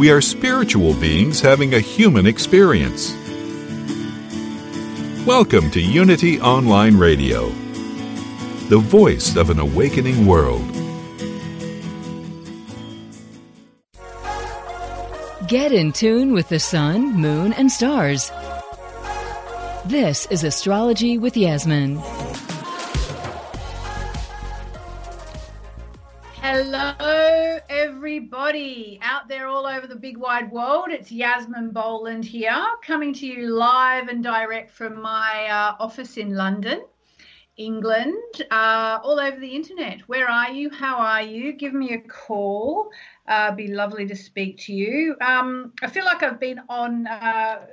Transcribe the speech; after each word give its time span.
We 0.00 0.10
are 0.10 0.22
spiritual 0.22 0.94
beings 0.94 1.42
having 1.42 1.74
a 1.74 1.78
human 1.78 2.24
experience. 2.24 3.12
Welcome 5.26 5.70
to 5.72 5.80
Unity 5.82 6.40
Online 6.40 6.96
Radio, 6.96 7.50
the 8.70 8.78
voice 8.78 9.36
of 9.36 9.50
an 9.50 9.58
awakening 9.58 10.24
world. 10.24 10.64
Get 15.46 15.70
in 15.70 15.92
tune 15.92 16.32
with 16.32 16.48
the 16.48 16.60
sun, 16.60 17.12
moon, 17.12 17.52
and 17.52 17.70
stars. 17.70 18.30
This 19.84 20.26
is 20.30 20.44
Astrology 20.44 21.18
with 21.18 21.36
Yasmin. 21.36 22.00
Hello, 26.62 27.58
everybody 27.70 28.98
out 29.00 29.28
there 29.28 29.46
all 29.46 29.66
over 29.66 29.86
the 29.86 29.96
big 29.96 30.18
wide 30.18 30.52
world. 30.52 30.88
It's 30.90 31.10
Yasmin 31.10 31.70
Boland 31.70 32.22
here, 32.22 32.66
coming 32.84 33.14
to 33.14 33.26
you 33.26 33.48
live 33.48 34.08
and 34.08 34.22
direct 34.22 34.70
from 34.70 35.00
my 35.00 35.48
uh, 35.50 35.82
office 35.82 36.18
in 36.18 36.34
London, 36.34 36.84
England, 37.56 38.42
uh, 38.50 38.98
all 39.02 39.18
over 39.18 39.40
the 39.40 39.48
internet. 39.48 40.00
Where 40.00 40.28
are 40.28 40.50
you? 40.50 40.68
How 40.68 40.98
are 40.98 41.22
you? 41.22 41.54
Give 41.54 41.72
me 41.72 41.94
a 41.94 42.00
call. 42.00 42.90
Uh, 43.26 43.52
be 43.52 43.68
lovely 43.68 44.06
to 44.08 44.14
speak 44.14 44.58
to 44.58 44.74
you. 44.74 45.16
Um, 45.22 45.72
I 45.80 45.86
feel 45.86 46.04
like 46.04 46.22
I've 46.22 46.38
been 46.38 46.60
on 46.68 47.06
uh, 47.06 47.68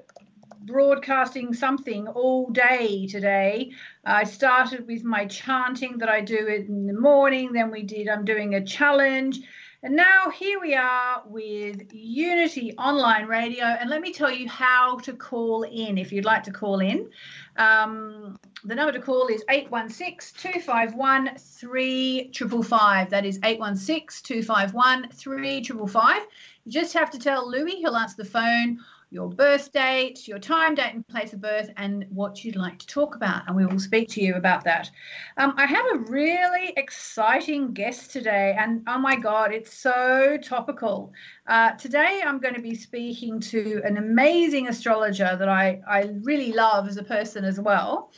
broadcasting 0.68 1.54
something 1.54 2.08
all 2.08 2.50
day 2.52 3.08
today. 3.08 3.72
I 4.08 4.24
started 4.24 4.88
with 4.88 5.04
my 5.04 5.26
chanting 5.26 5.98
that 5.98 6.08
I 6.08 6.22
do 6.22 6.48
in 6.48 6.88
the 6.88 6.94
morning, 6.94 7.52
then 7.52 7.70
we 7.70 7.84
did, 7.84 8.08
I'm 8.08 8.24
doing 8.24 8.56
a 8.56 8.64
challenge. 8.64 9.42
And 9.84 9.96
now 9.98 10.32
here 10.32 10.60
we 10.62 10.74
are 10.76 11.24
with 11.28 11.94
Unity 11.94 12.74
Online 12.78 13.26
Radio. 13.26 13.66
And 13.66 13.90
let 13.90 14.02
me 14.02 14.14
tell 14.14 14.32
you 14.32 14.48
how 14.48 14.98
to 15.00 15.14
call 15.14 15.64
in 15.64 15.98
if 15.98 16.12
you'd 16.14 16.26
like 16.26 16.44
to 16.44 16.52
call 16.52 16.80
in. 16.80 17.10
Um, 17.58 18.40
the 18.64 18.76
number 18.76 18.94
to 18.94 19.02
call 19.02 19.28
is 19.28 19.44
816 19.50 20.52
251 20.52 21.38
3555. 21.38 23.10
That 23.10 23.26
is 23.26 23.40
816 23.44 24.24
251 24.24 25.10
3555. 25.12 26.22
You 26.64 26.72
just 26.72 26.94
have 26.94 27.12
to 27.12 27.20
tell 27.20 27.50
Louis, 27.50 27.76
he'll 27.76 27.98
answer 27.98 28.16
the 28.18 28.26
phone 28.26 28.80
your 29.10 29.30
birth 29.30 29.72
date, 29.72 30.28
your 30.28 30.40
time, 30.40 30.76
date, 30.76 30.94
and 30.94 31.08
place 31.08 31.32
of 31.32 31.42
birth, 31.42 31.70
and 31.78 32.06
what 32.10 32.44
you'd 32.44 32.56
like 32.58 32.78
to 32.80 32.88
talk 32.88 33.16
about. 33.16 33.44
And 33.48 33.56
we 33.56 33.66
will 33.66 33.80
speak 33.80 34.10
to 34.10 34.22
you 34.22 34.36
about 34.36 34.64
that. 34.66 34.92
Um, 35.38 35.54
I 35.58 35.66
have 35.66 35.86
a 35.94 36.00
really 36.00 36.74
exciting 36.76 37.74
guest 37.74 38.12
today, 38.12 38.56
and 38.60 38.84
oh 38.88 38.98
my 38.98 39.16
God, 39.16 39.54
it's 39.54 39.74
so 39.74 40.38
topical. 40.44 41.14
Uh, 41.48 41.72
today, 41.72 42.22
I'm 42.26 42.40
going 42.40 42.56
to 42.56 42.62
be 42.62 42.76
speaking 42.76 43.40
to 43.42 43.82
an 43.86 43.98
amazing 43.98 44.68
astrologer 44.68 45.38
that 45.38 45.50
I, 45.50 45.82
I 45.88 46.10
really 46.24 46.52
love 46.52 46.88
as 46.88 46.98
a 46.98 47.04
person 47.04 47.46
as 47.46 47.60
well. 47.60 48.12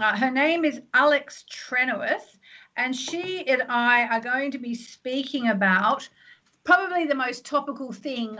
Uh, 0.00 0.16
her 0.16 0.30
name 0.30 0.64
is 0.64 0.80
Alex 0.92 1.44
Trenoweth, 1.50 2.38
and 2.76 2.96
she 2.96 3.46
and 3.46 3.62
I 3.68 4.06
are 4.06 4.20
going 4.20 4.50
to 4.52 4.58
be 4.58 4.74
speaking 4.74 5.48
about 5.48 6.08
probably 6.64 7.06
the 7.06 7.14
most 7.14 7.44
topical 7.44 7.92
thing 7.92 8.38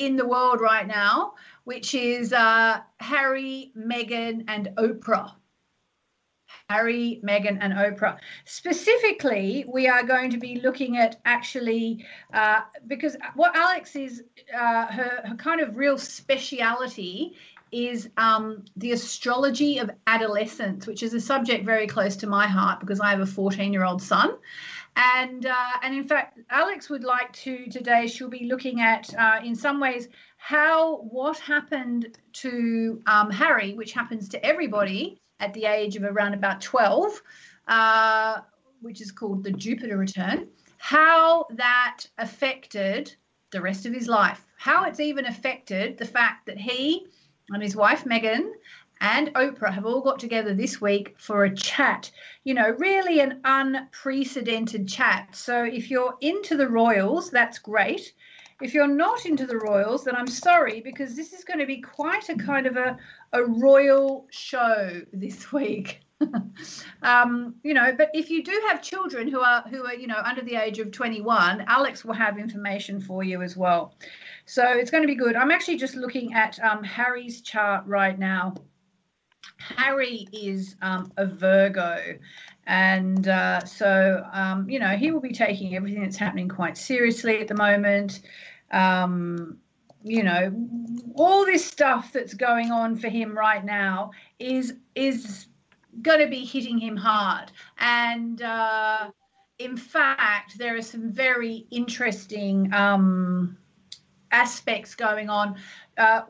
in 0.00 0.16
the 0.16 0.26
world 0.26 0.60
right 0.60 0.86
now, 0.86 1.34
which 1.64 1.94
is 1.94 2.32
uh, 2.32 2.80
Harry, 2.98 3.70
Meghan, 3.76 4.44
and 4.48 4.70
Oprah. 4.78 5.32
Harry, 6.70 7.20
Meghan, 7.22 7.58
and 7.60 7.74
Oprah. 7.74 8.18
Specifically, 8.44 9.64
we 9.68 9.88
are 9.88 10.02
going 10.02 10.30
to 10.30 10.38
be 10.38 10.60
looking 10.60 10.96
at 10.96 11.20
actually 11.24 12.06
uh, 12.32 12.60
because 12.86 13.16
what 13.34 13.54
Alex 13.54 13.94
is 13.94 14.22
uh, 14.56 14.86
her, 14.86 15.22
her 15.26 15.36
kind 15.36 15.60
of 15.60 15.76
real 15.76 15.98
speciality 15.98 17.34
is 17.72 18.08
um, 18.16 18.64
the 18.76 18.92
astrology 18.92 19.78
of 19.78 19.90
adolescence, 20.06 20.86
which 20.86 21.02
is 21.02 21.14
a 21.14 21.20
subject 21.20 21.64
very 21.64 21.86
close 21.86 22.16
to 22.16 22.26
my 22.26 22.46
heart 22.46 22.80
because 22.80 23.00
I 23.00 23.10
have 23.10 23.20
a 23.20 23.26
14 23.26 23.72
year 23.72 23.84
old 23.84 24.02
son. 24.02 24.36
And 24.96 25.46
uh, 25.46 25.72
and 25.82 25.94
in 25.94 26.06
fact, 26.06 26.38
Alex 26.50 26.90
would 26.90 27.04
like 27.04 27.32
to 27.44 27.66
today. 27.66 28.06
She'll 28.06 28.28
be 28.28 28.46
looking 28.46 28.80
at, 28.80 29.12
uh, 29.16 29.40
in 29.44 29.54
some 29.54 29.80
ways, 29.80 30.08
how 30.36 30.96
what 30.98 31.38
happened 31.38 32.18
to 32.34 33.02
um, 33.06 33.30
Harry, 33.30 33.74
which 33.74 33.92
happens 33.92 34.28
to 34.30 34.44
everybody 34.44 35.20
at 35.38 35.54
the 35.54 35.64
age 35.64 35.96
of 35.96 36.02
around 36.02 36.34
about 36.34 36.60
12, 36.60 37.22
uh, 37.68 38.40
which 38.82 39.00
is 39.00 39.10
called 39.10 39.42
the 39.42 39.52
Jupiter 39.52 39.96
return. 39.96 40.48
How 40.78 41.46
that 41.52 42.04
affected 42.18 43.14
the 43.50 43.60
rest 43.60 43.86
of 43.86 43.92
his 43.92 44.08
life. 44.08 44.46
How 44.56 44.84
it's 44.84 45.00
even 45.00 45.26
affected 45.26 45.98
the 45.98 46.04
fact 46.04 46.46
that 46.46 46.58
he 46.58 47.06
and 47.50 47.62
his 47.62 47.74
wife 47.74 48.04
Meghan 48.04 48.50
and 49.00 49.32
Oprah 49.34 49.72
have 49.72 49.86
all 49.86 50.02
got 50.02 50.18
together 50.18 50.54
this 50.54 50.80
week 50.80 51.14
for 51.18 51.44
a 51.44 51.54
chat. 51.54 52.10
You 52.44 52.54
know, 52.54 52.70
really 52.78 53.20
an 53.20 53.40
unprecedented 53.44 54.88
chat. 54.88 55.34
So 55.34 55.64
if 55.64 55.90
you're 55.90 56.16
into 56.20 56.56
the 56.56 56.68
royals, 56.68 57.30
that's 57.30 57.58
great. 57.58 58.12
If 58.60 58.74
you're 58.74 58.86
not 58.86 59.24
into 59.24 59.46
the 59.46 59.56
royals, 59.56 60.04
then 60.04 60.14
I'm 60.14 60.26
sorry 60.26 60.82
because 60.82 61.16
this 61.16 61.32
is 61.32 61.44
going 61.44 61.60
to 61.60 61.66
be 61.66 61.80
quite 61.80 62.28
a 62.28 62.34
kind 62.34 62.66
of 62.66 62.76
a, 62.76 62.98
a 63.32 63.42
royal 63.42 64.26
show 64.30 65.00
this 65.12 65.50
week. 65.52 66.00
um, 67.02 67.54
you 67.62 67.72
know, 67.72 67.94
but 67.96 68.10
if 68.12 68.28
you 68.28 68.44
do 68.44 68.62
have 68.68 68.82
children 68.82 69.26
who 69.26 69.40
are 69.40 69.62
who 69.62 69.86
are 69.86 69.94
you 69.94 70.06
know 70.06 70.20
under 70.22 70.42
the 70.42 70.56
age 70.56 70.78
of 70.78 70.90
21, 70.90 71.64
Alex 71.66 72.04
will 72.04 72.12
have 72.12 72.38
information 72.38 73.00
for 73.00 73.24
you 73.24 73.40
as 73.40 73.56
well. 73.56 73.94
So 74.44 74.62
it's 74.64 74.90
going 74.90 75.02
to 75.02 75.08
be 75.08 75.14
good. 75.14 75.34
I'm 75.34 75.50
actually 75.50 75.78
just 75.78 75.94
looking 75.94 76.34
at 76.34 76.58
um, 76.62 76.84
Harry's 76.84 77.40
chart 77.40 77.86
right 77.86 78.18
now. 78.18 78.54
Harry 79.60 80.26
is 80.32 80.76
um, 80.82 81.12
a 81.16 81.26
Virgo. 81.26 82.18
And 82.66 83.26
uh, 83.28 83.64
so, 83.64 84.24
um, 84.32 84.68
you 84.68 84.78
know, 84.78 84.96
he 84.96 85.10
will 85.10 85.20
be 85.20 85.32
taking 85.32 85.76
everything 85.76 86.02
that's 86.02 86.16
happening 86.16 86.48
quite 86.48 86.76
seriously 86.76 87.40
at 87.40 87.48
the 87.48 87.54
moment. 87.54 88.20
Um, 88.70 89.58
you 90.02 90.22
know, 90.22 90.52
all 91.14 91.44
this 91.44 91.64
stuff 91.64 92.12
that's 92.12 92.34
going 92.34 92.70
on 92.70 92.96
for 92.96 93.08
him 93.08 93.36
right 93.36 93.64
now 93.64 94.12
is 94.38 94.74
is 94.94 95.46
going 96.00 96.20
to 96.20 96.28
be 96.28 96.44
hitting 96.44 96.78
him 96.78 96.96
hard. 96.96 97.50
And 97.78 98.40
uh, 98.40 99.10
in 99.58 99.76
fact, 99.76 100.56
there 100.56 100.76
are 100.76 100.82
some 100.82 101.10
very 101.10 101.66
interesting 101.70 102.72
um, 102.72 103.58
aspects 104.30 104.94
going 104.94 105.28
on. 105.28 105.56
Uh, 105.98 106.22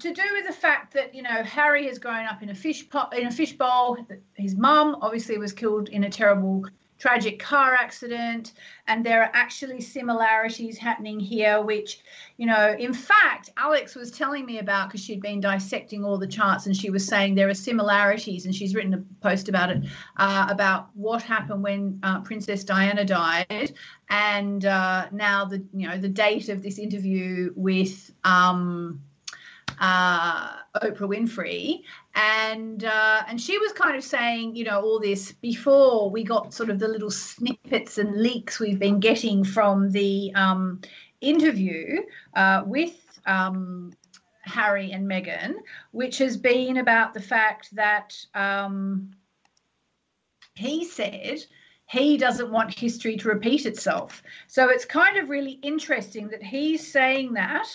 to 0.00 0.12
do 0.12 0.22
with 0.32 0.46
the 0.46 0.52
fact 0.52 0.92
that 0.94 1.14
you 1.14 1.22
know 1.22 1.42
Harry 1.42 1.86
has 1.86 1.98
grown 1.98 2.26
up 2.26 2.42
in 2.42 2.50
a 2.50 2.54
fish 2.54 2.88
pot 2.88 3.16
in 3.16 3.26
a 3.26 3.30
fishbowl. 3.30 3.96
His 4.34 4.56
mum 4.56 4.96
obviously 5.00 5.38
was 5.38 5.52
killed 5.52 5.88
in 5.88 6.04
a 6.04 6.10
terrible 6.10 6.64
tragic 6.96 7.38
car 7.38 7.74
accident 7.74 8.52
and 8.86 9.04
there 9.04 9.20
are 9.20 9.30
actually 9.34 9.80
similarities 9.80 10.78
happening 10.78 11.18
here 11.18 11.60
which 11.60 11.98
you 12.36 12.46
know 12.46 12.74
in 12.78 12.94
fact 12.94 13.50
alex 13.56 13.96
was 13.96 14.12
telling 14.12 14.46
me 14.46 14.58
about 14.58 14.88
because 14.88 15.02
she'd 15.02 15.20
been 15.20 15.40
dissecting 15.40 16.04
all 16.04 16.16
the 16.16 16.26
charts 16.26 16.66
and 16.66 16.76
she 16.76 16.90
was 16.90 17.04
saying 17.04 17.34
there 17.34 17.48
are 17.48 17.54
similarities 17.54 18.46
and 18.46 18.54
she's 18.54 18.76
written 18.76 18.94
a 18.94 18.98
post 19.20 19.48
about 19.48 19.70
it 19.70 19.84
uh, 20.18 20.46
about 20.48 20.88
what 20.94 21.20
happened 21.20 21.62
when 21.64 21.98
uh, 22.04 22.20
princess 22.20 22.62
diana 22.62 23.04
died 23.04 23.74
and 24.08 24.64
uh, 24.64 25.06
now 25.10 25.44
the 25.44 25.62
you 25.74 25.88
know 25.88 25.98
the 25.98 26.08
date 26.08 26.48
of 26.48 26.62
this 26.62 26.78
interview 26.78 27.52
with 27.56 28.12
um, 28.22 29.00
uh, 29.80 30.48
Oprah 30.76 31.08
Winfrey, 31.08 31.82
and 32.14 32.84
uh, 32.84 33.22
and 33.28 33.40
she 33.40 33.58
was 33.58 33.72
kind 33.72 33.96
of 33.96 34.04
saying, 34.04 34.56
you 34.56 34.64
know, 34.64 34.80
all 34.80 35.00
this 35.00 35.32
before 35.32 36.10
we 36.10 36.24
got 36.24 36.54
sort 36.54 36.70
of 36.70 36.78
the 36.78 36.88
little 36.88 37.10
snippets 37.10 37.98
and 37.98 38.20
leaks 38.20 38.60
we've 38.60 38.78
been 38.78 39.00
getting 39.00 39.44
from 39.44 39.90
the 39.90 40.32
um, 40.34 40.80
interview 41.20 42.02
uh, 42.34 42.62
with 42.66 42.94
um, 43.26 43.92
Harry 44.42 44.92
and 44.92 45.08
Meghan, 45.08 45.54
which 45.92 46.18
has 46.18 46.36
been 46.36 46.76
about 46.76 47.14
the 47.14 47.20
fact 47.20 47.74
that 47.74 48.16
um, 48.34 49.10
he 50.54 50.84
said 50.84 51.44
he 51.86 52.16
doesn't 52.16 52.50
want 52.50 52.78
history 52.78 53.16
to 53.16 53.28
repeat 53.28 53.66
itself. 53.66 54.22
So 54.46 54.68
it's 54.68 54.84
kind 54.84 55.16
of 55.18 55.28
really 55.28 55.58
interesting 55.62 56.28
that 56.28 56.42
he's 56.42 56.90
saying 56.90 57.34
that, 57.34 57.68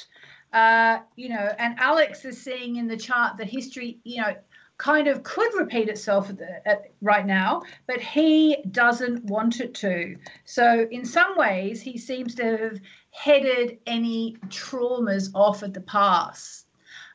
uh, 0.54 1.00
you 1.16 1.30
know, 1.30 1.54
and 1.58 1.80
Alex 1.80 2.26
is 2.26 2.42
seeing 2.42 2.78
in 2.78 2.88
the 2.88 2.98
chart 2.98 3.38
that 3.38 3.48
history, 3.48 4.00
you 4.04 4.22
know, 4.22 4.36
kind 4.78 5.08
of 5.08 5.24
could 5.24 5.54
repeat 5.56 5.90
itself 5.90 6.30
at 6.30 6.38
the, 6.38 6.68
at, 6.68 6.92
right 7.02 7.26
now, 7.26 7.62
but 7.86 8.00
he 8.00 8.64
doesn't 8.72 9.24
want 9.26 9.60
it 9.60 9.74
to. 9.76 10.16
So, 10.46 10.88
in 10.90 11.06
some 11.06 11.38
ways, 11.38 11.82
he 11.82 11.98
seems 11.98 12.34
to 12.36 12.58
have 12.58 12.80
headed 13.12 13.78
any 13.86 14.38
traumas 14.48 15.30
off 15.36 15.64
at 15.64 15.74
the 15.74 15.82
pass. 15.82 16.66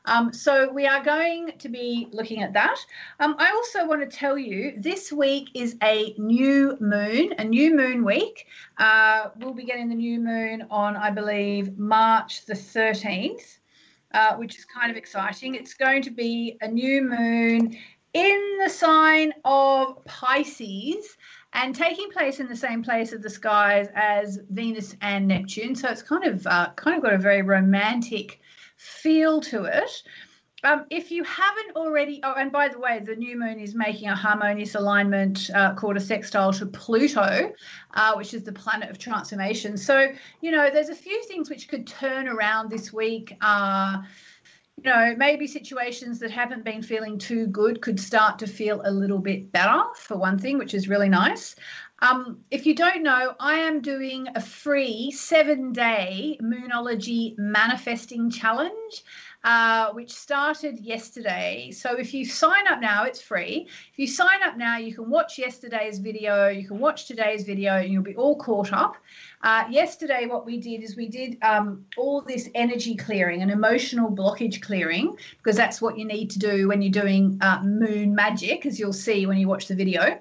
Um, 0.05 0.31
so 0.33 0.71
we 0.71 0.85
are 0.85 1.03
going 1.03 1.53
to 1.59 1.69
be 1.69 2.07
looking 2.11 2.41
at 2.41 2.53
that. 2.53 2.77
Um, 3.19 3.35
I 3.39 3.51
also 3.51 3.87
want 3.87 4.01
to 4.01 4.17
tell 4.17 4.37
you 4.37 4.73
this 4.77 5.11
week 5.11 5.49
is 5.53 5.75
a 5.83 6.13
new 6.17 6.77
moon, 6.79 7.33
a 7.37 7.43
new 7.43 7.75
moon 7.75 8.05
week. 8.05 8.47
Uh, 8.77 9.29
we'll 9.37 9.53
be 9.53 9.65
getting 9.65 9.89
the 9.89 9.95
new 9.95 10.19
moon 10.19 10.67
on, 10.69 10.95
I 10.95 11.09
believe, 11.09 11.77
March 11.77 12.45
the 12.45 12.53
13th, 12.53 13.57
uh, 14.13 14.35
which 14.35 14.57
is 14.57 14.65
kind 14.65 14.91
of 14.91 14.97
exciting. 14.97 15.55
It's 15.55 15.73
going 15.73 16.03
to 16.03 16.11
be 16.11 16.57
a 16.61 16.67
new 16.67 17.01
moon 17.01 17.77
in 18.13 18.57
the 18.63 18.69
sign 18.69 19.33
of 19.43 20.05
Pisces 20.05 21.17
and 21.51 21.73
taking 21.73 22.09
place 22.11 22.39
in 22.39 22.47
the 22.47 22.55
same 22.55 22.83
place 22.83 23.11
of 23.11 23.21
the 23.21 23.29
skies 23.29 23.87
as 23.95 24.39
Venus 24.49 24.95
and 25.01 25.27
Neptune. 25.27 25.75
So 25.75 25.89
it's 25.89 26.03
kind 26.03 26.25
of 26.25 26.45
uh, 26.45 26.69
kind 26.75 26.95
of 26.97 27.03
got 27.03 27.13
a 27.13 27.17
very 27.17 27.41
romantic 27.41 28.39
feel 28.85 29.41
to 29.41 29.65
it. 29.65 30.03
Um, 30.63 30.85
if 30.89 31.11
you 31.11 31.23
haven't 31.23 31.75
already, 31.75 32.21
oh, 32.23 32.33
and 32.33 32.51
by 32.51 32.69
the 32.69 32.79
way, 32.79 32.99
the 32.99 33.15
new 33.15 33.37
moon 33.37 33.59
is 33.59 33.75
making 33.75 34.09
a 34.09 34.15
harmonious 34.15 34.73
alignment 34.73 35.51
uh, 35.53 35.75
called 35.75 35.95
a 35.95 35.99
sextile 35.99 36.51
to 36.53 36.65
Pluto, 36.65 37.53
uh, 37.93 38.13
which 38.15 38.33
is 38.33 38.43
the 38.43 38.51
planet 38.51 38.89
of 38.89 38.97
transformation. 38.97 39.77
So, 39.77 40.07
you 40.41 40.51
know, 40.51 40.71
there's 40.71 40.89
a 40.89 40.95
few 40.95 41.23
things 41.25 41.51
which 41.51 41.67
could 41.67 41.85
turn 41.85 42.27
around 42.27 42.71
this 42.71 42.91
week. 42.91 43.37
Uh, 43.41 44.01
you 44.77 44.89
know, 44.89 45.15
maybe 45.15 45.47
situations 45.47 46.19
that 46.19 46.31
haven't 46.31 46.65
been 46.65 46.81
feeling 46.81 47.17
too 47.17 47.47
good 47.47 47.81
could 47.81 47.99
start 47.99 48.39
to 48.39 48.47
feel 48.47 48.81
a 48.83 48.91
little 48.91 49.19
bit 49.19 49.51
better, 49.51 49.83
for 49.95 50.17
one 50.17 50.39
thing, 50.39 50.57
which 50.57 50.73
is 50.73 50.89
really 50.89 51.09
nice. 51.09 51.55
Um, 51.99 52.39
if 52.51 52.65
you 52.65 52.75
don't 52.75 53.03
know, 53.03 53.35
I 53.39 53.59
am 53.59 53.81
doing 53.81 54.27
a 54.35 54.41
free 54.41 55.11
seven 55.11 55.71
day 55.71 56.37
Moonology 56.41 57.37
manifesting 57.37 58.29
challenge. 58.29 59.03
Uh, 59.45 59.91
which 59.91 60.11
started 60.11 60.79
yesterday. 60.79 61.69
So 61.69 61.95
if 61.99 62.15
you 62.15 62.25
sign 62.25 62.65
up 62.67 62.81
now, 62.81 63.03
it's 63.03 63.21
free. 63.21 63.67
If 63.93 63.99
you 63.99 64.07
sign 64.07 64.41
up 64.43 64.57
now, 64.57 64.77
you 64.77 64.95
can 64.95 65.07
watch 65.07 65.37
yesterday's 65.37 65.99
video, 65.99 66.47
you 66.47 66.67
can 66.67 66.79
watch 66.79 67.05
today's 67.05 67.43
video, 67.43 67.75
and 67.75 67.93
you'll 67.93 68.01
be 68.01 68.15
all 68.15 68.37
caught 68.37 68.73
up. 68.73 68.97
Uh, 69.43 69.65
yesterday, 69.69 70.25
what 70.25 70.47
we 70.47 70.57
did 70.59 70.81
is 70.81 70.97
we 70.97 71.09
did 71.09 71.37
um, 71.43 71.85
all 71.95 72.21
this 72.21 72.49
energy 72.55 72.95
clearing 72.95 73.43
and 73.43 73.51
emotional 73.51 74.09
blockage 74.09 74.63
clearing, 74.63 75.15
because 75.37 75.55
that's 75.55 75.79
what 75.79 75.95
you 75.95 76.05
need 76.05 76.31
to 76.31 76.39
do 76.39 76.67
when 76.67 76.81
you're 76.81 76.91
doing 76.91 77.37
uh, 77.41 77.61
moon 77.61 78.15
magic, 78.15 78.65
as 78.65 78.79
you'll 78.79 78.93
see 78.93 79.27
when 79.27 79.37
you 79.37 79.47
watch 79.47 79.67
the 79.67 79.75
video. 79.75 80.19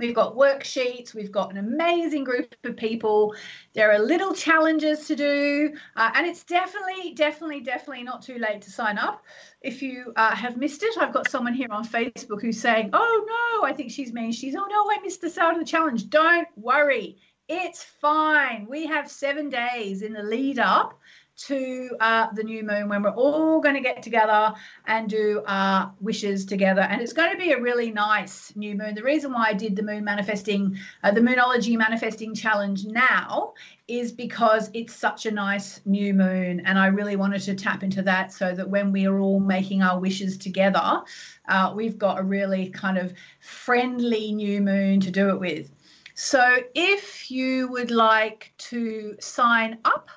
We've 0.00 0.14
got 0.14 0.34
worksheets. 0.34 1.14
We've 1.14 1.30
got 1.30 1.50
an 1.50 1.58
amazing 1.58 2.24
group 2.24 2.54
of 2.64 2.76
people. 2.76 3.34
There 3.74 3.92
are 3.92 3.98
little 3.98 4.34
challenges 4.34 5.06
to 5.08 5.14
do. 5.14 5.74
Uh, 5.94 6.10
and 6.14 6.26
it's 6.26 6.42
definitely, 6.42 7.12
definitely, 7.12 7.60
definitely 7.60 8.02
not 8.02 8.22
too 8.22 8.38
late 8.38 8.62
to 8.62 8.70
sign 8.70 8.98
up. 8.98 9.22
If 9.60 9.82
you 9.82 10.12
uh, 10.16 10.34
have 10.34 10.56
missed 10.56 10.82
it, 10.82 10.96
I've 10.98 11.12
got 11.12 11.30
someone 11.30 11.54
here 11.54 11.68
on 11.70 11.86
Facebook 11.86 12.40
who's 12.40 12.60
saying, 12.60 12.90
oh 12.94 13.60
no, 13.62 13.68
I 13.68 13.72
think 13.74 13.90
she's 13.90 14.12
mean. 14.12 14.32
She's, 14.32 14.56
oh 14.56 14.66
no, 14.68 14.90
I 14.90 14.98
missed 15.02 15.20
the 15.20 15.30
start 15.30 15.54
of 15.54 15.60
the 15.60 15.66
challenge. 15.66 16.08
Don't 16.08 16.48
worry. 16.56 17.18
It's 17.52 17.82
fine. 17.82 18.66
We 18.70 18.86
have 18.86 19.10
seven 19.10 19.50
days 19.50 20.02
in 20.02 20.12
the 20.12 20.22
lead 20.22 20.58
up 20.58 20.98
to 21.46 21.96
uh, 22.00 22.26
the 22.34 22.42
new 22.42 22.62
moon 22.62 22.88
when 22.88 23.02
we're 23.02 23.10
all 23.10 23.60
going 23.60 23.74
to 23.74 23.80
get 23.80 24.02
together 24.02 24.52
and 24.86 25.08
do 25.08 25.42
our 25.46 25.92
wishes 26.00 26.44
together. 26.44 26.82
And 26.82 27.00
it's 27.00 27.12
going 27.12 27.32
to 27.32 27.38
be 27.38 27.52
a 27.52 27.60
really 27.60 27.90
nice 27.90 28.54
new 28.56 28.74
moon. 28.74 28.94
The 28.94 29.02
reason 29.02 29.32
why 29.32 29.48
I 29.48 29.54
did 29.54 29.74
the 29.74 29.82
moon 29.82 30.04
manifesting, 30.04 30.78
uh, 31.02 31.12
the 31.12 31.20
Moonology 31.20 31.78
manifesting 31.78 32.34
challenge 32.34 32.84
now 32.84 33.54
is 33.88 34.12
because 34.12 34.70
it's 34.74 34.94
such 34.94 35.26
a 35.26 35.30
nice 35.30 35.80
new 35.86 36.12
moon. 36.12 36.60
And 36.60 36.78
I 36.78 36.86
really 36.86 37.16
wanted 37.16 37.42
to 37.42 37.54
tap 37.54 37.82
into 37.82 38.02
that 38.02 38.32
so 38.32 38.54
that 38.54 38.68
when 38.68 38.92
we 38.92 39.06
are 39.06 39.18
all 39.18 39.40
making 39.40 39.82
our 39.82 39.98
wishes 39.98 40.36
together, 40.36 41.02
uh, 41.48 41.72
we've 41.74 41.98
got 41.98 42.18
a 42.18 42.22
really 42.22 42.68
kind 42.68 42.98
of 42.98 43.14
friendly 43.40 44.32
new 44.32 44.60
moon 44.60 45.00
to 45.00 45.10
do 45.10 45.30
it 45.30 45.40
with. 45.40 45.70
So 46.14 46.58
if 46.74 47.30
you 47.30 47.68
would 47.68 47.90
like 47.90 48.52
to 48.58 49.16
sign 49.20 49.78
up, 49.86 50.10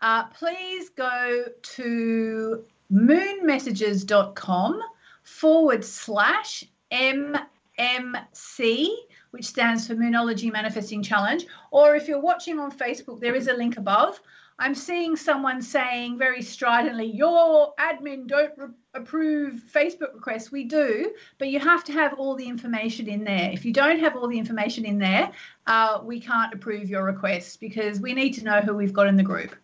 uh, 0.00 0.24
please 0.24 0.90
go 0.90 1.44
to 1.62 2.64
moonmessages.com 2.92 4.80
forward 5.22 5.84
slash 5.84 6.64
MMC, 6.90 8.88
which 9.30 9.44
stands 9.44 9.86
for 9.86 9.94
Moonology 9.94 10.52
Manifesting 10.52 11.02
Challenge. 11.02 11.46
Or 11.70 11.96
if 11.96 12.08
you're 12.08 12.20
watching 12.20 12.58
on 12.58 12.72
Facebook, 12.72 13.20
there 13.20 13.34
is 13.34 13.48
a 13.48 13.52
link 13.52 13.76
above. 13.76 14.20
I'm 14.60 14.74
seeing 14.74 15.14
someone 15.14 15.62
saying 15.62 16.18
very 16.18 16.42
stridently, 16.42 17.06
Your 17.06 17.74
admin 17.78 18.26
don't 18.26 18.52
re- 18.56 18.68
approve 18.92 19.62
Facebook 19.72 20.14
requests. 20.14 20.50
We 20.50 20.64
do, 20.64 21.12
but 21.38 21.48
you 21.48 21.60
have 21.60 21.84
to 21.84 21.92
have 21.92 22.14
all 22.14 22.34
the 22.34 22.48
information 22.48 23.06
in 23.06 23.22
there. 23.22 23.50
If 23.52 23.64
you 23.64 23.72
don't 23.72 24.00
have 24.00 24.16
all 24.16 24.26
the 24.26 24.38
information 24.38 24.84
in 24.84 24.98
there, 24.98 25.30
uh, 25.68 26.00
we 26.02 26.18
can't 26.18 26.52
approve 26.52 26.90
your 26.90 27.04
requests 27.04 27.56
because 27.56 28.00
we 28.00 28.14
need 28.14 28.32
to 28.32 28.44
know 28.44 28.60
who 28.60 28.74
we've 28.74 28.92
got 28.92 29.06
in 29.06 29.16
the 29.16 29.22
group. 29.22 29.54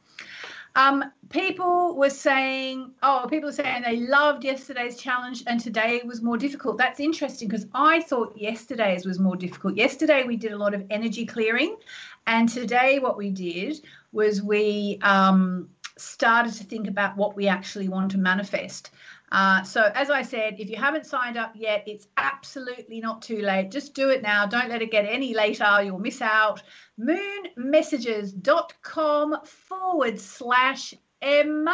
Um, 0.76 1.04
people 1.28 1.96
were 1.96 2.10
saying, 2.10 2.92
oh, 3.02 3.26
people 3.30 3.48
are 3.48 3.52
saying 3.52 3.82
they 3.82 3.96
loved 3.96 4.44
yesterday's 4.44 4.96
challenge 4.96 5.44
and 5.46 5.60
today 5.60 6.02
was 6.04 6.20
more 6.20 6.36
difficult. 6.36 6.78
That's 6.78 6.98
interesting 6.98 7.48
because 7.48 7.66
I 7.72 8.00
thought 8.00 8.36
yesterday's 8.36 9.06
was 9.06 9.18
more 9.18 9.36
difficult. 9.36 9.76
Yesterday 9.76 10.24
we 10.24 10.36
did 10.36 10.52
a 10.52 10.58
lot 10.58 10.74
of 10.74 10.84
energy 10.90 11.26
clearing, 11.26 11.76
and 12.26 12.48
today 12.48 12.98
what 12.98 13.16
we 13.16 13.30
did 13.30 13.80
was 14.12 14.42
we 14.42 14.98
um, 15.02 15.68
started 15.96 16.54
to 16.54 16.64
think 16.64 16.88
about 16.88 17.16
what 17.16 17.36
we 17.36 17.46
actually 17.46 17.88
want 17.88 18.10
to 18.12 18.18
manifest. 18.18 18.90
Uh, 19.34 19.62
so, 19.64 19.90
as 19.96 20.10
I 20.10 20.22
said, 20.22 20.60
if 20.60 20.70
you 20.70 20.76
haven't 20.76 21.06
signed 21.06 21.36
up 21.36 21.54
yet, 21.56 21.82
it's 21.88 22.06
absolutely 22.16 23.00
not 23.00 23.20
too 23.20 23.42
late. 23.42 23.72
Just 23.72 23.92
do 23.92 24.10
it 24.10 24.22
now. 24.22 24.46
Don't 24.46 24.68
let 24.68 24.80
it 24.80 24.92
get 24.92 25.06
any 25.06 25.34
later. 25.34 25.82
You'll 25.82 25.98
miss 25.98 26.22
out. 26.22 26.62
Moonmessages.com 27.00 29.36
forward 29.44 30.20
slash 30.20 30.94
M 31.20 31.68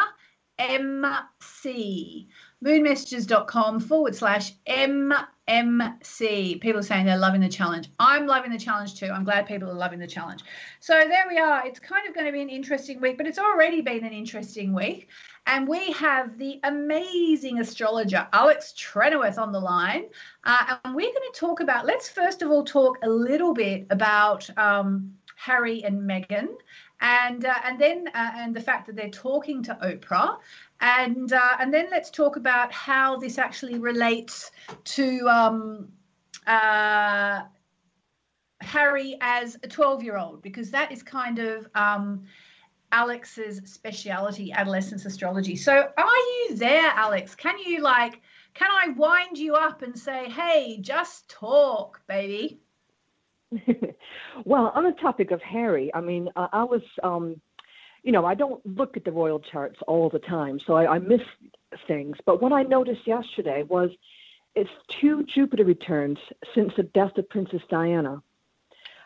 MC. 0.59 2.29
Moonmessages.com 2.65 3.81
forward 3.81 4.17
slash 4.17 4.55
MMC. 4.67 5.27
People 5.51 6.79
are 6.79 6.83
saying 6.83 7.07
they're 7.07 7.19
loving 7.19 7.41
the 7.41 7.49
challenge. 7.49 7.89
I'm 7.99 8.27
loving 8.27 8.53
the 8.53 8.59
challenge 8.59 8.95
too. 8.99 9.07
I'm 9.07 9.25
glad 9.25 9.47
people 9.47 9.69
are 9.69 9.75
loving 9.75 9.99
the 9.99 10.07
challenge. 10.07 10.43
So 10.79 10.95
there 10.95 11.25
we 11.29 11.39
are. 11.39 11.67
It's 11.67 11.81
kind 11.81 12.07
of 12.09 12.15
going 12.15 12.27
to 12.27 12.33
be 12.33 12.41
an 12.41 12.49
interesting 12.49 13.01
week, 13.01 13.17
but 13.19 13.27
it's 13.27 13.39
already 13.39 13.81
been 13.81 14.05
an 14.05 14.13
interesting 14.13 14.73
week. 14.73 15.09
And 15.47 15.67
we 15.67 15.91
have 15.93 16.39
the 16.39 16.61
amazing 16.63 17.59
astrologer 17.59 18.29
Alex 18.33 18.73
Trenoweth 18.77 19.39
on 19.39 19.51
the 19.51 19.59
line. 19.59 20.05
Uh, 20.45 20.77
and 20.85 20.95
we're 20.95 21.13
going 21.13 21.33
to 21.33 21.41
talk 21.41 21.61
about, 21.61 21.85
let's 21.85 22.09
first 22.09 22.43
of 22.43 22.51
all 22.51 22.65
talk 22.65 22.99
a 23.03 23.09
little 23.09 23.53
bit 23.53 23.87
about 23.91 24.49
um, 24.57 25.13
Harry 25.37 25.83
and 25.83 26.09
Meghan. 26.09 26.49
And 27.01 27.47
uh, 27.47 27.55
and 27.65 27.79
then 27.79 28.09
uh, 28.15 28.31
and 28.37 28.55
the 28.55 28.61
fact 28.61 28.87
that 28.87 28.95
they're 28.95 29.09
talking 29.09 29.63
to 29.63 29.79
Oprah, 29.83 30.37
and 30.81 31.33
uh, 31.33 31.57
and 31.61 31.73
then 31.73 31.89
let's 31.91 32.11
talk 32.11 32.37
about 32.37 32.73
how 32.73 33.17
this 33.17 33.39
actually 33.39 33.79
relates 33.79 34.51
to 34.85 35.29
um, 35.29 35.89
uh, 36.47 37.43
Harry 38.61 39.17
as 39.21 39.57
a 39.63 39.69
12 39.69 40.03
year 40.03 40.17
old, 40.17 40.43
because 40.43 40.71
that 40.71 40.93
is 40.93 41.03
kind 41.03 41.39
of 41.39 41.69
um, 41.75 42.25
Alex's 42.93 43.63
speciality, 43.65 44.53
adolescence 44.53 45.05
astrology. 45.05 45.57
So 45.57 45.89
are 45.97 46.17
you 46.17 46.57
there, 46.57 46.91
Alex? 46.95 47.35
Can 47.35 47.59
you 47.59 47.81
like, 47.81 48.21
can 48.55 48.71
I 48.71 48.89
wind 48.91 49.39
you 49.39 49.55
up 49.55 49.83
and 49.83 49.99
say, 49.99 50.29
hey, 50.29 50.79
just 50.81 51.29
talk, 51.29 52.01
baby? 52.07 52.61
well, 54.45 54.73
on 54.75 54.85
the 54.85 54.95
topic 55.01 55.31
of 55.31 55.43
Harry, 55.43 55.91
I 55.95 56.01
mean, 56.01 56.29
uh, 56.37 56.49
I 56.53 56.65
was, 56.65 56.83
um, 57.03 57.41
you 58.03 58.13
know, 58.13 58.25
I 58.25 58.35
don't 58.35 58.65
look 58.65 58.97
at 58.97 59.05
the 59.05 59.13
royal 59.13 59.41
charts 59.41 59.79
all 59.87 60.09
the 60.09 60.19
time, 60.19 60.59
so 60.59 60.75
I, 60.75 60.97
I 60.97 60.99
miss 60.99 61.23
things. 61.87 62.17
But 62.25 62.43
what 62.43 62.53
I 62.53 62.63
noticed 62.63 63.07
yesterday 63.07 63.63
was 63.63 63.91
it's 64.55 64.71
two 64.89 65.25
Jupiter 65.25 65.65
returns 65.65 66.19
since 66.55 66.73
the 66.77 66.83
death 66.83 67.17
of 67.19 67.29
Princess 67.29 67.63
Diana 67.69 68.23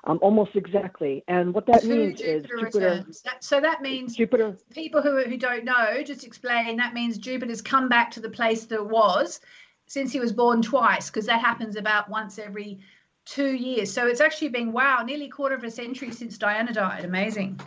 um, 0.06 0.18
almost 0.22 0.54
exactly. 0.54 1.24
And 1.28 1.54
what 1.54 1.66
that 1.66 1.82
Two 1.82 1.88
means 1.88 2.20
Jupiter 2.20 2.36
is 2.36 2.44
Jupiter. 2.44 3.06
That, 3.24 3.42
so 3.42 3.60
that 3.60 3.82
means 3.82 4.16
Jupiter. 4.16 4.56
People 4.70 5.02
who 5.02 5.22
who 5.22 5.36
don't 5.36 5.64
know, 5.64 6.02
just 6.02 6.24
explain. 6.24 6.76
That 6.76 6.94
means 6.94 7.18
Jupiter's 7.18 7.62
come 7.62 7.88
back 7.88 8.10
to 8.12 8.20
the 8.20 8.30
place 8.30 8.66
that 8.66 8.76
it 8.76 8.86
was 8.86 9.40
since 9.86 10.12
he 10.12 10.20
was 10.20 10.32
born 10.32 10.62
twice, 10.62 11.10
because 11.10 11.26
that 11.26 11.40
happens 11.40 11.76
about 11.76 12.08
once 12.08 12.38
every 12.38 12.80
two 13.24 13.52
years. 13.54 13.92
So 13.92 14.06
it's 14.06 14.20
actually 14.20 14.48
been, 14.48 14.72
wow, 14.72 15.02
nearly 15.04 15.28
quarter 15.28 15.54
of 15.54 15.64
a 15.64 15.70
century 15.70 16.10
since 16.10 16.38
Diana 16.38 16.72
died. 16.72 17.04
Amazing. 17.04 17.60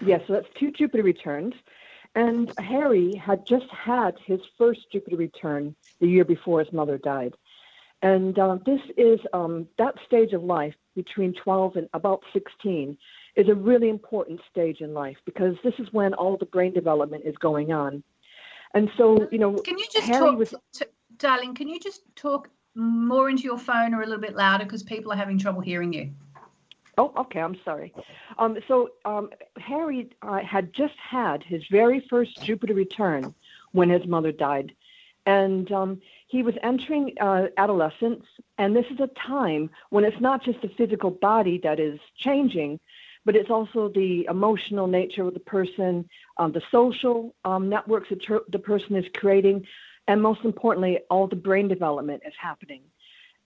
Yes, 0.00 0.22
so 0.26 0.34
that's 0.34 0.48
two 0.58 0.70
Jupiter 0.70 1.02
returns. 1.02 1.54
And 2.14 2.52
Harry 2.58 3.14
had 3.14 3.46
just 3.46 3.66
had 3.70 4.16
his 4.24 4.40
first 4.56 4.90
Jupiter 4.90 5.16
return 5.16 5.74
the 6.00 6.08
year 6.08 6.24
before 6.24 6.60
his 6.60 6.72
mother 6.72 6.98
died. 6.98 7.34
And 8.00 8.38
uh, 8.38 8.58
this 8.64 8.80
is 8.96 9.20
um, 9.32 9.66
that 9.76 9.94
stage 10.06 10.32
of 10.32 10.44
life 10.44 10.74
between 10.94 11.34
12 11.34 11.76
and 11.76 11.88
about 11.94 12.22
16 12.32 12.96
is 13.36 13.48
a 13.48 13.54
really 13.54 13.88
important 13.88 14.40
stage 14.50 14.80
in 14.80 14.94
life 14.94 15.16
because 15.24 15.56
this 15.64 15.74
is 15.78 15.88
when 15.92 16.14
all 16.14 16.36
the 16.36 16.46
brain 16.46 16.72
development 16.72 17.24
is 17.24 17.36
going 17.36 17.72
on. 17.72 18.02
And 18.74 18.90
so, 18.96 19.28
you 19.32 19.38
know, 19.38 19.54
can 19.54 19.78
you 19.78 19.86
just 19.92 20.06
Harry 20.06 20.26
talk, 20.26 20.38
was, 20.38 20.54
to, 20.74 20.88
darling? 21.16 21.54
Can 21.54 21.68
you 21.68 21.80
just 21.80 22.02
talk 22.14 22.48
more 22.74 23.28
into 23.30 23.42
your 23.44 23.58
phone 23.58 23.94
or 23.94 24.02
a 24.02 24.06
little 24.06 24.20
bit 24.20 24.36
louder 24.36 24.64
because 24.64 24.82
people 24.82 25.12
are 25.12 25.16
having 25.16 25.38
trouble 25.38 25.60
hearing 25.60 25.92
you? 25.92 26.12
Oh, 26.98 27.12
okay. 27.16 27.40
I'm 27.40 27.56
sorry. 27.64 27.94
Um, 28.38 28.58
so 28.66 28.90
um, 29.04 29.30
Harry 29.58 30.10
uh, 30.22 30.40
had 30.40 30.72
just 30.74 30.94
had 30.98 31.44
his 31.44 31.62
very 31.70 32.04
first 32.10 32.42
Jupiter 32.42 32.74
return 32.74 33.34
when 33.72 33.88
his 33.88 34.04
mother 34.06 34.32
died, 34.32 34.72
and 35.24 35.70
um, 35.70 36.00
he 36.26 36.42
was 36.42 36.54
entering 36.62 37.14
uh, 37.20 37.46
adolescence. 37.56 38.24
And 38.58 38.74
this 38.74 38.86
is 38.90 38.98
a 38.98 39.08
time 39.26 39.70
when 39.90 40.04
it's 40.04 40.20
not 40.20 40.42
just 40.42 40.60
the 40.60 40.70
physical 40.76 41.10
body 41.10 41.60
that 41.62 41.78
is 41.78 42.00
changing, 42.16 42.80
but 43.24 43.36
it's 43.36 43.50
also 43.50 43.90
the 43.94 44.26
emotional 44.28 44.88
nature 44.88 45.22
of 45.22 45.34
the 45.34 45.40
person, 45.40 46.08
um, 46.38 46.50
the 46.50 46.62
social 46.72 47.34
um, 47.44 47.68
networks 47.68 48.08
that 48.08 48.42
the 48.50 48.58
person 48.58 48.96
is 48.96 49.04
creating, 49.14 49.64
and 50.08 50.20
most 50.20 50.40
importantly, 50.44 50.98
all 51.10 51.28
the 51.28 51.36
brain 51.36 51.68
development 51.68 52.22
is 52.26 52.34
happening. 52.40 52.82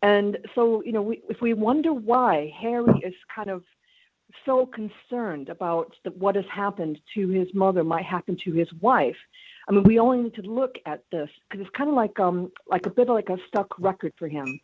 And 0.03 0.39
so, 0.55 0.83
you 0.85 0.93
know, 0.93 1.03
we, 1.03 1.23
if 1.29 1.41
we 1.41 1.55
wonder 1.55 1.93
why 1.93 2.53
Harry 2.61 3.01
is 3.05 3.15
kind 3.35 3.51
of 3.51 3.63
so 4.45 4.67
concerned 4.67 5.49
about 5.49 5.95
the, 6.05 6.11
what 6.11 6.35
has 6.35 6.45
happened 6.53 6.99
to 7.15 7.29
his 7.29 7.49
mother 7.55 7.85
might 7.85 8.05
happen 8.05 8.37
to 8.45 8.53
his 8.53 8.69
wife, 8.81 9.17
I 9.69 9.73
mean, 9.73 9.85
we 9.85 10.01
only 10.01 10.25
need 10.25 10.35
to 10.35 10.43
look 10.43 10.77
at 10.87 11.05
this 11.13 11.29
because 11.49 11.65
it's 11.65 11.77
kind 11.77 11.89
of 11.89 11.95
like 11.95 12.19
um 12.19 12.51
like 12.67 12.87
a 12.87 12.91
bit 12.91 13.09
like 13.09 13.29
a 13.29 13.37
stuck 13.47 13.79
record 13.79 14.13
for 14.19 14.29
him. 14.29 14.61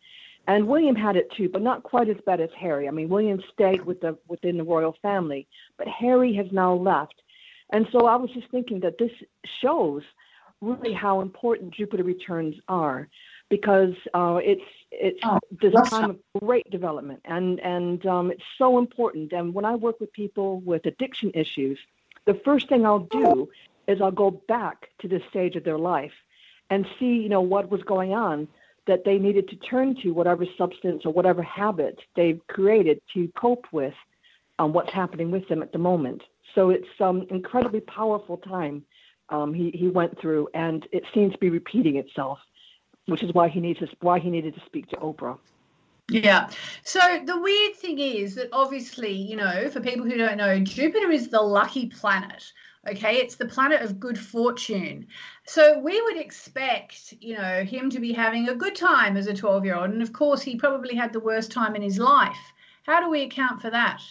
And 0.47 0.67
William 0.67 0.95
had 0.95 1.15
it 1.15 1.31
too, 1.37 1.47
but 1.47 1.61
not 1.61 1.83
quite 1.83 2.09
as 2.09 2.17
bad 2.25 2.41
as 2.41 2.49
Harry. 2.59 2.87
I 2.87 2.91
mean, 2.91 3.07
William 3.07 3.41
stayed 3.53 3.85
with 3.85 4.01
the 4.01 4.17
within 4.27 4.57
the 4.57 4.63
royal 4.63 4.95
family, 5.01 5.47
but 5.77 5.87
Harry 5.87 6.33
has 6.35 6.47
now 6.51 6.73
left. 6.73 7.15
And 7.71 7.87
so 7.91 8.07
I 8.07 8.15
was 8.15 8.31
just 8.31 8.49
thinking 8.51 8.79
that 8.81 8.97
this 8.97 9.11
shows 9.61 10.01
really 10.61 10.93
how 10.93 11.21
important 11.21 11.73
Jupiter 11.73 12.03
returns 12.03 12.55
are, 12.67 13.07
because 13.49 13.93
uh, 14.13 14.39
it's 14.43 14.63
it's 14.91 15.19
oh, 15.23 15.39
this 15.61 15.73
time 15.89 16.11
of 16.11 16.19
great 16.41 16.69
development, 16.69 17.21
and 17.25 17.59
and 17.59 18.05
um, 18.05 18.31
it's 18.31 18.43
so 18.57 18.77
important. 18.77 19.31
And 19.33 19.53
when 19.53 19.65
I 19.65 19.75
work 19.75 19.99
with 19.99 20.11
people 20.13 20.59
with 20.61 20.85
addiction 20.85 21.31
issues, 21.33 21.79
the 22.25 22.35
first 22.45 22.69
thing 22.69 22.85
I'll 22.85 23.07
do 23.11 23.49
is 23.87 24.01
I'll 24.01 24.11
go 24.11 24.31
back 24.31 24.89
to 24.99 25.07
this 25.07 25.23
stage 25.29 25.55
of 25.55 25.63
their 25.63 25.79
life 25.79 26.13
and 26.69 26.85
see, 26.99 27.15
you 27.17 27.29
know, 27.29 27.41
what 27.41 27.69
was 27.71 27.81
going 27.83 28.13
on 28.13 28.47
that 28.85 29.03
they 29.03 29.17
needed 29.17 29.47
to 29.49 29.55
turn 29.55 29.95
to 30.01 30.11
whatever 30.11 30.45
substance 30.57 31.05
or 31.05 31.13
whatever 31.13 31.41
habit 31.41 31.99
they've 32.15 32.41
created 32.47 33.01
to 33.13 33.27
cope 33.35 33.65
with 33.71 33.93
um, 34.59 34.73
what's 34.73 34.91
happening 34.91 35.31
with 35.31 35.47
them 35.47 35.61
at 35.61 35.71
the 35.71 35.77
moment. 35.77 36.21
So 36.55 36.69
it's 36.69 36.87
um 36.99 37.25
incredibly 37.29 37.81
powerful 37.81 38.37
time 38.37 38.83
um, 39.29 39.53
he 39.53 39.71
he 39.71 39.87
went 39.87 40.19
through, 40.19 40.49
and 40.53 40.87
it 40.91 41.03
seems 41.13 41.33
to 41.33 41.39
be 41.39 41.49
repeating 41.49 41.97
itself, 41.97 42.39
which 43.09 43.23
is 43.23 43.33
why 43.33 43.49
he 43.49 43.59
needs 43.59 43.79
to, 43.79 43.87
why 44.01 44.19
he 44.19 44.29
needed 44.29 44.55
to 44.55 44.61
speak 44.65 44.87
to 44.89 44.95
Oprah. 44.97 45.37
Yeah. 46.09 46.49
So 46.83 46.99
the 47.25 47.39
weird 47.39 47.75
thing 47.75 47.99
is 47.99 48.35
that 48.35 48.49
obviously, 48.51 49.11
you 49.11 49.35
know, 49.35 49.69
for 49.69 49.79
people 49.79 50.05
who 50.05 50.17
don't 50.17 50.37
know, 50.37 50.59
Jupiter 50.59 51.11
is 51.11 51.29
the 51.29 51.41
lucky 51.41 51.87
planet. 51.87 52.51
Okay, 52.89 53.17
it's 53.17 53.35
the 53.35 53.45
planet 53.45 53.81
of 53.81 53.99
good 53.99 54.17
fortune. 54.17 55.05
So 55.45 55.79
we 55.79 56.01
would 56.01 56.17
expect, 56.17 57.13
you 57.19 57.35
know, 57.35 57.63
him 57.63 57.89
to 57.89 57.99
be 57.99 58.13
having 58.13 58.47
a 58.47 58.55
good 58.55 58.75
time 58.75 59.17
as 59.17 59.27
a 59.27 59.33
12 59.33 59.65
year 59.65 59.75
old. 59.75 59.91
And 59.91 60.01
of 60.01 60.13
course, 60.13 60.41
he 60.41 60.55
probably 60.55 60.95
had 60.95 61.11
the 61.11 61.19
worst 61.19 61.51
time 61.51 61.75
in 61.75 61.81
his 61.81 61.99
life. 61.99 62.39
How 62.83 63.01
do 63.01 63.09
we 63.09 63.23
account 63.23 63.61
for 63.61 63.69
that? 63.69 64.01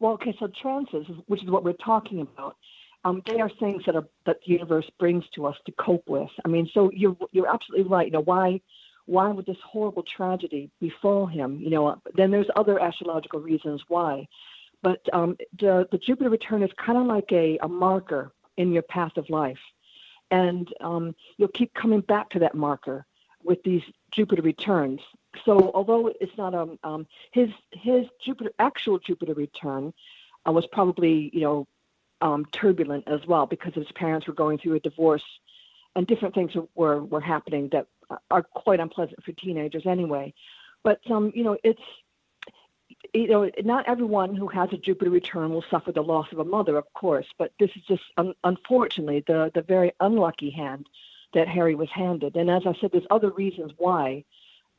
Well, 0.00 0.12
okay, 0.12 0.36
so 0.38 0.48
transits, 0.48 1.08
which 1.26 1.42
is 1.42 1.50
what 1.50 1.64
we're 1.64 1.72
talking 1.72 2.20
about, 2.20 2.56
um, 3.04 3.22
they 3.26 3.40
are 3.40 3.50
things 3.60 3.84
that 3.86 3.96
are 3.96 4.06
that 4.26 4.40
the 4.44 4.52
universe 4.52 4.88
brings 4.98 5.24
to 5.34 5.46
us 5.46 5.56
to 5.66 5.72
cope 5.72 6.08
with. 6.08 6.30
I 6.44 6.48
mean, 6.48 6.68
so 6.72 6.90
you're 6.92 7.16
you're 7.32 7.52
absolutely 7.52 7.88
right. 7.88 8.06
You 8.06 8.12
know, 8.12 8.20
why 8.20 8.60
why 9.06 9.28
would 9.28 9.46
this 9.46 9.56
horrible 9.64 10.02
tragedy 10.02 10.70
befall 10.80 11.26
him? 11.26 11.58
You 11.60 11.70
know, 11.70 12.02
then 12.14 12.30
there's 12.30 12.50
other 12.56 12.78
astrological 12.78 13.40
reasons 13.40 13.82
why. 13.88 14.28
But 14.82 15.00
um, 15.12 15.36
the, 15.58 15.88
the 15.90 15.98
Jupiter 15.98 16.30
return 16.30 16.62
is 16.62 16.70
kind 16.76 16.98
of 16.98 17.06
like 17.06 17.32
a, 17.32 17.58
a 17.62 17.68
marker 17.68 18.32
in 18.56 18.72
your 18.72 18.82
path 18.82 19.16
of 19.16 19.28
life. 19.30 19.58
And 20.30 20.68
um, 20.80 21.14
you'll 21.36 21.48
keep 21.48 21.72
coming 21.74 22.00
back 22.00 22.30
to 22.30 22.40
that 22.40 22.54
marker 22.54 23.06
with 23.42 23.62
these 23.62 23.82
Jupiter 24.12 24.42
returns. 24.42 25.00
So 25.44 25.70
although 25.74 26.12
it's 26.20 26.36
not 26.36 26.54
um, 26.54 26.78
um 26.84 27.06
his 27.32 27.48
his 27.72 28.06
Jupiter 28.22 28.50
actual 28.58 28.98
Jupiter 28.98 29.34
return 29.34 29.92
uh, 30.46 30.52
was 30.52 30.66
probably 30.66 31.30
you 31.32 31.40
know 31.40 31.66
um, 32.20 32.44
turbulent 32.52 33.04
as 33.06 33.20
well 33.26 33.46
because 33.46 33.74
his 33.74 33.90
parents 33.94 34.26
were 34.26 34.34
going 34.34 34.58
through 34.58 34.74
a 34.74 34.80
divorce 34.80 35.24
and 35.96 36.06
different 36.06 36.34
things 36.34 36.52
were 36.74 37.02
were 37.02 37.20
happening 37.20 37.68
that 37.72 37.86
are 38.30 38.42
quite 38.42 38.80
unpleasant 38.80 39.22
for 39.24 39.32
teenagers 39.32 39.86
anyway. 39.86 40.32
But 40.82 41.00
um, 41.10 41.32
you 41.34 41.44
know 41.44 41.56
it's 41.62 41.82
you 43.14 43.28
know, 43.28 43.50
not 43.64 43.88
everyone 43.88 44.34
who 44.34 44.48
has 44.48 44.72
a 44.72 44.76
Jupiter 44.76 45.10
return 45.10 45.50
will 45.50 45.64
suffer 45.70 45.92
the 45.92 46.02
loss 46.02 46.26
of 46.32 46.38
a 46.38 46.44
mother, 46.44 46.76
of 46.76 46.92
course, 46.94 47.26
but 47.38 47.52
this 47.58 47.70
is 47.76 47.82
just 47.86 48.02
un- 48.16 48.34
unfortunately 48.44 49.24
the 49.26 49.50
the 49.54 49.62
very 49.62 49.92
unlucky 50.00 50.50
hand 50.50 50.88
that 51.34 51.48
Harry 51.48 51.74
was 51.74 51.90
handed. 51.90 52.36
And 52.36 52.50
as 52.50 52.62
I 52.66 52.74
said, 52.80 52.90
there's 52.92 53.06
other 53.10 53.30
reasons 53.30 53.72
why 53.76 54.24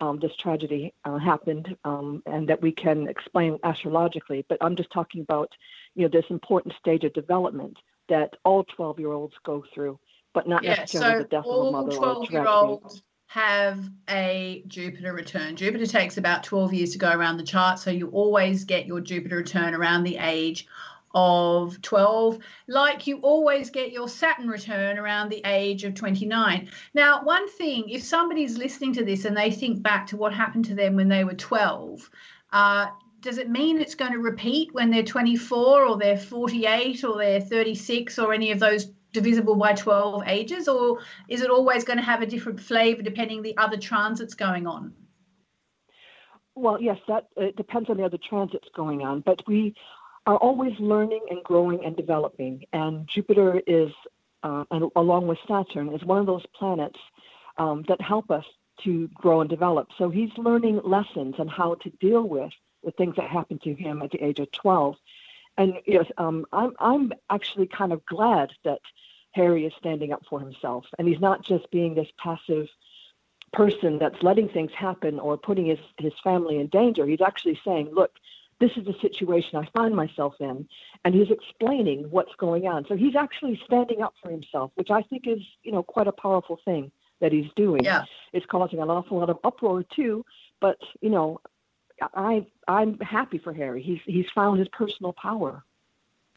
um, 0.01 0.20
this 0.20 0.36
tragedy 0.36 0.94
uh, 1.06 1.18
happened, 1.18 1.75
um, 1.84 2.24
and 2.25 2.48
that 2.50 2.62
we 2.62 2.72
can 2.72 3.08
explain 3.08 3.60
astrologically. 3.63 4.46
But 4.48 4.60
I'm 4.62 4.75
just 4.75 4.91
talking 4.91 5.22
about, 5.22 5.51
you 5.96 6.03
know, 6.03 6.10
this 6.10 6.29
important 6.29 6.75
stage 6.75 7.03
of 7.03 7.13
development 7.13 7.77
that 8.08 8.36
all 8.44 8.63
12 8.63 9.00
year 9.00 9.12
olds 9.12 9.36
go 9.44 9.63
through, 9.74 10.00
but 10.34 10.48
not 10.48 10.63
yeah, 10.63 10.75
necessarily 10.75 11.20
so 11.20 11.24
the 11.24 11.29
death 11.29 11.46
of 11.46 11.68
a 11.68 11.72
mother 11.72 11.96
or 11.96 12.24
a 12.24 12.25
tragedy 12.25 13.01
have 13.27 13.88
a 14.10 14.63
Jupiter 14.65 15.13
return. 15.13 15.56
Jupiter 15.56 15.86
takes 15.86 16.18
about 16.18 16.44
12 16.44 16.74
years 16.74 16.91
to 16.94 16.98
go 16.98 17.12
around 17.12 17.38
the 17.38 17.44
chart, 17.44 17.77
so 17.77 17.91
you 17.91 18.08
always 18.08 18.63
get 18.63 18.88
your 18.88 19.00
Jupiter 19.00 19.38
return 19.38 19.75
around 19.75 20.03
the 20.03 20.18
age 20.18 20.68
of 21.13 21.82
12, 21.82 22.39
like 22.68 23.08
you 23.08 23.18
always 23.20 23.70
get 23.70 23.92
your 23.92 24.08
Saturn 24.08 24.48
return 24.48 24.98
around 24.98 25.30
the 25.30 25.42
age 25.46 25.84
of 25.84 25.96
29. 25.96 26.70
Now, 26.94 27.24
one 27.24 27.50
thing, 27.50 27.89
if 27.89 28.04
somebody's 28.04 28.58
listening 28.58 28.94
to 28.94 29.06
this 29.06 29.25
and 29.25 29.36
they 29.36 29.51
think 29.51 29.82
back 29.82 30.08
to 30.08 30.18
what 30.18 30.34
happened 30.34 30.66
to 30.66 30.75
them 30.75 30.96
when 30.96 31.10
they 31.10 31.24
were 31.24 31.34
12, 31.34 32.10
uh, 32.51 32.88
does 33.22 33.38
it 33.38 33.50
mean 33.50 33.80
it's 33.80 33.96
going 33.96 34.13
to 34.13 34.20
repeat 34.20 34.74
when 34.74 34.89
they're 34.89 35.04
24 35.04 35.86
or 35.86 35.98
they're 35.98 36.18
48 36.18 37.04
or 37.04 37.18
they're 37.18 37.42
36 37.42 38.20
or 38.20 38.34
any 38.34 38.51
of 38.51 38.60
those 38.60 38.88
divisible 39.12 39.56
by 39.56 39.74
12 39.74 40.24
ages 40.28 40.68
or 40.68 41.00
is 41.28 41.42
it 41.42 41.50
always 41.50 41.84
going 41.84 41.98
to 41.98 42.06
have 42.06 42.22
a 42.22 42.25
different 42.25 42.60
flavor 42.60 43.01
depending 43.01 43.42
the 43.42 43.58
other 43.58 43.78
transits 43.78 44.36
going 44.36 44.68
on 44.68 44.94
well 46.56 46.80
yes 46.80 46.98
that 47.08 47.25
it 47.36 47.56
depends 47.56 47.89
on 47.89 47.98
the 47.98 48.04
other 48.04 48.20
transits 48.30 48.68
going 48.75 49.01
on 49.01 49.22
but 49.22 49.42
we 49.48 49.74
are 50.26 50.38
always 50.38 50.74
learning 50.80 51.22
and 51.30 51.44
growing 51.44 51.84
and 51.86 51.96
developing. 51.96 52.64
And 52.74 53.08
jupiter 53.08 53.62
is 53.66 53.92
uh, 54.44 54.64
and 54.72 54.90
along 54.96 55.28
with 55.28 55.38
saturn 55.48 55.94
is 55.94 56.04
one 56.04 56.20
of 56.20 56.26
those 56.26 56.46
planets 56.56 57.00
um, 57.58 57.84
that 57.88 58.00
help 58.00 58.32
us 58.32 58.46
to 58.84 59.10
grow 59.10 59.42
and 59.42 59.50
develop. 59.50 59.90
So 59.98 60.10
he's 60.10 60.30
learning 60.38 60.80
lessons 60.86 61.36
on 61.40 61.50
how 61.50 61.76
to 61.76 61.90
deal 62.00 62.24
with 62.24 62.54
the 62.84 62.92
things 62.92 63.18
that 63.18 63.30
happened 63.30 63.62
to 63.64 63.74
him 63.74 64.02
at 64.02 64.12
the 64.12 64.24
age 64.24 64.40
of 64.40 64.50
12 64.52 64.96
and 65.60 65.74
yes, 65.86 66.06
um, 66.18 66.46
I'm 66.54 66.74
I'm 66.80 67.12
actually 67.30 67.68
kind 67.68 67.92
of 67.92 68.06
glad 68.06 68.52
that 68.64 68.80
Harry 69.32 69.66
is 69.66 69.74
standing 69.78 70.14
up 70.14 70.24
for 70.30 70.40
himself, 70.40 70.86
and 70.98 71.08
he's 71.08 71.20
not 71.20 71.44
just 71.44 71.70
being 71.70 71.94
this 71.94 72.08
passive 72.18 72.68
person 73.52 74.00
that's 74.00 74.24
letting 74.24 74.48
things 74.48 74.72
happen 74.72 75.20
or 75.20 75.38
putting 75.38 75.66
his 75.66 75.80
his 75.98 76.14
family 76.24 76.60
in 76.60 76.68
danger. 76.68 77.06
He's 77.06 77.20
actually 77.20 77.60
saying, 77.66 77.90
"Look, 77.92 78.14
this 78.60 78.72
is 78.75 78.86
the 78.86 78.96
situation 79.01 79.58
I 79.58 79.68
find 79.75 79.96
myself 79.96 80.36
in," 80.39 80.68
and 81.04 81.16
he's 81.16 81.32
explaining 81.32 82.10
what's 82.10 82.34
going 82.38 82.68
on. 82.68 82.86
So 82.88 82.96
he's 82.96 83.16
actually 83.16 83.60
standing 83.66 84.01
up 84.01 84.13
for 84.22 84.30
himself, 84.32 84.72
which 84.75 84.92
I 84.92 85.01
think 85.04 85.28
is 85.28 85.39
you 85.63 85.72
know 85.72 85.84
quite 85.84 86.08
a 86.08 86.12
powerful 86.12 86.60
thing 86.66 86.92
that 87.20 87.32
he's 87.32 87.51
doing. 87.56 87.84
Yeah. 87.84 88.06
It's 88.34 88.46
causing 88.46 88.80
an 88.80 88.89
awful 88.89 89.20
lot 89.20 89.30
of 89.30 89.39
uproar 89.44 89.84
too, 89.84 90.25
but 90.60 90.78
you 91.01 91.10
know 91.10 91.42
I 92.01 92.46
I'm 92.68 93.00
happy 93.00 93.38
for 93.38 93.54
Harry. 93.54 93.82
He's 93.82 94.00
he's 94.06 94.30
found 94.34 94.60
his 94.60 94.68
personal 94.70 95.13
power. 95.13 95.63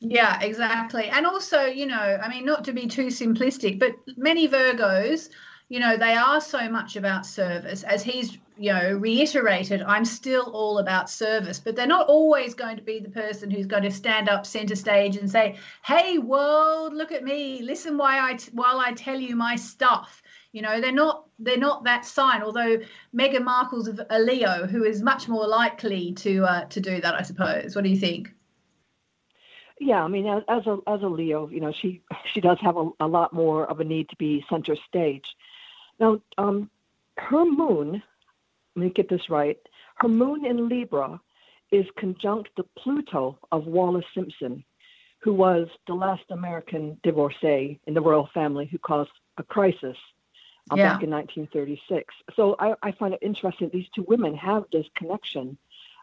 Yeah, 0.01 0.41
exactly. 0.41 1.05
And 1.05 1.27
also, 1.27 1.65
you 1.65 1.87
know, 1.87 1.95
I 2.21 2.29
mean, 2.29 2.45
not 2.45 2.65
to 2.65 2.73
be 2.73 2.89
too 2.89 3.07
simplistic, 3.07 3.79
but 3.79 3.95
many 4.17 4.49
Virgos, 4.49 5.29
you 5.73 5.81
know, 5.81 5.97
they 5.97 6.17
are 6.17 6.39
so 6.39 6.69
much 6.69 6.97
about 6.97 7.25
service. 7.25 7.83
As 7.83 8.03
he's, 8.03 8.37
you 8.59 8.75
know, 8.75 8.93
reiterated, 8.93 9.81
I'm 9.81 10.05
still 10.05 10.51
all 10.53 10.81
about 10.81 11.09
service, 11.09 11.59
but 11.59 11.75
they're 11.75 11.87
not 11.87 12.09
always 12.09 12.53
going 12.53 12.77
to 12.77 12.83
be 12.83 13.01
the 13.01 13.09
person 13.09 13.51
who's 13.51 13.65
going 13.65 13.85
to 13.85 13.91
stand 13.91 14.29
up 14.29 14.45
center 14.45 14.77
stage 14.77 15.17
and 15.17 15.31
say, 15.31 15.57
"Hey 15.83 16.19
world, 16.19 16.93
look 16.93 17.11
at 17.11 17.25
me. 17.25 17.63
Listen 17.63 17.97
why 17.97 18.21
I 18.21 18.35
t- 18.35 18.51
while 18.53 18.81
I 18.81 18.93
tell 18.93 19.19
you 19.19 19.35
my 19.35 19.57
stuff." 19.57 20.23
You 20.53 20.61
know, 20.61 20.79
they're 20.79 20.93
not 20.93 21.25
they're 21.39 21.57
not 21.57 21.85
that 21.85 22.05
sign. 22.05 22.43
Although 22.43 22.81
Meghan 23.17 23.45
Markle's 23.45 23.89
a 24.11 24.19
Leo, 24.19 24.67
who 24.67 24.85
is 24.85 25.01
much 25.01 25.27
more 25.27 25.47
likely 25.49 26.13
to 26.17 26.45
uh, 26.45 26.65
to 26.67 26.81
do 26.83 27.01
that, 27.01 27.15
I 27.15 27.23
suppose. 27.23 27.75
What 27.75 27.85
do 27.85 27.89
you 27.89 27.97
think? 27.97 28.31
Yeah, 29.81 30.05
I 30.05 30.09
mean, 30.09 30.27
as, 30.27 30.67
a 30.67 30.79
as 30.87 31.01
a 31.01 31.09
Leo, 31.09 31.49
you 31.49 31.61
know, 31.61 31.73
she 31.81 32.03
she 32.35 32.43
does 32.43 32.59
have 32.61 32.77
a, 32.77 32.91
a 33.01 33.07
lot 33.07 33.33
more 33.33 33.65
of 33.71 33.81
a 33.81 33.85
need 33.85 34.11
to 34.11 34.17
be 34.17 34.45
center 34.51 34.77
stage. 34.87 35.25
Now, 36.03 36.21
um, 36.37 36.69
her 37.17 37.45
moon, 37.45 38.03
let 38.75 38.85
me 38.85 38.91
get 38.91 39.09
this 39.09 39.31
right. 39.31 39.57
Her 39.95 40.09
moon 40.09 40.45
in 40.45 40.69
Libra 40.69 41.21
is 41.71 41.87
conjunct 41.97 42.51
the 42.57 42.65
Pluto 42.77 43.39
of 43.53 43.67
Wallis 43.67 44.05
Simpson, 44.13 44.65
who 45.21 45.33
was 45.33 45.69
the 45.87 45.95
last 45.95 46.25
American 46.31 46.99
divorcee 47.05 47.79
in 47.87 47.95
the 47.95 48.01
royal 48.01 48.29
family 48.35 48.67
who 48.67 48.79
caused 48.79 49.13
a 49.39 49.45
crisis 49.45 49.97
uh, 50.73 50.75
yeah. 50.75 50.95
back 50.95 51.05
in 51.05 51.11
1936. 51.11 52.13
So 52.35 52.57
I, 52.59 52.75
I, 52.83 52.91
find 52.91 53.15
it 53.15 53.21
interesting 53.23 53.71
these 53.73 53.89
two 53.95 54.05
women 54.09 54.35
have 54.35 54.65
this 54.73 54.87
connection, 54.97 55.57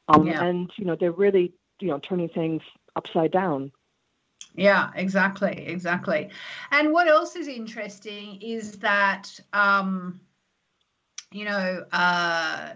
um, 0.07 0.27
yeah. 0.27 0.43
and 0.43 0.71
you 0.77 0.85
know 0.85 0.95
they're 0.95 1.11
really 1.11 1.51
you 1.81 1.89
know 1.89 1.99
turning 1.99 2.29
things 2.29 2.61
upside 2.95 3.31
down. 3.31 3.71
Yeah, 4.55 4.89
exactly, 4.95 5.65
exactly. 5.67 6.29
And 6.71 6.91
what 6.91 7.07
else 7.07 7.35
is 7.35 7.47
interesting 7.47 8.41
is 8.41 8.73
that 8.79 9.39
um, 9.53 10.19
you 11.31 11.45
know 11.45 11.85
uh, 11.91 12.73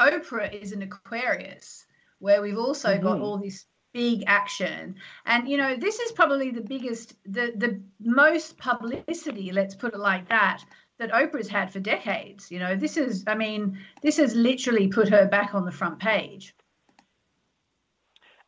Oprah 0.00 0.52
is 0.52 0.72
an 0.72 0.82
Aquarius, 0.82 1.86
where 2.18 2.42
we've 2.42 2.58
also 2.58 2.90
mm-hmm. 2.90 3.02
got 3.02 3.20
all 3.20 3.38
this 3.38 3.64
big 3.94 4.22
action 4.26 4.94
and 5.24 5.48
you 5.48 5.56
know 5.56 5.74
this 5.74 5.98
is 5.98 6.12
probably 6.12 6.50
the 6.50 6.60
biggest 6.60 7.14
the 7.24 7.54
the 7.56 7.80
most 7.98 8.58
publicity 8.58 9.50
let's 9.50 9.74
put 9.74 9.94
it 9.94 9.98
like 9.98 10.28
that 10.28 10.62
that 10.98 11.12
Oprah's 11.12 11.48
had 11.48 11.72
for 11.72 11.80
decades. 11.80 12.50
You 12.50 12.58
know, 12.58 12.76
this 12.76 12.96
is, 12.96 13.24
I 13.26 13.34
mean, 13.34 13.78
this 14.02 14.16
has 14.18 14.34
literally 14.34 14.88
put 14.88 15.08
her 15.08 15.26
back 15.26 15.54
on 15.54 15.64
the 15.64 15.72
front 15.72 15.98
page. 15.98 16.54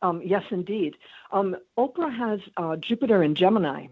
Um, 0.01 0.21
yes, 0.23 0.43
indeed. 0.51 0.95
Um, 1.31 1.55
Oprah 1.77 2.15
has 2.15 2.39
uh, 2.57 2.75
Jupiter 2.77 3.23
in 3.23 3.35
Gemini. 3.35 3.87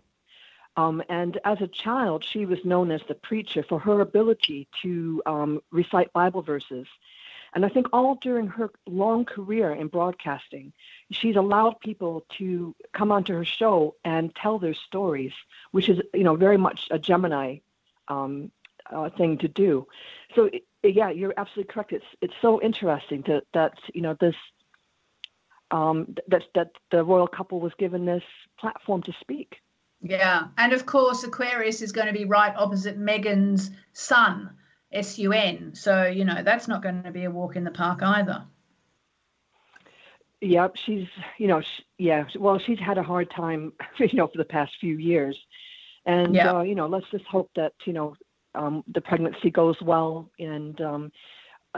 Um, 0.78 1.04
and 1.10 1.40
as 1.44 1.62
a 1.62 1.68
child, 1.68 2.24
she 2.24 2.46
was 2.46 2.64
known 2.64 2.92
as 2.92 3.02
the 3.08 3.16
preacher 3.16 3.64
for 3.68 3.80
her 3.80 4.00
ability 4.02 4.68
to 4.82 5.22
um, 5.26 5.62
recite 5.72 6.14
Bible 6.14 6.42
verses. 6.42 6.88
And 7.54 7.66
I 7.66 7.70
think 7.70 7.88
all 7.92 8.16
during 8.22 8.48
her 8.48 8.72
long 8.88 9.26
career 9.26 9.74
in 9.74 9.88
broadcasting, 9.88 10.72
she's 11.12 11.36
allowed 11.36 11.80
people 11.80 12.26
to 12.38 12.76
come 12.94 13.12
onto 13.12 13.34
her 13.34 13.46
show 13.46 13.96
and 14.06 14.34
tell 14.36 14.60
their 14.60 14.76
stories, 14.76 15.34
which 15.72 15.90
is, 15.90 16.00
you 16.14 16.24
know, 16.24 16.36
very 16.36 16.58
much 16.58 16.88
a 16.92 17.00
Gemini 17.00 17.58
um, 18.08 18.52
uh, 18.92 19.10
thing 19.10 19.38
to 19.40 19.48
do. 19.48 19.88
So 20.36 20.50
yeah, 20.84 21.10
you're 21.10 21.34
absolutely 21.38 21.72
correct. 21.72 21.94
It's 21.94 22.06
it's 22.22 22.34
so 22.42 22.62
interesting 22.62 23.24
that 23.28 23.44
that 23.54 23.74
you 23.94 24.02
know 24.02 24.16
this 24.20 24.36
um, 25.72 26.16
that 26.28 26.44
that 26.56 26.72
the 26.92 27.04
royal 27.04 27.28
couple 27.28 27.60
was 27.60 27.74
given 27.78 28.06
this 28.06 28.24
platform 28.60 29.04
to 29.04 29.14
speak. 29.20 29.58
Yeah, 30.02 30.48
and 30.58 30.74
of 30.74 30.86
course 30.86 31.24
Aquarius 31.24 31.82
is 31.82 31.92
going 31.92 32.08
to 32.08 32.14
be 32.14 32.26
right 32.26 32.54
opposite 32.56 33.00
Meghan's 33.00 33.72
sun, 33.94 34.52
S 34.92 35.18
U 35.20 35.34
N. 35.34 35.74
So 35.76 36.06
you 36.06 36.26
know 36.26 36.44
that's 36.44 36.68
not 36.68 36.82
going 36.82 37.04
to 37.04 37.12
be 37.12 37.26
a 37.26 37.32
walk 37.32 37.56
in 37.56 37.64
the 37.64 37.72
park 37.72 38.02
either. 38.02 38.46
Yep, 40.42 40.78
she's 40.78 41.08
you 41.38 41.48
know 41.48 41.62
she, 41.62 41.84
yeah 41.98 42.26
well 42.38 42.60
she's 42.60 42.80
had 42.80 42.98
a 42.98 43.04
hard 43.04 43.30
time 43.30 43.74
you 43.98 44.14
know 44.14 44.28
for 44.28 44.38
the 44.38 44.46
past 44.46 44.74
few 44.80 44.98
years 44.98 45.38
and 46.06 46.36
yeah. 46.36 46.52
uh, 46.52 46.62
you 46.62 46.76
know, 46.76 46.88
let's 46.88 47.10
just 47.12 47.26
hope 47.26 47.52
that 47.56 47.74
you 47.86 47.94
know 47.94 48.16
um, 48.56 48.84
the 48.88 49.02
pregnancy 49.02 49.52
goes 49.52 49.80
well 49.82 50.32
and 50.40 50.82
um, 50.82 51.12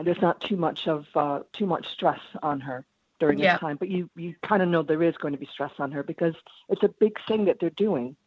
there's 0.04 0.22
not 0.22 0.40
too 0.40 0.56
much 0.56 0.88
of 0.88 1.06
uh, 1.16 1.40
too 1.54 1.66
much 1.66 1.88
stress 1.88 2.22
on 2.42 2.62
her 2.62 2.86
during 3.22 3.40
yeah. 3.40 3.54
this 3.54 3.62
time. 3.62 3.78
But 3.78 3.90
you 3.90 4.10
you 4.18 4.36
kind 4.46 4.62
of 4.62 4.68
know 4.68 4.84
there 4.84 5.04
is 5.04 5.16
going 5.22 5.34
to 5.34 5.40
be 5.40 5.48
stress 5.54 5.72
on 5.80 5.92
her 5.94 6.04
because 6.04 6.34
it's 6.68 6.84
a 6.84 6.90
big 7.00 7.14
thing 7.28 7.46
that 7.46 7.58
they're 7.62 7.70
doing. 7.70 8.18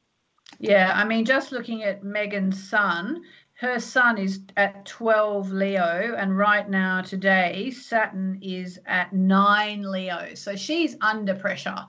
Yeah, 0.58 0.92
I 0.94 1.04
mean, 1.04 1.24
just 1.24 1.52
looking 1.52 1.82
at 1.82 2.02
Meghan's 2.02 2.62
sun, 2.62 3.22
her 3.54 3.80
sun 3.80 4.18
is 4.18 4.40
at 4.56 4.84
12 4.84 5.50
Leo, 5.50 6.14
and 6.16 6.36
right 6.36 6.68
now, 6.68 7.00
today, 7.00 7.70
Saturn 7.70 8.38
is 8.40 8.78
at 8.86 9.12
9 9.12 9.90
Leo. 9.90 10.34
So 10.34 10.54
she's 10.54 10.96
under 11.00 11.34
pressure. 11.34 11.86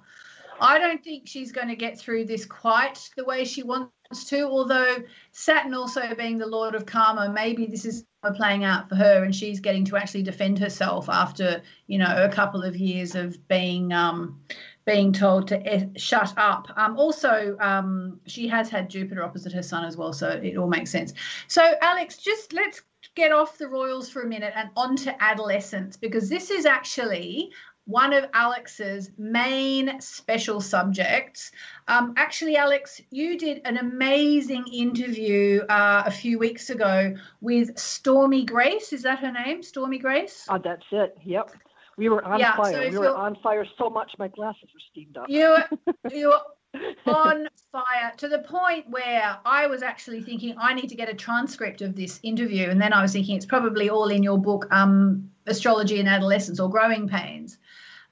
I 0.60 0.80
don't 0.80 1.04
think 1.04 1.28
she's 1.28 1.52
going 1.52 1.68
to 1.68 1.76
get 1.76 2.00
through 2.00 2.26
this 2.26 2.46
quite 2.46 3.10
the 3.16 3.26
way 3.26 3.46
she 3.46 3.64
wants 3.64 3.92
to, 4.28 4.42
although 4.44 4.98
Saturn 5.32 5.74
also 5.74 6.14
being 6.16 6.38
the 6.38 6.48
Lord 6.48 6.76
of 6.76 6.86
Karma, 6.86 7.32
maybe 7.32 7.66
this 7.66 7.86
is 7.86 8.06
playing 8.36 8.64
out 8.64 8.90
for 8.90 8.96
her 8.96 9.24
and 9.24 9.36
she's 9.36 9.60
getting 9.60 9.86
to 9.86 9.98
actually 9.98 10.24
defend 10.24 10.58
herself 10.58 11.10
after, 11.10 11.62
you 11.88 11.98
know, 11.98 12.24
a 12.24 12.30
couple 12.30 12.64
of 12.64 12.76
years 12.76 13.16
of 13.16 13.48
being 13.48 13.92
um, 13.92 14.40
being 14.86 15.12
told 15.12 15.48
to 15.48 15.90
shut 15.98 16.34
up. 16.38 16.68
Um, 16.76 16.98
also, 16.98 17.58
um, 17.60 18.20
she 18.28 18.48
has 18.48 18.70
had 18.70 18.90
Jupiter 18.90 19.24
opposite 19.24 19.52
her 19.54 19.64
sun 19.64 19.84
as 19.84 19.98
well, 19.98 20.14
so 20.14 20.30
it 20.30 20.58
all 20.58 20.68
makes 20.68 20.92
sense. 20.92 21.14
So, 21.48 21.74
Alex, 21.82 22.18
just 22.18 22.54
let's 22.54 22.82
get 23.16 23.32
off 23.32 23.58
the 23.58 23.68
royals 23.68 24.10
for 24.10 24.22
a 24.22 24.28
minute 24.28 24.54
and 24.56 24.70
onto 24.76 25.12
adolescence 25.20 25.98
because 25.98 26.30
this 26.30 26.52
is 26.52 26.66
actually 26.66 27.52
one 27.86 28.14
of 28.14 28.26
Alex's 28.34 29.12
main 29.18 30.02
special 30.02 30.60
subjects. 30.60 31.52
Um, 31.88 32.14
actually, 32.18 32.58
Alex, 32.58 33.00
you 33.12 33.38
did 33.38 33.62
an 33.66 33.78
amazing 33.78 34.66
interview 34.72 35.62
uh, 35.70 36.04
a 36.06 36.12
few 36.12 36.40
weeks 36.40 36.70
ago 36.70 37.16
with 37.42 37.78
Stormy 37.78 38.44
Grace. 38.44 38.92
Is 38.92 39.04
that 39.04 39.20
her 39.20 39.32
name? 39.32 39.62
Stormy 39.62 40.00
Grace? 40.00 40.46
Oh, 40.50 40.58
that's 40.58 40.86
it. 40.92 41.18
Yep. 41.24 41.52
We 41.98 42.10
were 42.10 42.24
on 42.26 42.40
yeah, 42.40 42.56
fire. 42.56 42.74
So 42.74 42.90
we 42.90 42.98
were 42.98 43.16
on 43.16 43.38
fire 43.42 43.66
so 43.78 43.90
much 43.90 44.12
my 44.20 44.28
glasses 44.28 44.70
were 44.74 44.82
steamed 44.92 45.16
up. 45.18 45.28
You 45.30 45.50
were, 45.50 45.94
you 46.12 46.30
were 46.30 47.14
on 47.14 47.48
fire 47.72 48.12
to 48.18 48.28
the 48.28 48.40
point 48.40 48.90
where 48.90 49.38
I 49.46 49.68
was 49.68 49.82
actually 49.82 50.22
thinking 50.22 50.56
I 50.58 50.74
need 50.74 50.90
to 50.90 50.96
get 50.96 51.08
a 51.08 51.14
transcript 51.14 51.82
of 51.82 51.96
this 51.96 52.20
interview, 52.24 52.70
and 52.70 52.82
then 52.82 52.92
I 52.92 53.02
was 53.02 53.14
thinking 53.14 53.38
it's 53.38 53.46
probably 53.46 53.90
all 53.90 54.10
in 54.10 54.24
your 54.24 54.38
book, 54.38 54.68
um, 54.72 55.30
Astrology 55.48 56.00
in 56.00 56.08
Adolescence 56.08 56.60
or 56.60 56.70
Growing 56.70 57.08
Pains. 57.08 57.60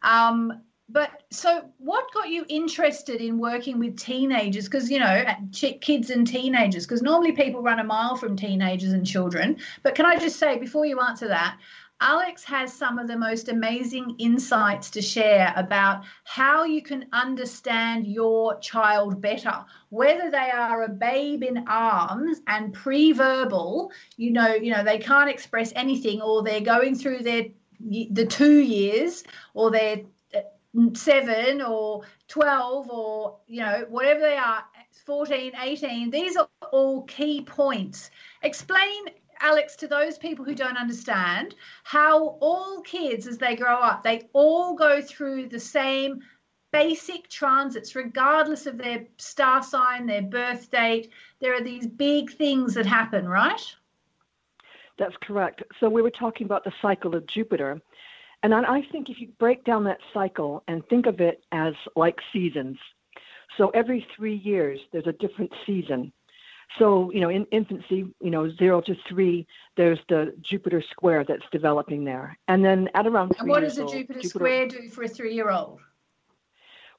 Um, 0.03 0.61
but 0.89 1.23
so 1.31 1.69
what 1.77 2.13
got 2.13 2.29
you 2.29 2.45
interested 2.49 3.21
in 3.21 3.39
working 3.39 3.79
with 3.79 3.97
teenagers? 3.97 4.65
Because 4.65 4.91
you 4.91 4.99
know 4.99 5.23
kids 5.51 6.09
and 6.09 6.27
teenagers 6.27 6.85
because 6.85 7.01
normally 7.01 7.31
people 7.31 7.61
run 7.61 7.79
a 7.79 7.83
mile 7.83 8.15
from 8.15 8.35
teenagers 8.35 8.91
and 8.91 9.05
children. 9.05 9.57
But 9.81 9.95
can 9.95 10.05
i 10.05 10.17
just 10.17 10.37
say 10.37 10.57
before 10.59 10.85
you 10.85 10.99
answer 10.99 11.27
that 11.29 11.57
alex 12.01 12.43
has 12.43 12.73
some 12.73 12.99
of 12.99 13.07
the 13.07 13.17
most 13.17 13.47
amazing 13.47 14.15
insights 14.19 14.89
to 14.89 15.01
share 15.01 15.53
about 15.55 16.03
how 16.25 16.65
you 16.65 16.81
can 16.81 17.05
understand 17.13 18.05
your 18.05 18.59
child 18.59 19.21
better. 19.21 19.63
Whether 19.89 20.29
they 20.29 20.51
are 20.51 20.83
a 20.83 20.89
babe 20.89 21.43
in 21.43 21.65
arms 21.67 22.41
and 22.47 22.73
pre-verbal 22.73 23.91
you 24.17 24.31
know 24.31 24.53
you 24.53 24.71
know 24.71 24.83
they 24.83 24.99
can't 24.99 25.29
express 25.29 25.71
anything 25.75 26.21
or 26.21 26.43
they're 26.43 26.61
going 26.61 26.95
through 26.95 27.19
their 27.19 27.45
the 27.83 28.25
two 28.25 28.59
years 28.59 29.23
or 29.53 29.71
they're 29.71 30.01
uh, 30.33 30.41
seven 30.93 31.61
or 31.61 32.03
12 32.27 32.89
or 32.89 33.37
you 33.47 33.59
know 33.59 33.85
whatever 33.89 34.21
they 34.21 34.37
are 34.37 34.63
14 35.05 35.53
18 35.61 36.09
these 36.09 36.35
are 36.35 36.47
all 36.71 37.03
key 37.03 37.41
points. 37.41 38.09
Explain 38.41 39.05
alex 39.39 39.75
to 39.75 39.87
those 39.87 40.17
people 40.17 40.45
who 40.45 40.55
don't 40.55 40.77
understand 40.77 41.55
how 41.83 42.37
all 42.39 42.81
kids 42.81 43.27
as 43.27 43.37
they 43.37 43.55
grow 43.55 43.75
up 43.75 44.03
they 44.03 44.21
all 44.31 44.75
go 44.75 45.01
through 45.01 45.49
the 45.49 45.59
same 45.59 46.21
basic 46.71 47.29
transits 47.29 47.95
regardless 47.95 48.65
of 48.65 48.77
their 48.77 49.05
star 49.17 49.61
sign 49.61 50.07
their 50.07 50.23
birth 50.23 50.71
date. 50.71 51.11
There 51.39 51.53
are 51.53 51.63
these 51.63 51.87
big 51.87 52.31
things 52.31 52.73
that 52.73 52.87
happen 52.87 53.27
right 53.27 53.75
that's 54.97 55.15
correct. 55.21 55.63
So 55.79 55.89
we 55.89 56.01
were 56.01 56.11
talking 56.11 56.45
about 56.45 56.63
the 56.63 56.73
cycle 56.81 57.15
of 57.15 57.25
Jupiter. 57.27 57.81
And 58.43 58.53
I 58.53 58.81
think 58.91 59.09
if 59.09 59.21
you 59.21 59.29
break 59.39 59.63
down 59.63 59.85
that 59.85 59.99
cycle 60.13 60.63
and 60.67 60.85
think 60.87 61.05
of 61.05 61.21
it 61.21 61.43
as 61.53 61.73
like 61.95 62.17
seasons, 62.33 62.77
so 63.57 63.69
every 63.69 64.05
three 64.15 64.35
years 64.35 64.79
there's 64.91 65.07
a 65.07 65.13
different 65.13 65.51
season. 65.65 66.11
So, 66.77 67.11
you 67.11 67.21
know, 67.21 67.29
in 67.29 67.45
infancy, 67.51 68.05
you 68.19 68.31
know, 68.31 68.49
zero 68.55 68.81
to 68.81 68.95
three, 69.07 69.47
there's 69.77 69.99
the 70.09 70.33
Jupiter 70.41 70.83
square 70.89 71.23
that's 71.23 71.45
developing 71.51 72.03
there. 72.03 72.37
And 72.47 72.65
then 72.65 72.89
at 72.95 73.05
around 73.05 73.29
three 73.29 73.39
And 73.41 73.49
what 73.49 73.61
does 73.61 73.77
a 73.77 73.85
Jupiter, 73.85 74.19
Jupiter, 74.19 74.27
square 74.27 74.67
do 74.67 74.89
for 74.89 75.03
a 75.03 75.07
three 75.07 75.35
year 75.35 75.49
old? 75.51 75.79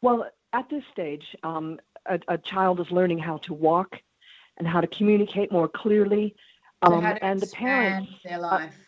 Well, 0.01 0.31
at 0.53 0.69
this 0.71 0.85
stage, 0.93 1.25
um, 1.43 1.81
a, 2.07 2.21
a 2.29 2.39
child 2.39 2.81
is 2.81 2.91
learning 2.91 3.19
how 3.19 3.39
to 3.39 3.53
walk 3.53 3.97
and 4.59 4.69
how 4.69 4.81
to 4.81 4.87
communicate 4.87 5.51
more 5.51 5.69
clearly 5.69 6.37
Um, 6.85 7.05
and 7.23 7.41
the 7.41 7.47
parents 7.47 8.11
their 8.25 8.39
life. 8.39 8.71
Uh, 8.71 8.85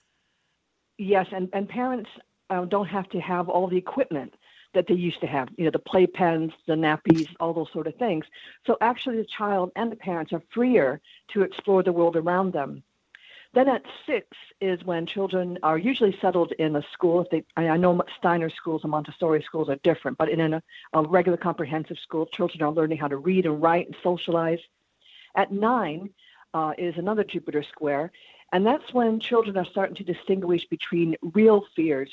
yes, 0.99 1.27
and 1.33 1.49
and 1.53 1.69
parents 1.69 2.11
uh, 2.51 2.65
don't 2.65 2.87
have 2.87 3.09
to 3.11 3.21
have 3.21 3.49
all 3.49 3.69
the 3.69 3.77
equipment 3.77 4.35
that 4.75 4.87
they 4.87 4.95
used 4.95 5.21
to 5.21 5.27
have, 5.27 5.49
you 5.57 5.65
know, 5.65 5.71
the 5.71 5.79
playpens, 5.79 6.53
the 6.67 6.75
nappies, 6.75 7.29
all 7.41 7.55
those 7.55 7.73
sort 7.73 7.87
of 7.87 7.95
things. 7.97 8.27
So 8.67 8.77
actually, 8.81 9.17
the 9.17 9.25
child 9.25 9.73
and 9.75 9.91
the 9.91 9.97
parents 9.97 10.33
are 10.33 10.43
freer 10.53 11.01
to 11.33 11.43
explore 11.43 11.83
the 11.83 11.93
world 11.93 12.17
around 12.17 12.53
them. 12.53 12.83
Then 13.55 13.69
at 13.69 13.83
six 14.05 14.27
is 14.61 14.85
when 14.85 15.07
children 15.07 15.59
are 15.63 15.79
usually 15.79 16.15
settled 16.21 16.53
in 16.59 16.77
a 16.77 16.83
school. 16.93 17.23
If 17.23 17.31
they, 17.31 17.45
I 17.57 17.79
know 17.79 18.03
Steiner 18.19 18.51
schools 18.51 18.83
and 18.85 18.91
Montessori 18.91 19.43
schools 19.43 19.71
are 19.71 19.77
different, 19.77 20.19
but 20.19 20.29
in 20.29 20.53
a, 20.53 20.63
a 20.93 21.03
regular 21.03 21.39
comprehensive 21.39 21.99
school, 21.99 22.27
children 22.27 22.61
are 22.63 22.73
learning 22.73 22.99
how 22.99 23.09
to 23.09 23.17
read 23.17 23.47
and 23.47 23.63
write 23.63 23.87
and 23.87 23.97
socialize. 24.03 24.59
At 25.37 25.53
nine 25.53 26.11
uh, 26.57 26.73
is 26.79 26.95
another 26.97 27.25
Jupiter 27.25 27.63
square, 27.63 28.11
and 28.53 28.65
that's 28.65 28.93
when 28.93 29.21
children 29.21 29.57
are 29.59 29.71
starting 29.75 29.97
to 29.97 30.05
distinguish 30.15 30.65
between 30.77 31.17
real 31.41 31.65
fears 31.75 32.11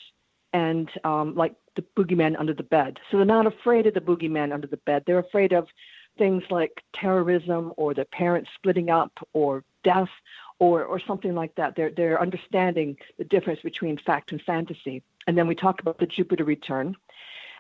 and 0.52 0.90
um, 1.04 1.34
like 1.36 1.56
the 1.76 1.86
boogeyman 1.96 2.38
under 2.38 2.54
the 2.54 2.70
bed. 2.78 3.00
So 3.10 3.18
they're 3.18 3.26
not 3.26 3.48
afraid 3.48 3.88
of 3.88 3.94
the 3.94 4.02
boogeyman 4.02 4.54
under 4.54 4.68
the 4.68 4.84
bed. 4.90 5.04
They're 5.06 5.26
afraid 5.30 5.54
of 5.54 5.68
things 6.18 6.44
like 6.50 6.84
terrorism 6.94 7.74
or 7.78 7.94
the 7.94 8.06
parents 8.06 8.50
splitting 8.56 8.90
up 8.90 9.14
or 9.32 9.64
death 9.84 10.14
or, 10.60 10.84
or 10.84 11.00
something 11.00 11.34
like 11.34 11.56
that. 11.56 11.76
They're, 11.76 11.90
they're 11.90 12.22
understanding 12.22 12.98
the 13.18 13.24
difference 13.24 13.62
between 13.62 13.98
fact 13.98 14.32
and 14.32 14.42
fantasy. 14.42 15.02
And 15.26 15.38
then 15.38 15.48
we 15.48 15.56
talk 15.56 15.82
about 15.82 15.98
the 15.98 16.06
Jupiter 16.06 16.44
return. 16.44 16.96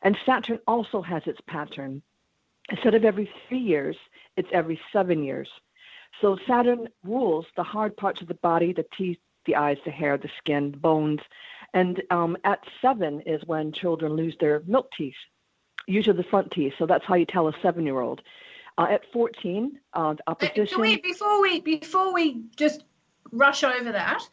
And 0.03 0.17
Saturn 0.25 0.59
also 0.67 1.01
has 1.01 1.23
its 1.25 1.41
pattern. 1.47 2.01
Instead 2.69 2.93
of 2.93 3.03
every 3.05 3.29
three 3.47 3.65
years, 3.73 3.97
it's 4.37 4.49
every 4.51 4.79
seven 4.91 5.23
years. 5.23 5.49
So 6.21 6.37
Saturn 6.47 6.87
rules 7.03 7.45
the 7.55 7.63
hard 7.63 7.97
parts 7.97 8.21
of 8.21 8.27
the 8.27 8.35
body, 8.35 8.73
the 8.73 8.85
teeth, 8.97 9.17
the 9.45 9.55
eyes, 9.55 9.77
the 9.85 9.91
hair, 9.91 10.17
the 10.17 10.29
skin, 10.39 10.71
the 10.71 10.77
bones, 10.77 11.19
and 11.73 12.01
um, 12.11 12.37
at 12.43 12.59
seven 12.81 13.21
is 13.21 13.41
when 13.45 13.71
children 13.71 14.13
lose 14.13 14.35
their 14.39 14.61
milk 14.67 14.89
teeth, 14.97 15.15
usually 15.87 16.15
the 16.15 16.23
front 16.23 16.51
teeth. 16.51 16.73
So 16.77 16.85
that's 16.85 17.05
how 17.05 17.15
you 17.15 17.25
tell 17.25 17.47
a 17.47 17.53
seven-year-old. 17.61 18.21
Uh, 18.77 18.87
at 18.89 19.01
14, 19.11 19.79
uh, 19.93 20.13
the 20.13 20.23
opposition. 20.27 20.81
We, 20.81 20.97
before 20.97 21.41
we 21.41 21.59
before 21.59 22.11
we 22.11 22.45
just 22.55 22.83
rush 23.31 23.63
over 23.63 23.91
that, 23.91 24.27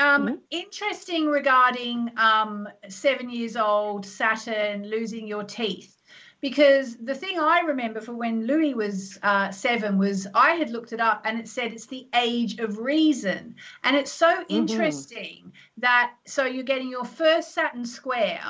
um, 0.00 0.26
mm-hmm. 0.26 0.34
interesting 0.50 1.26
regarding 1.26 2.10
um, 2.16 2.68
seven 2.88 3.30
years 3.30 3.56
old 3.56 4.06
Saturn 4.06 4.88
losing 4.88 5.26
your 5.26 5.44
teeth 5.44 5.99
because 6.40 6.96
the 6.96 7.14
thing 7.14 7.38
I 7.38 7.60
remember 7.60 8.00
for 8.00 8.14
when 8.14 8.46
Louis 8.46 8.74
was 8.74 9.18
uh, 9.22 9.50
seven 9.50 9.98
was 9.98 10.26
I 10.34 10.52
had 10.52 10.70
looked 10.70 10.92
it 10.92 11.00
up 11.00 11.22
and 11.24 11.38
it 11.38 11.48
said 11.48 11.72
it's 11.72 11.86
the 11.86 12.08
age 12.14 12.58
of 12.58 12.78
reason. 12.78 13.56
And 13.84 13.96
it's 13.96 14.12
so 14.12 14.28
mm-hmm. 14.28 14.54
interesting 14.54 15.52
that 15.78 16.12
so 16.26 16.44
you're 16.44 16.62
getting 16.62 16.90
your 16.90 17.04
first 17.04 17.54
Saturn 17.54 17.84
square, 17.84 18.42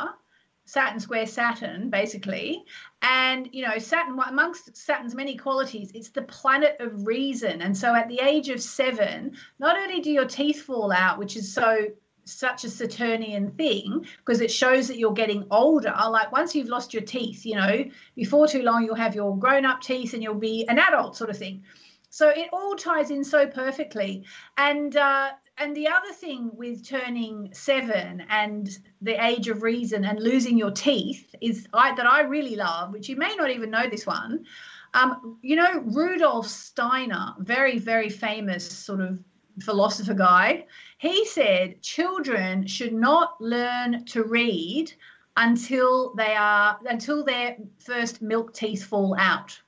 Saturn 0.65 1.01
square 1.01 1.27
Saturn, 1.27 1.91
basically. 1.91 2.65
And, 3.03 3.49
you 3.53 3.67
know, 3.67 3.79
Saturn, 3.79 4.21
amongst 4.29 4.77
Saturn's 4.77 5.17
many 5.17 5.37
qualities, 5.37 5.91
it's 5.95 6.11
the 6.11 6.23
planet 6.23 6.77
of 6.79 7.07
reason. 7.07 7.61
And 7.61 7.77
so 7.77 7.93
at 7.95 8.09
the 8.09 8.21
age 8.21 8.51
of 8.51 8.63
seven, 8.63 9.37
not 9.59 9.77
only 9.77 10.01
do 10.01 10.13
your 10.13 10.27
teeth 10.27 10.63
fall 10.63 10.93
out, 10.93 11.19
which 11.19 11.37
is 11.37 11.53
so 11.53 11.89
such 12.31 12.65
a 12.65 12.71
Saturnian 12.71 13.51
thing 13.53 14.07
because 14.19 14.41
it 14.41 14.51
shows 14.51 14.89
that 14.89 14.99
you're 14.99 15.13
getting 15.13 15.47
older. 15.51 15.95
Like 16.11 16.33
once 16.33 16.55
you've 16.55 16.69
lost 16.69 16.95
your 16.95 17.03
teeth, 17.03 17.45
you 17.45 17.57
know, 17.57 17.85
before 18.15 18.47
too 18.47 18.63
long 18.63 18.85
you'll 18.85 18.95
have 18.95 19.15
your 19.15 19.37
grown 19.37 19.65
up 19.65 19.81
teeth 19.83 20.15
and 20.15 20.23
you'll 20.23 20.35
be 20.35 20.67
an 20.69 20.79
adult 20.79 21.17
sort 21.17 21.31
of 21.31 21.37
thing. 21.39 21.63
So 22.11 22.29
it 22.29 22.49
all 22.53 22.75
ties 22.75 23.11
in 23.11 23.25
so 23.25 23.47
perfectly. 23.47 24.25
And 24.57 24.97
uh, 24.97 25.31
and 25.59 25.77
the 25.77 25.89
other 25.89 26.13
thing 26.13 26.51
with 26.55 26.89
turning 26.89 27.51
seven 27.53 28.25
and 28.31 28.69
the 29.03 29.23
age 29.23 29.49
of 29.49 29.63
reason 29.63 30.05
and 30.05 30.19
losing 30.19 30.57
your 30.57 30.71
teeth 30.71 31.35
is 31.41 31.69
I, 31.73 31.95
that 31.95 32.07
I 32.07 32.23
really 32.23 32.57
love, 32.57 32.93
which 32.93 33.09
you 33.09 33.17
may 33.17 33.35
not 33.37 33.51
even 33.51 33.71
know 33.71 33.89
this 33.89 34.07
one. 34.07 34.47
Um, 34.95 35.39
you 35.43 35.57
know, 35.57 35.81
Rudolf 35.85 36.47
Steiner, 36.47 37.35
very, 37.39 37.79
very 37.79 38.09
famous 38.09 38.67
sort 38.69 39.01
of 39.01 39.21
philosopher 39.61 40.15
guy, 40.15 40.67
he 40.99 41.25
said 41.27 41.83
children 41.83 42.67
should 42.67 42.93
not 42.93 43.41
learn 43.41 44.05
to 44.07 44.25
read 44.25 44.93
until 45.37 46.15
they 46.15 46.35
are 46.35 46.79
until 46.87 47.25
their 47.25 47.57
first 47.79 48.21
milk 48.21 48.53
teeth 48.53 48.85
fall 48.85 49.17
out. 49.19 49.61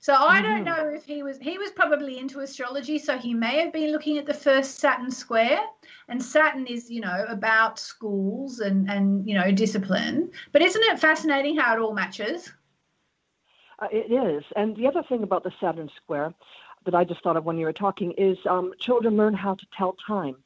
So 0.00 0.12
I 0.12 0.42
don't 0.42 0.64
mm-hmm. 0.64 0.64
know 0.64 0.94
if 0.94 1.06
he 1.06 1.22
was 1.22 1.38
he 1.38 1.56
was 1.56 1.70
probably 1.70 2.18
into 2.18 2.40
astrology, 2.40 2.98
so 2.98 3.16
he 3.16 3.32
may 3.32 3.58
have 3.60 3.72
been 3.72 3.90
looking 3.90 4.18
at 4.18 4.26
the 4.26 4.34
first 4.34 4.78
Saturn 4.78 5.10
square. 5.10 5.60
And 6.08 6.22
Saturn 6.22 6.66
is, 6.66 6.90
you 6.90 7.00
know, 7.00 7.24
about 7.26 7.78
schools 7.78 8.60
and 8.60 8.90
and 8.90 9.26
you 9.26 9.34
know 9.34 9.50
discipline. 9.50 10.30
But 10.52 10.60
isn't 10.60 10.82
it 10.82 10.98
fascinating 10.98 11.56
how 11.56 11.74
it 11.74 11.80
all 11.80 11.94
matches? 11.94 12.52
Uh, 13.78 13.86
it 13.90 14.12
is. 14.12 14.44
And 14.56 14.76
the 14.76 14.86
other 14.86 15.02
thing 15.08 15.22
about 15.22 15.42
the 15.42 15.52
Saturn 15.58 15.90
square 15.96 16.34
that 16.84 16.94
I 16.94 17.04
just 17.04 17.22
thought 17.22 17.36
of 17.36 17.44
when 17.44 17.58
you 17.58 17.66
were 17.66 17.72
talking 17.72 18.12
is 18.12 18.38
um, 18.48 18.72
children 18.78 19.16
learn 19.16 19.34
how 19.34 19.54
to 19.54 19.66
tell 19.76 19.96
time. 20.06 20.36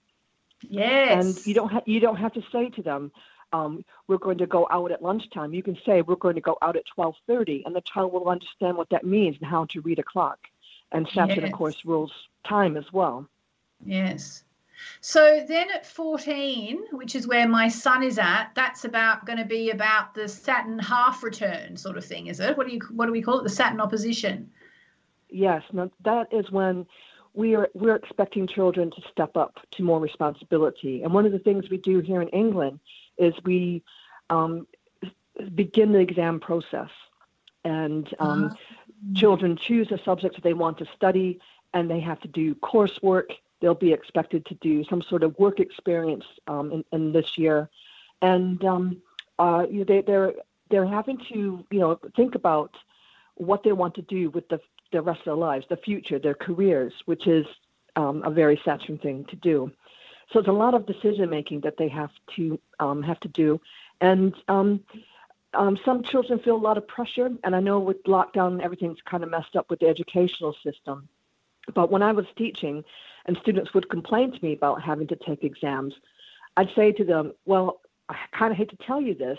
Yes. 0.62 1.24
And 1.24 1.46
you 1.46 1.54
don't 1.54 1.70
ha- 1.70 1.82
you 1.86 2.00
don't 2.00 2.16
have 2.16 2.32
to 2.34 2.42
say 2.50 2.68
to 2.70 2.82
them, 2.82 3.12
um, 3.52 3.84
"We're 4.06 4.18
going 4.18 4.38
to 4.38 4.46
go 4.46 4.66
out 4.70 4.90
at 4.90 5.02
lunchtime." 5.02 5.54
You 5.54 5.62
can 5.62 5.78
say, 5.86 6.02
"We're 6.02 6.16
going 6.16 6.34
to 6.34 6.40
go 6.40 6.58
out 6.62 6.76
at 6.76 6.84
12:30," 6.96 7.62
and 7.64 7.74
the 7.74 7.80
child 7.80 8.12
will 8.12 8.28
understand 8.28 8.76
what 8.76 8.88
that 8.90 9.04
means 9.04 9.36
and 9.40 9.48
how 9.48 9.66
to 9.66 9.80
read 9.80 9.98
a 9.98 10.02
clock. 10.02 10.38
And 10.90 11.06
Saturn, 11.08 11.40
yes. 11.40 11.44
of 11.44 11.52
course, 11.52 11.84
rules 11.84 12.12
time 12.44 12.76
as 12.76 12.92
well. 12.92 13.28
Yes. 13.84 14.42
So 15.00 15.44
then 15.46 15.68
at 15.74 15.86
14, 15.86 16.84
which 16.92 17.14
is 17.14 17.26
where 17.26 17.48
my 17.48 17.68
son 17.68 18.02
is 18.02 18.18
at, 18.18 18.50
that's 18.54 18.84
about 18.84 19.26
going 19.26 19.38
to 19.38 19.44
be 19.44 19.70
about 19.70 20.14
the 20.14 20.28
Saturn 20.28 20.78
half 20.78 21.22
return 21.22 21.76
sort 21.76 21.96
of 21.96 22.04
thing, 22.04 22.28
is 22.28 22.40
it? 22.40 22.56
What 22.56 22.66
do 22.66 22.72
you 22.74 22.80
what 22.92 23.06
do 23.06 23.12
we 23.12 23.22
call 23.22 23.40
it? 23.40 23.42
The 23.42 23.48
Saturn 23.48 23.80
opposition. 23.80 24.50
Yes, 25.30 25.62
now 25.72 25.90
that 26.04 26.32
is 26.32 26.50
when 26.50 26.86
we 27.34 27.54
are 27.54 27.68
we're 27.74 27.94
expecting 27.94 28.46
children 28.46 28.90
to 28.90 29.02
step 29.10 29.36
up 29.36 29.60
to 29.72 29.82
more 29.82 30.00
responsibility. 30.00 31.02
And 31.02 31.12
one 31.12 31.26
of 31.26 31.32
the 31.32 31.38
things 31.38 31.70
we 31.70 31.76
do 31.76 32.00
here 32.00 32.20
in 32.20 32.28
England 32.28 32.80
is 33.16 33.34
we 33.44 33.82
um, 34.30 34.66
begin 35.54 35.92
the 35.92 36.00
exam 36.00 36.40
process, 36.40 36.90
and 37.64 38.12
um, 38.18 38.46
uh-huh. 38.46 38.54
children 39.14 39.56
choose 39.56 39.92
a 39.92 39.98
subject 39.98 40.34
that 40.34 40.44
they 40.44 40.54
want 40.54 40.78
to 40.78 40.86
study, 40.96 41.40
and 41.74 41.90
they 41.90 42.00
have 42.00 42.20
to 42.20 42.28
do 42.28 42.54
coursework. 42.56 43.30
They'll 43.60 43.74
be 43.74 43.92
expected 43.92 44.46
to 44.46 44.54
do 44.54 44.84
some 44.84 45.02
sort 45.02 45.22
of 45.22 45.38
work 45.38 45.60
experience 45.60 46.24
um, 46.46 46.72
in, 46.72 46.84
in, 46.92 47.12
this 47.12 47.36
year, 47.36 47.68
and 48.22 48.64
um, 48.64 49.02
uh, 49.38 49.66
they, 49.86 50.00
they're 50.00 50.34
they're 50.70 50.86
having 50.86 51.18
to 51.30 51.64
you 51.70 51.78
know 51.78 52.00
think 52.16 52.34
about 52.34 52.74
what 53.34 53.62
they 53.62 53.72
want 53.72 53.94
to 53.94 54.02
do 54.02 54.30
with 54.30 54.48
the 54.48 54.60
the 54.92 55.02
rest 55.02 55.20
of 55.20 55.24
their 55.26 55.34
lives, 55.34 55.66
the 55.68 55.76
future, 55.76 56.18
their 56.18 56.34
careers, 56.34 56.92
which 57.06 57.26
is 57.26 57.46
um, 57.96 58.22
a 58.24 58.30
very 58.30 58.60
Saturn 58.64 58.98
thing 58.98 59.24
to 59.26 59.36
do. 59.36 59.70
So 60.32 60.38
it's 60.38 60.48
a 60.48 60.52
lot 60.52 60.74
of 60.74 60.86
decision 60.86 61.30
making 61.30 61.60
that 61.62 61.76
they 61.78 61.88
have 61.88 62.10
to 62.36 62.60
um, 62.80 63.02
have 63.02 63.18
to 63.20 63.28
do, 63.28 63.60
and 64.00 64.34
um, 64.48 64.80
um, 65.54 65.78
some 65.84 66.02
children 66.02 66.38
feel 66.38 66.56
a 66.56 66.58
lot 66.58 66.76
of 66.76 66.86
pressure. 66.86 67.30
And 67.42 67.56
I 67.56 67.60
know 67.60 67.80
with 67.80 68.02
lockdown, 68.04 68.62
everything's 68.62 69.00
kind 69.02 69.24
of 69.24 69.30
messed 69.30 69.56
up 69.56 69.70
with 69.70 69.80
the 69.80 69.88
educational 69.88 70.54
system. 70.62 71.08
But 71.74 71.90
when 71.90 72.02
I 72.02 72.12
was 72.12 72.26
teaching, 72.36 72.84
and 73.24 73.38
students 73.38 73.72
would 73.72 73.88
complain 73.88 74.32
to 74.32 74.44
me 74.44 74.52
about 74.52 74.82
having 74.82 75.06
to 75.08 75.16
take 75.16 75.44
exams, 75.44 75.94
I'd 76.58 76.74
say 76.74 76.92
to 76.92 77.04
them, 77.04 77.32
"Well, 77.46 77.80
I 78.08 78.16
kind 78.32 78.52
of 78.52 78.58
hate 78.58 78.70
to 78.70 78.76
tell 78.76 79.00
you 79.00 79.14
this, 79.14 79.38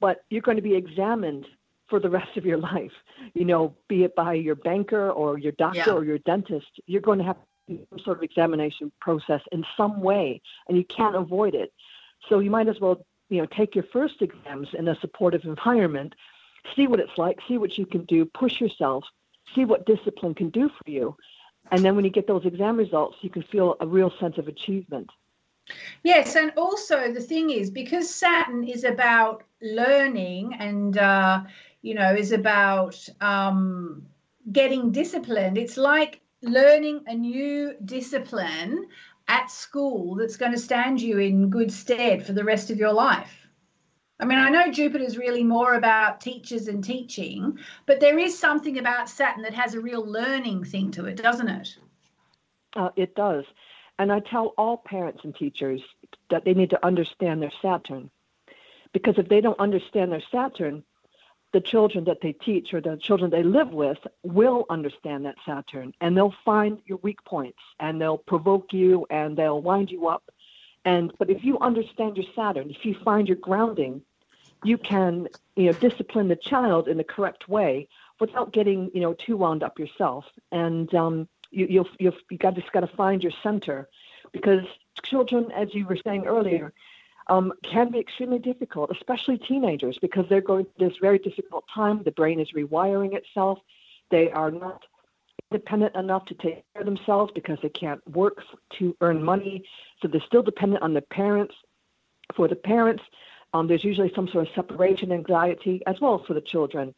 but 0.00 0.24
you're 0.28 0.42
going 0.42 0.56
to 0.56 0.62
be 0.62 0.74
examined 0.74 1.46
for 1.88 2.00
the 2.00 2.10
rest 2.10 2.36
of 2.36 2.44
your 2.44 2.58
life. 2.58 2.92
You 3.34 3.44
know, 3.44 3.74
be 3.88 4.04
it 4.04 4.14
by 4.14 4.34
your 4.34 4.54
banker 4.54 5.10
or 5.10 5.38
your 5.38 5.52
doctor 5.52 5.78
yeah. 5.86 5.92
or 5.92 6.04
your 6.04 6.18
dentist, 6.18 6.66
you're 6.86 7.00
going 7.00 7.18
to 7.18 7.24
have 7.24 7.36
some 7.66 7.98
sort 8.04 8.18
of 8.18 8.22
examination 8.22 8.90
process 9.00 9.40
in 9.52 9.64
some 9.76 10.00
way, 10.00 10.40
and 10.68 10.76
you 10.76 10.84
can't 10.84 11.16
avoid 11.16 11.54
it. 11.54 11.72
So 12.28 12.38
you 12.38 12.50
might 12.50 12.68
as 12.68 12.80
well, 12.80 13.04
you 13.28 13.40
know, 13.40 13.46
take 13.46 13.74
your 13.74 13.84
first 13.92 14.20
exams 14.20 14.68
in 14.78 14.88
a 14.88 14.98
supportive 15.00 15.44
environment, 15.44 16.14
see 16.74 16.86
what 16.86 17.00
it's 17.00 17.16
like, 17.16 17.38
see 17.46 17.58
what 17.58 17.78
you 17.78 17.86
can 17.86 18.04
do, 18.04 18.24
push 18.24 18.60
yourself, 18.60 19.04
see 19.54 19.64
what 19.64 19.86
discipline 19.86 20.34
can 20.34 20.50
do 20.50 20.68
for 20.68 20.90
you. 20.90 21.16
And 21.70 21.84
then 21.84 21.96
when 21.96 22.04
you 22.04 22.10
get 22.10 22.26
those 22.26 22.46
exam 22.46 22.76
results, 22.76 23.18
you 23.20 23.30
can 23.30 23.42
feel 23.42 23.76
a 23.80 23.86
real 23.86 24.12
sense 24.18 24.38
of 24.38 24.48
achievement. 24.48 25.10
Yes, 26.02 26.34
and 26.34 26.52
also 26.56 27.12
the 27.12 27.20
thing 27.20 27.50
is 27.50 27.70
because 27.70 28.08
Saturn 28.08 28.64
is 28.64 28.84
about 28.84 29.44
learning 29.60 30.54
and 30.58 30.96
uh, 30.96 31.42
you 31.82 31.94
know, 31.94 32.14
is 32.14 32.32
about 32.32 32.98
um, 33.20 34.06
getting 34.50 34.90
disciplined. 34.90 35.58
It's 35.58 35.76
like 35.76 36.20
learning 36.42 37.04
a 37.06 37.14
new 37.14 37.74
discipline 37.84 38.86
at 39.26 39.50
school 39.50 40.16
that's 40.16 40.36
going 40.36 40.52
to 40.52 40.58
stand 40.58 41.00
you 41.00 41.18
in 41.18 41.50
good 41.50 41.72
stead 41.72 42.24
for 42.24 42.32
the 42.32 42.44
rest 42.44 42.70
of 42.70 42.78
your 42.78 42.92
life. 42.92 43.46
I 44.20 44.24
mean, 44.24 44.38
I 44.38 44.48
know 44.48 44.72
Jupiter 44.72 45.04
is 45.04 45.16
really 45.16 45.44
more 45.44 45.74
about 45.74 46.20
teachers 46.20 46.66
and 46.66 46.82
teaching, 46.82 47.58
but 47.86 48.00
there 48.00 48.18
is 48.18 48.36
something 48.36 48.78
about 48.78 49.08
Saturn 49.08 49.42
that 49.42 49.54
has 49.54 49.74
a 49.74 49.80
real 49.80 50.04
learning 50.04 50.64
thing 50.64 50.90
to 50.92 51.06
it, 51.06 51.16
doesn't 51.16 51.48
it? 51.48 51.76
Uh, 52.74 52.90
it 52.96 53.14
does. 53.14 53.44
And 53.98 54.12
I 54.12 54.20
tell 54.20 54.54
all 54.58 54.76
parents 54.76 55.20
and 55.22 55.34
teachers 55.34 55.80
that 56.30 56.44
they 56.44 56.54
need 56.54 56.70
to 56.70 56.84
understand 56.84 57.42
their 57.42 57.52
Saturn. 57.62 58.10
Because 58.92 59.18
if 59.18 59.28
they 59.28 59.40
don't 59.40 59.58
understand 59.60 60.10
their 60.10 60.22
Saturn, 60.32 60.82
the 61.52 61.60
children 61.60 62.04
that 62.04 62.20
they 62.20 62.32
teach 62.32 62.74
or 62.74 62.80
the 62.80 62.96
children 62.96 63.30
they 63.30 63.42
live 63.42 63.70
with 63.70 63.98
will 64.22 64.66
understand 64.68 65.24
that 65.24 65.36
Saturn 65.46 65.94
and 66.00 66.16
they'll 66.16 66.34
find 66.44 66.78
your 66.84 66.98
weak 66.98 67.24
points 67.24 67.58
and 67.80 68.00
they'll 68.00 68.18
provoke 68.18 68.72
you 68.72 69.06
and 69.10 69.36
they'll 69.36 69.62
wind 69.62 69.90
you 69.90 70.08
up. 70.08 70.30
And 70.84 71.12
but 71.18 71.30
if 71.30 71.44
you 71.44 71.58
understand 71.60 72.16
your 72.16 72.26
Saturn, 72.36 72.70
if 72.70 72.84
you 72.84 72.94
find 73.04 73.28
your 73.28 73.38
grounding, 73.38 74.02
you 74.64 74.76
can 74.76 75.28
you 75.56 75.66
know 75.66 75.72
discipline 75.72 76.28
the 76.28 76.36
child 76.36 76.88
in 76.88 76.96
the 76.96 77.04
correct 77.04 77.48
way 77.48 77.88
without 78.20 78.52
getting 78.52 78.90
you 78.92 79.00
know 79.00 79.14
too 79.14 79.36
wound 79.36 79.62
up 79.62 79.78
yourself. 79.78 80.24
And 80.52 80.92
um, 80.94 81.28
you 81.50 81.66
you'll, 81.68 81.88
you'll 81.98 82.16
you 82.30 82.38
got 82.38 82.54
just 82.54 82.72
got 82.72 82.80
to 82.80 82.96
find 82.96 83.22
your 83.22 83.32
center 83.42 83.88
because 84.32 84.64
children, 85.02 85.50
as 85.52 85.74
you 85.74 85.86
were 85.86 85.98
saying 86.04 86.26
earlier, 86.26 86.72
um, 87.28 87.52
can 87.62 87.90
be 87.90 87.98
extremely 87.98 88.38
difficult, 88.38 88.90
especially 88.90 89.38
teenagers, 89.38 89.98
because 90.00 90.24
they're 90.28 90.40
going 90.40 90.64
through 90.64 90.88
this 90.88 90.98
very 91.00 91.18
difficult 91.18 91.64
time. 91.72 92.02
The 92.04 92.10
brain 92.10 92.40
is 92.40 92.52
rewiring 92.52 93.14
itself. 93.14 93.58
They 94.10 94.30
are 94.30 94.50
not 94.50 94.84
independent 95.50 95.94
enough 95.96 96.24
to 96.26 96.34
take 96.34 96.64
care 96.72 96.82
of 96.82 96.86
themselves 96.86 97.32
because 97.34 97.58
they 97.62 97.68
can't 97.68 98.06
work 98.08 98.42
to 98.78 98.96
earn 99.00 99.22
money. 99.22 99.64
So 100.00 100.08
they're 100.08 100.20
still 100.26 100.42
dependent 100.42 100.82
on 100.82 100.92
their 100.92 101.02
parents. 101.02 101.54
For 102.34 102.48
the 102.48 102.56
parents, 102.56 103.02
um, 103.54 103.66
there's 103.66 103.84
usually 103.84 104.12
some 104.14 104.28
sort 104.28 104.46
of 104.46 104.54
separation 104.54 105.12
anxiety 105.12 105.82
as 105.86 106.00
well 106.00 106.20
as 106.20 106.26
for 106.26 106.34
the 106.34 106.40
children, 106.40 106.94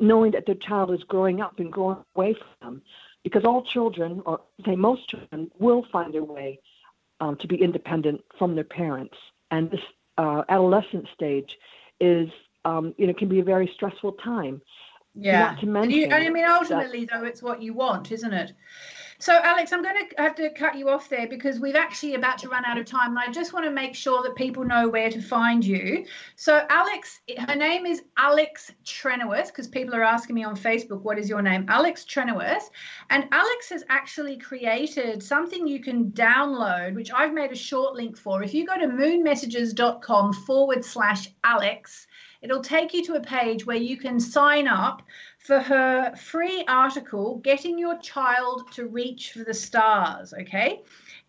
knowing 0.00 0.32
that 0.32 0.46
their 0.46 0.54
child 0.56 0.92
is 0.92 1.02
growing 1.04 1.40
up 1.40 1.58
and 1.58 1.72
growing 1.72 1.98
away 2.14 2.34
from 2.34 2.48
them. 2.60 2.82
Because 3.24 3.44
all 3.44 3.62
children, 3.62 4.22
or 4.24 4.40
say 4.64 4.76
most 4.76 5.08
children, 5.08 5.50
will 5.58 5.84
find 5.90 6.14
their 6.14 6.22
way 6.22 6.60
um, 7.20 7.36
to 7.38 7.48
be 7.48 7.56
independent 7.60 8.22
from 8.38 8.54
their 8.54 8.64
parents 8.64 9.16
and 9.50 9.70
this 9.70 9.80
uh, 10.18 10.42
adolescent 10.48 11.06
stage 11.14 11.56
is 12.00 12.28
um, 12.64 12.94
you 12.98 13.06
know 13.06 13.14
can 13.14 13.28
be 13.28 13.40
a 13.40 13.44
very 13.44 13.70
stressful 13.74 14.12
time. 14.12 14.60
Yeah. 15.18 15.40
Not 15.40 15.60
to 15.60 15.66
mention, 15.66 15.98
you, 15.98 16.10
I 16.10 16.28
mean, 16.28 16.44
ultimately, 16.44 17.06
though, 17.06 17.24
it's 17.24 17.42
what 17.42 17.62
you 17.62 17.72
want, 17.72 18.12
isn't 18.12 18.34
it? 18.34 18.52
So, 19.18 19.32
Alex, 19.32 19.72
I'm 19.72 19.82
going 19.82 19.96
to 20.08 20.22
have 20.22 20.34
to 20.36 20.50
cut 20.50 20.76
you 20.76 20.90
off 20.90 21.08
there 21.08 21.26
because 21.26 21.58
we've 21.58 21.74
actually 21.74 22.14
about 22.14 22.38
to 22.38 22.48
run 22.48 22.64
out 22.66 22.76
of 22.76 22.84
time, 22.84 23.10
and 23.10 23.18
I 23.18 23.32
just 23.32 23.52
want 23.52 23.64
to 23.64 23.70
make 23.70 23.94
sure 23.94 24.22
that 24.22 24.36
people 24.36 24.64
know 24.64 24.88
where 24.88 25.10
to 25.10 25.22
find 25.22 25.64
you. 25.64 26.04
So, 26.34 26.66
Alex, 26.68 27.20
her 27.48 27.56
name 27.56 27.86
is 27.86 28.02
Alex 28.18 28.72
Trenoweth 28.84 29.46
because 29.46 29.68
people 29.68 29.94
are 29.94 30.02
asking 30.02 30.34
me 30.34 30.44
on 30.44 30.54
Facebook, 30.54 31.02
"What 31.02 31.18
is 31.18 31.28
your 31.28 31.40
name?" 31.40 31.66
Alex 31.68 32.04
Trenoweth, 32.04 32.70
and 33.10 33.26
Alex 33.32 33.70
has 33.70 33.84
actually 33.88 34.36
created 34.36 35.22
something 35.22 35.66
you 35.66 35.80
can 35.80 36.10
download, 36.12 36.94
which 36.94 37.10
I've 37.10 37.32
made 37.32 37.52
a 37.52 37.56
short 37.56 37.94
link 37.94 38.18
for. 38.18 38.42
If 38.42 38.52
you 38.52 38.66
go 38.66 38.78
to 38.78 38.86
moonmessages.com 38.86 40.32
forward 40.32 40.84
slash 40.84 41.28
Alex, 41.42 42.06
it'll 42.42 42.62
take 42.62 42.92
you 42.92 43.04
to 43.06 43.14
a 43.14 43.20
page 43.20 43.64
where 43.64 43.76
you 43.76 43.96
can 43.96 44.20
sign 44.20 44.68
up 44.68 45.02
for 45.46 45.60
her 45.60 46.14
free 46.16 46.64
article, 46.66 47.36
Getting 47.36 47.78
Your 47.78 47.96
Child 47.98 48.72
to 48.72 48.86
Reach 48.86 49.30
for 49.30 49.44
the 49.44 49.54
Stars, 49.54 50.34
okay? 50.34 50.82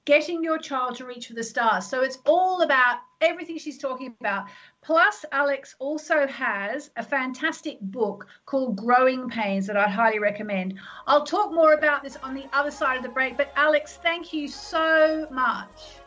Getting 0.06 0.43
your 0.43 0.58
child 0.58 0.95
to 0.95 1.06
reach 1.06 1.27
for 1.27 1.34
the 1.34 1.43
stars. 1.43 1.86
So 1.86 2.01
it's 2.01 2.17
all 2.25 2.62
about 2.62 2.99
everything 3.21 3.60
she's 3.60 3.77
talking 3.77 4.15
about. 4.19 4.45
Plus, 4.82 5.23
Alex 5.32 5.75
also 5.80 6.25
has 6.27 6.89
a 6.95 7.03
fantastic 7.03 7.80
book 7.82 8.25
called 8.45 8.77
Growing 8.77 9.30
Pains 9.30 9.67
that 9.67 9.77
I'd 9.77 9.91
highly 9.91 10.19
recommend. 10.19 10.80
I'll 11.06 11.25
talk 11.25 11.53
more 11.53 11.73
about 11.73 12.03
this 12.03 12.15
on 12.23 12.34
the 12.34 12.45
other 12.53 12.71
side 12.71 12.97
of 12.97 13.03
the 13.03 13.10
break, 13.10 13.38
but 13.38 13.51
Alex, 13.56 13.99
thank 14.01 14.34
you 14.34 14.47
so 14.47 15.27
much. 15.30 15.99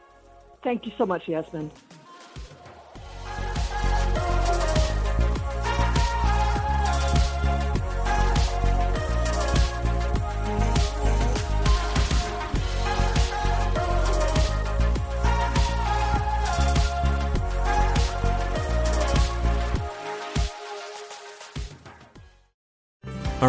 Thank 0.62 0.84
you 0.84 0.92
so 0.98 1.06
much, 1.06 1.28
Yasmin. 1.28 1.70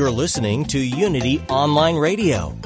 You're 0.00 0.10
listening 0.10 0.64
to 0.68 0.78
Unity 0.78 1.44
Online 1.50 1.96
Radio, 1.96 2.56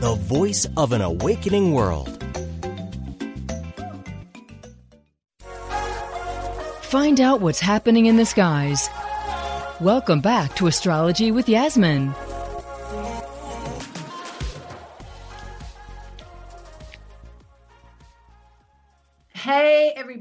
the 0.00 0.18
voice 0.22 0.66
of 0.76 0.90
an 0.90 1.00
awakening 1.00 1.70
world. 1.74 2.08
Find 6.82 7.20
out 7.20 7.40
what's 7.40 7.60
happening 7.60 8.06
in 8.06 8.16
the 8.16 8.26
skies. 8.26 8.90
Welcome 9.80 10.20
back 10.20 10.56
to 10.56 10.66
Astrology 10.66 11.30
with 11.30 11.48
Yasmin. 11.48 12.12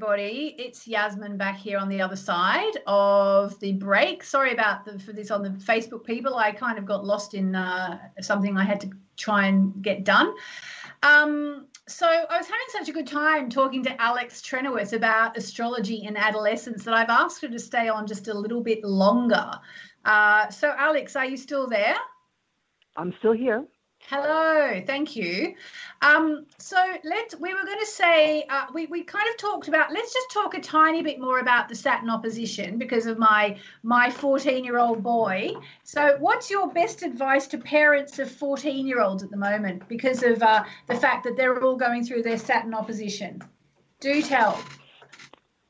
Everybody, 0.03 0.53
it's 0.57 0.85
Yasmin 0.85 1.37
back 1.37 1.57
here 1.57 1.77
on 1.77 1.87
the 1.87 2.01
other 2.01 2.17
side 2.17 2.73
of 2.87 3.57
the 3.61 3.71
break. 3.71 4.21
Sorry 4.21 4.51
about 4.51 4.83
the, 4.83 4.99
for 4.99 5.13
this 5.13 5.31
on 5.31 5.43
the 5.43 5.51
Facebook 5.51 6.03
people. 6.03 6.35
I 6.35 6.51
kind 6.51 6.77
of 6.77 6.85
got 6.85 7.05
lost 7.05 7.33
in 7.33 7.55
uh, 7.55 7.97
something 8.19 8.57
I 8.57 8.65
had 8.65 8.81
to 8.81 8.89
try 9.15 9.47
and 9.47 9.81
get 9.81 10.03
done. 10.03 10.33
Um, 11.03 11.67
so 11.87 12.05
I 12.05 12.37
was 12.37 12.47
having 12.47 12.67
such 12.67 12.89
a 12.89 12.91
good 12.91 13.07
time 13.07 13.49
talking 13.49 13.81
to 13.83 14.01
Alex 14.01 14.41
Trenoweth 14.41 14.91
about 14.91 15.37
astrology 15.37 16.03
in 16.03 16.17
adolescence 16.17 16.83
that 16.83 16.93
I've 16.93 17.09
asked 17.09 17.41
her 17.41 17.47
to 17.47 17.59
stay 17.59 17.87
on 17.87 18.05
just 18.05 18.27
a 18.27 18.33
little 18.33 18.61
bit 18.61 18.83
longer. 18.83 19.51
Uh, 20.03 20.49
so, 20.49 20.73
Alex, 20.77 21.15
are 21.15 21.25
you 21.25 21.37
still 21.37 21.69
there? 21.69 21.95
I'm 22.97 23.13
still 23.19 23.33
here. 23.33 23.65
Hello, 24.09 24.81
thank 24.85 25.15
you. 25.15 25.55
Um, 26.01 26.45
so 26.57 26.75
let's. 27.05 27.35
We 27.35 27.53
were 27.53 27.63
going 27.63 27.79
to 27.79 27.85
say 27.85 28.43
uh, 28.49 28.65
we 28.73 28.85
we 28.87 29.03
kind 29.03 29.27
of 29.29 29.37
talked 29.37 29.69
about. 29.69 29.93
Let's 29.93 30.13
just 30.13 30.29
talk 30.31 30.55
a 30.55 30.59
tiny 30.59 31.01
bit 31.01 31.19
more 31.21 31.39
about 31.39 31.69
the 31.69 31.75
Saturn 31.75 32.09
opposition 32.09 32.77
because 32.77 33.05
of 33.05 33.17
my 33.17 33.57
my 33.81 34.09
14 34.09 34.65
year 34.65 34.77
old 34.77 35.01
boy. 35.03 35.51
So, 35.83 36.17
what's 36.19 36.51
your 36.51 36.67
best 36.69 37.01
advice 37.01 37.47
to 37.47 37.57
parents 37.57 38.19
of 38.19 38.29
14 38.29 38.85
year 38.85 39.01
olds 39.01 39.23
at 39.23 39.31
the 39.31 39.37
moment 39.37 39.87
because 39.87 40.21
of 40.21 40.43
uh, 40.43 40.65
the 40.87 40.95
fact 40.95 41.23
that 41.23 41.37
they're 41.37 41.63
all 41.63 41.77
going 41.77 42.03
through 42.03 42.23
their 42.23 42.37
Saturn 42.37 42.73
opposition? 42.73 43.41
Do 44.01 44.21
tell. 44.21 44.61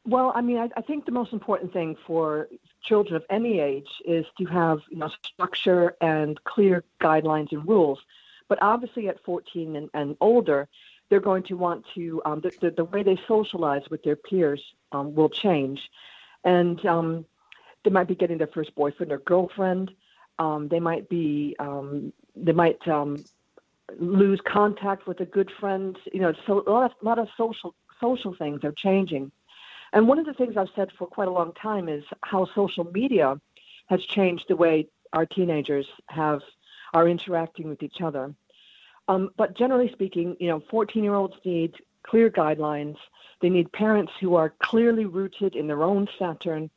Well, 0.05 0.33
I 0.35 0.41
mean, 0.41 0.57
I, 0.57 0.69
I 0.75 0.81
think 0.81 1.05
the 1.05 1.11
most 1.11 1.33
important 1.33 1.71
thing 1.71 1.95
for 2.07 2.49
children 2.81 3.15
of 3.15 3.23
any 3.29 3.59
age 3.59 3.87
is 4.05 4.25
to 4.39 4.45
have 4.45 4.79
you 4.89 4.97
know 4.97 5.09
structure 5.23 5.95
and 6.01 6.43
clear 6.45 6.83
guidelines 6.99 7.51
and 7.51 7.67
rules 7.67 7.99
but 8.47 8.61
obviously, 8.61 9.07
at 9.07 9.23
14 9.23 9.75
and, 9.75 9.89
and 9.93 10.17
older, 10.21 10.67
they're 11.09 11.19
going 11.19 11.43
to 11.43 11.55
want 11.55 11.85
to 11.95 12.21
um, 12.25 12.41
the, 12.41 12.51
the, 12.61 12.71
the, 12.71 12.83
way 12.85 13.03
they 13.03 13.19
socialize 13.27 13.83
with 13.89 14.03
their 14.03 14.15
peers 14.15 14.61
um, 14.91 15.13
will 15.13 15.29
change, 15.29 15.89
and 16.43 16.83
um, 16.85 17.25
they 17.83 17.91
might 17.91 18.07
be 18.07 18.15
getting 18.15 18.37
their 18.37 18.47
first 18.47 18.73
boyfriend 18.75 19.11
or 19.11 19.19
girlfriend. 19.19 19.91
Um, 20.39 20.67
they 20.67 20.79
might 20.79 21.09
be 21.09 21.55
um, 21.59 22.13
they 22.35 22.53
might 22.53 22.79
lose 23.99 24.41
contact 24.45 25.07
with 25.07 25.19
a 25.19 25.25
good 25.25 25.51
friend. 25.59 25.97
You 26.11 26.21
know, 26.21 26.33
so 26.47 26.63
a 26.65 26.71
lot 26.71 26.91
of, 26.91 26.97
a 27.01 27.05
lot 27.05 27.19
of 27.19 27.27
social 27.37 27.75
social 27.99 28.35
things 28.35 28.63
are 28.63 28.71
changing. 28.71 29.31
And 29.93 30.07
one 30.07 30.17
of 30.17 30.25
the 30.25 30.33
things 30.33 30.57
I've 30.57 30.69
said 30.75 30.91
for 30.97 31.05
quite 31.05 31.27
a 31.27 31.31
long 31.31 31.53
time 31.53 31.87
is 31.87 32.03
how 32.21 32.47
social 32.55 32.85
media 32.85 33.39
has 33.87 34.03
changed 34.03 34.45
the 34.49 34.55
way 34.55 34.87
our 35.13 35.25
teenagers 35.25 35.87
have 36.09 36.41
are 36.93 37.07
interacting 37.07 37.69
with 37.69 37.83
each 37.83 38.01
other. 38.01 38.33
Um, 39.07 39.31
but 39.37 39.57
generally 39.57 39.91
speaking, 39.91 40.37
you 40.39 40.47
know, 40.47 40.61
14 40.69 41.03
year 41.03 41.13
olds 41.13 41.35
need 41.43 41.75
clear 42.03 42.29
guidelines. 42.29 42.97
They 43.41 43.49
need 43.49 43.71
parents 43.71 44.11
who 44.19 44.35
are 44.35 44.53
clearly 44.59 45.05
rooted 45.05 45.55
in 45.55 45.67
their 45.67 45.83
own 45.83 46.07
Saturn 46.17 46.69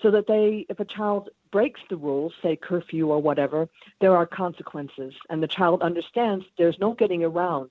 so 0.00 0.10
that 0.10 0.26
they, 0.26 0.66
if 0.68 0.80
a 0.80 0.84
child 0.84 1.30
breaks 1.50 1.80
the 1.88 1.96
rules, 1.96 2.32
say 2.42 2.56
curfew 2.56 3.08
or 3.08 3.20
whatever, 3.20 3.68
there 4.00 4.16
are 4.16 4.26
consequences, 4.26 5.14
and 5.30 5.42
the 5.42 5.48
child 5.48 5.82
understands 5.82 6.44
there's 6.58 6.78
no 6.78 6.94
getting 6.94 7.22
around 7.22 7.70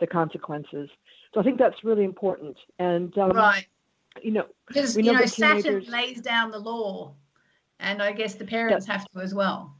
the 0.00 0.06
consequences. 0.06 0.90
So 1.32 1.40
I 1.40 1.42
think 1.42 1.58
that's 1.58 1.82
really 1.82 2.04
important. 2.04 2.56
And 2.78 3.16
um, 3.18 3.30
right, 3.30 3.66
you 4.22 4.32
know, 4.32 4.46
because 4.66 4.96
you 4.96 5.12
know 5.12 5.24
Saturn 5.24 5.84
lays 5.88 6.20
down 6.20 6.50
the 6.50 6.58
law, 6.58 7.14
and 7.80 8.02
I 8.02 8.12
guess 8.12 8.34
the 8.34 8.44
parents 8.44 8.86
have 8.86 9.06
to 9.12 9.20
as 9.20 9.34
well. 9.34 9.74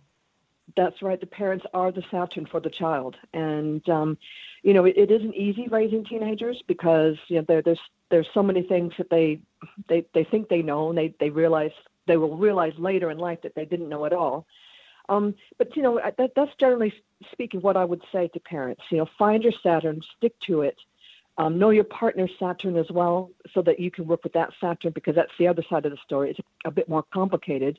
That's 0.76 1.02
right. 1.02 1.20
The 1.20 1.26
parents 1.26 1.66
are 1.74 1.92
the 1.92 2.04
Saturn 2.10 2.46
for 2.46 2.60
the 2.60 2.70
child, 2.70 3.16
and 3.34 3.86
um, 3.88 4.16
you 4.62 4.72
know 4.72 4.84
it, 4.84 4.96
it 4.96 5.10
isn't 5.10 5.34
easy 5.34 5.68
raising 5.68 6.04
teenagers 6.04 6.62
because 6.66 7.16
you 7.28 7.36
know 7.36 7.44
there, 7.46 7.62
there's 7.62 7.80
there's 8.10 8.28
so 8.32 8.42
many 8.42 8.62
things 8.62 8.92
that 8.98 9.10
they 9.10 9.40
they 9.88 10.06
they 10.14 10.24
think 10.24 10.48
they 10.48 10.62
know, 10.62 10.88
and 10.88 10.98
they 10.98 11.14
they 11.20 11.30
realize 11.30 11.72
they 12.06 12.16
will 12.16 12.36
realize 12.36 12.72
later 12.78 13.10
in 13.10 13.18
life 13.18 13.42
that 13.42 13.54
they 13.54 13.64
didn't 13.64 13.88
know 13.88 14.04
at 14.06 14.12
all. 14.12 14.46
Um, 15.08 15.34
but 15.58 15.76
you 15.76 15.82
know 15.82 16.00
that, 16.16 16.32
that's 16.34 16.54
generally 16.58 16.92
speaking 17.32 17.60
what 17.60 17.76
I 17.76 17.84
would 17.84 18.02
say 18.12 18.28
to 18.28 18.40
parents. 18.40 18.82
You 18.90 18.98
know, 18.98 19.08
find 19.18 19.42
your 19.42 19.52
Saturn, 19.62 20.00
stick 20.16 20.38
to 20.46 20.62
it. 20.62 20.78
Um, 21.38 21.58
know 21.58 21.70
your 21.70 21.84
partner's 21.84 22.30
Saturn 22.38 22.76
as 22.76 22.90
well, 22.90 23.30
so 23.52 23.62
that 23.62 23.80
you 23.80 23.90
can 23.90 24.06
work 24.06 24.22
with 24.22 24.34
that 24.34 24.52
Saturn 24.60 24.92
because 24.92 25.14
that's 25.14 25.32
the 25.38 25.48
other 25.48 25.62
side 25.68 25.86
of 25.86 25.92
the 25.92 25.98
story. 26.04 26.30
It's 26.30 26.40
a, 26.40 26.68
a 26.68 26.70
bit 26.70 26.88
more 26.88 27.02
complicated. 27.02 27.78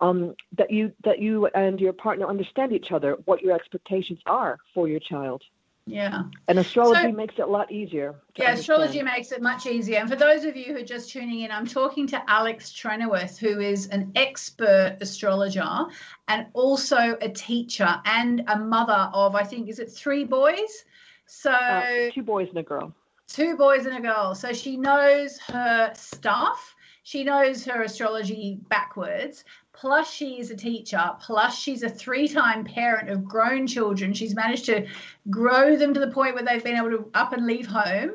Um, 0.00 0.34
that 0.56 0.70
you 0.70 0.92
that 1.04 1.20
you 1.20 1.46
and 1.54 1.80
your 1.80 1.92
partner 1.92 2.26
understand 2.26 2.72
each 2.72 2.90
other, 2.90 3.16
what 3.26 3.42
your 3.42 3.54
expectations 3.54 4.20
are 4.26 4.58
for 4.74 4.88
your 4.88 5.00
child. 5.00 5.42
Yeah. 5.86 6.22
And 6.48 6.58
astrology 6.58 7.02
so, 7.02 7.12
makes 7.12 7.34
it 7.34 7.42
a 7.42 7.46
lot 7.46 7.70
easier. 7.70 8.14
Yeah, 8.36 8.50
understand. 8.50 8.58
astrology 8.58 9.02
makes 9.02 9.32
it 9.32 9.42
much 9.42 9.66
easier. 9.66 9.98
And 9.98 10.08
for 10.08 10.16
those 10.16 10.44
of 10.44 10.56
you 10.56 10.72
who 10.72 10.76
are 10.76 10.84
just 10.84 11.10
tuning 11.10 11.40
in, 11.40 11.50
I'm 11.50 11.66
talking 11.66 12.06
to 12.08 12.30
Alex 12.30 12.72
Trenoweth, 12.72 13.36
who 13.36 13.60
is 13.60 13.88
an 13.88 14.10
expert 14.14 14.96
astrologer 15.00 15.86
and 16.28 16.46
also 16.54 17.18
a 17.20 17.28
teacher 17.28 18.00
and 18.06 18.44
a 18.48 18.58
mother 18.58 19.10
of, 19.12 19.34
I 19.34 19.44
think, 19.44 19.68
is 19.68 19.78
it 19.78 19.92
three 19.92 20.24
boys? 20.24 20.84
So 21.26 21.52
uh, 21.52 22.10
two 22.12 22.22
boys 22.22 22.48
and 22.48 22.58
a 22.58 22.62
girl. 22.62 22.94
Two 23.28 23.56
boys 23.56 23.84
and 23.84 23.96
a 23.96 24.00
girl. 24.00 24.34
So 24.34 24.52
she 24.52 24.76
knows 24.76 25.38
her 25.48 25.92
stuff. 25.94 26.74
She 27.02 27.24
knows 27.24 27.66
her 27.66 27.82
astrology 27.82 28.58
backwards, 28.70 29.44
plus 29.74 30.10
she 30.10 30.40
is 30.40 30.50
a 30.50 30.56
teacher, 30.56 31.10
plus 31.20 31.58
she's 31.58 31.82
a 31.82 31.88
three 31.88 32.28
time 32.28 32.64
parent 32.64 33.10
of 33.10 33.24
grown 33.24 33.66
children. 33.66 34.14
She's 34.14 34.34
managed 34.34 34.64
to 34.66 34.86
grow 35.28 35.76
them 35.76 35.92
to 35.92 36.00
the 36.00 36.10
point 36.10 36.34
where 36.34 36.44
they've 36.44 36.64
been 36.64 36.76
able 36.76 36.90
to 36.90 37.10
up 37.14 37.32
and 37.32 37.46
leave 37.46 37.66
home. 37.66 38.12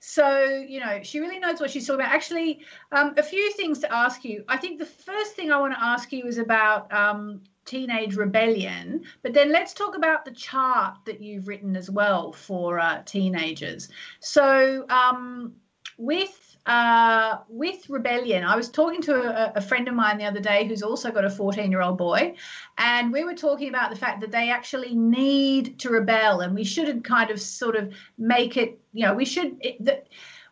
So, 0.00 0.64
you 0.68 0.78
know, 0.78 1.00
she 1.02 1.18
really 1.18 1.40
knows 1.40 1.60
what 1.60 1.70
she's 1.70 1.86
talking 1.86 2.02
about. 2.02 2.14
Actually, 2.14 2.60
um, 2.92 3.14
a 3.16 3.22
few 3.22 3.52
things 3.52 3.80
to 3.80 3.92
ask 3.92 4.24
you. 4.24 4.44
I 4.48 4.56
think 4.56 4.78
the 4.78 4.86
first 4.86 5.34
thing 5.34 5.50
I 5.50 5.58
want 5.58 5.74
to 5.74 5.82
ask 5.82 6.12
you 6.12 6.24
is 6.26 6.38
about 6.38 6.92
um, 6.92 7.40
teenage 7.64 8.14
rebellion, 8.14 9.02
but 9.22 9.32
then 9.32 9.50
let's 9.50 9.74
talk 9.74 9.96
about 9.96 10.24
the 10.24 10.30
chart 10.30 10.98
that 11.04 11.20
you've 11.20 11.48
written 11.48 11.74
as 11.74 11.90
well 11.90 12.32
for 12.32 12.78
uh, 12.78 13.02
teenagers. 13.04 13.88
So, 14.20 14.86
um, 14.88 15.54
with 15.96 16.47
uh, 16.68 17.38
with 17.48 17.88
rebellion, 17.88 18.44
I 18.44 18.54
was 18.54 18.68
talking 18.68 19.00
to 19.02 19.14
a, 19.14 19.52
a, 19.56 19.60
friend 19.60 19.88
of 19.88 19.94
mine 19.94 20.18
the 20.18 20.26
other 20.26 20.38
day 20.38 20.68
who's 20.68 20.82
also 20.82 21.10
got 21.10 21.24
a 21.24 21.30
14 21.30 21.70
year 21.70 21.80
old 21.80 21.96
boy, 21.96 22.34
and 22.76 23.10
we 23.10 23.24
were 23.24 23.34
talking 23.34 23.70
about 23.70 23.88
the 23.88 23.96
fact 23.96 24.20
that 24.20 24.30
they 24.30 24.50
actually 24.50 24.94
need 24.94 25.78
to 25.78 25.88
rebel, 25.88 26.40
and 26.40 26.54
we 26.54 26.64
shouldn't 26.64 27.04
kind 27.04 27.30
of 27.30 27.40
sort 27.40 27.74
of 27.74 27.94
make 28.18 28.58
it, 28.58 28.78
you 28.92 29.06
know, 29.06 29.14
we 29.14 29.24
should. 29.24 29.56
It, 29.62 29.82
the, 29.82 30.02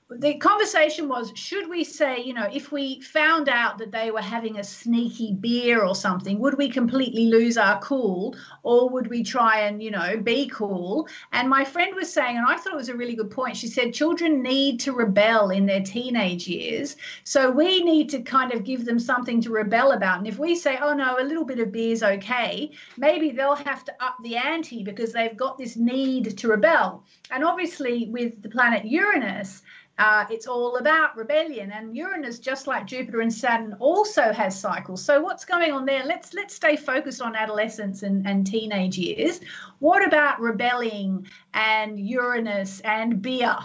the 0.08 0.34
conversation 0.34 1.08
was 1.08 1.32
should 1.34 1.68
we 1.68 1.82
say 1.82 2.22
you 2.22 2.32
know 2.32 2.48
if 2.52 2.70
we 2.70 3.00
found 3.00 3.48
out 3.48 3.76
that 3.78 3.90
they 3.90 4.12
were 4.12 4.22
having 4.22 4.56
a 4.56 4.62
sneaky 4.62 5.32
beer 5.32 5.84
or 5.84 5.96
something 5.96 6.38
would 6.38 6.56
we 6.56 6.68
completely 6.68 7.26
lose 7.26 7.58
our 7.58 7.80
cool? 7.80 8.36
Or 8.62 8.88
would 8.88 9.08
we 9.08 9.24
try 9.24 9.60
and 9.60 9.82
you 9.82 9.90
know 9.90 10.16
be 10.16 10.46
cool? 10.46 11.08
And 11.32 11.50
my 11.50 11.64
friend 11.64 11.92
was 11.94 12.12
saying 12.12 12.36
and 12.36 12.46
i 12.46 12.56
thought 12.56 12.72
it 12.72 12.76
was 12.76 12.88
a 12.88 12.94
really 12.94 13.16
good 13.16 13.32
point 13.32 13.56
she 13.56 13.66
said 13.66 13.92
children 13.92 14.42
need 14.42 14.78
to 14.80 14.92
rebel 14.92 15.50
in 15.50 15.66
their 15.66 15.82
teenage 15.82 16.46
years. 16.46 16.96
So 17.24 17.50
we 17.50 17.82
need 17.82 18.08
to 18.10 18.22
kind 18.22 18.52
of 18.52 18.62
give 18.62 18.84
them 18.84 19.00
something 19.00 19.40
to 19.40 19.50
rebel 19.50 19.90
about. 19.90 20.18
And 20.18 20.28
if 20.28 20.38
we 20.38 20.54
say 20.54 20.78
oh 20.80 20.94
no 20.94 21.16
a 21.18 21.24
little 21.24 21.44
bit 21.44 21.58
of 21.58 21.72
beer 21.72 21.92
is 21.92 22.04
okay 22.04 22.70
maybe 22.96 23.32
they'll 23.32 23.56
have 23.56 23.84
to 23.84 23.94
up 23.98 24.16
the 24.22 24.36
ante 24.36 24.84
because 24.84 25.12
they've 25.12 25.36
got 25.36 25.58
this 25.58 25.76
need 25.76 26.38
to 26.38 26.48
rebel. 26.48 27.02
And 27.32 27.42
obviously 27.42 28.08
with 28.08 28.40
the 28.40 28.48
planet 28.48 28.84
uranus 28.84 29.62
uh, 29.98 30.26
it's 30.30 30.46
all 30.46 30.76
about 30.76 31.16
rebellion, 31.16 31.72
and 31.72 31.96
Uranus, 31.96 32.38
just 32.38 32.66
like 32.66 32.86
Jupiter 32.86 33.20
and 33.20 33.32
Saturn, 33.32 33.76
also 33.78 34.32
has 34.32 34.58
cycles. 34.58 35.02
So, 35.02 35.22
what's 35.22 35.46
going 35.46 35.72
on 35.72 35.86
there? 35.86 36.04
Let's 36.04 36.34
let's 36.34 36.54
stay 36.54 36.76
focused 36.76 37.22
on 37.22 37.34
adolescence 37.34 38.02
and, 38.02 38.26
and 38.26 38.46
teenage 38.46 38.98
years. 38.98 39.40
What 39.78 40.06
about 40.06 40.40
rebelling 40.40 41.26
and 41.54 41.98
Uranus 41.98 42.80
and 42.80 43.22
beer? 43.22 43.56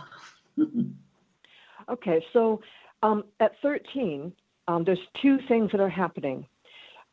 okay, 1.90 2.26
so 2.32 2.62
um, 3.04 3.26
at 3.42 3.54
13, 3.62 4.32
um, 4.68 4.84
there's 4.86 5.00
two 5.22 5.38
things 5.48 5.72
that 5.72 5.82
are 5.82 5.90
happening. 5.90 6.46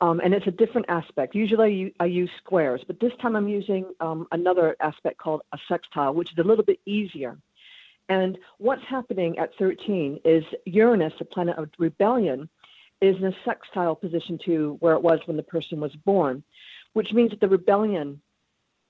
Um, 0.00 0.20
and 0.20 0.33
it's 0.33 0.46
a 0.46 0.52
different 0.52 0.87
aspect. 0.88 1.35
Usually 1.35 1.92
I, 1.98 2.04
use 2.04 2.31
squares, 2.38 2.83
but 2.87 3.00
this 3.00 3.11
time 3.20 3.35
I'm 3.35 3.48
using 3.48 3.85
um, 3.98 4.28
another 4.31 4.76
aspect 4.78 5.18
called 5.18 5.42
a 5.52 5.59
sextile, 5.66 6.14
which 6.14 6.31
is 6.31 6.38
a 6.38 6.44
little 6.44 6.64
bit 6.64 6.78
easier. 6.87 7.37
And 8.09 8.38
what's 8.59 8.85
happening 8.85 9.38
at 9.38 9.55
13 9.59 10.21
is 10.25 10.44
Uranus, 10.64 11.12
the 11.18 11.25
planet 11.25 11.59
of 11.59 11.71
rebellion, 11.79 12.49
is 13.01 13.16
in 13.16 13.25
a 13.25 13.37
sextile 13.44 13.94
position 13.94 14.38
to 14.44 14.77
where 14.81 14.94
it 14.94 15.03
was 15.03 15.21
when 15.27 15.37
the 15.37 15.42
person 15.42 15.81
was 15.81 15.94
born, 15.94 16.42
which 16.94 17.12
means 17.12 17.31
that 17.31 17.40
the 17.40 17.49
rebellion 17.49 18.21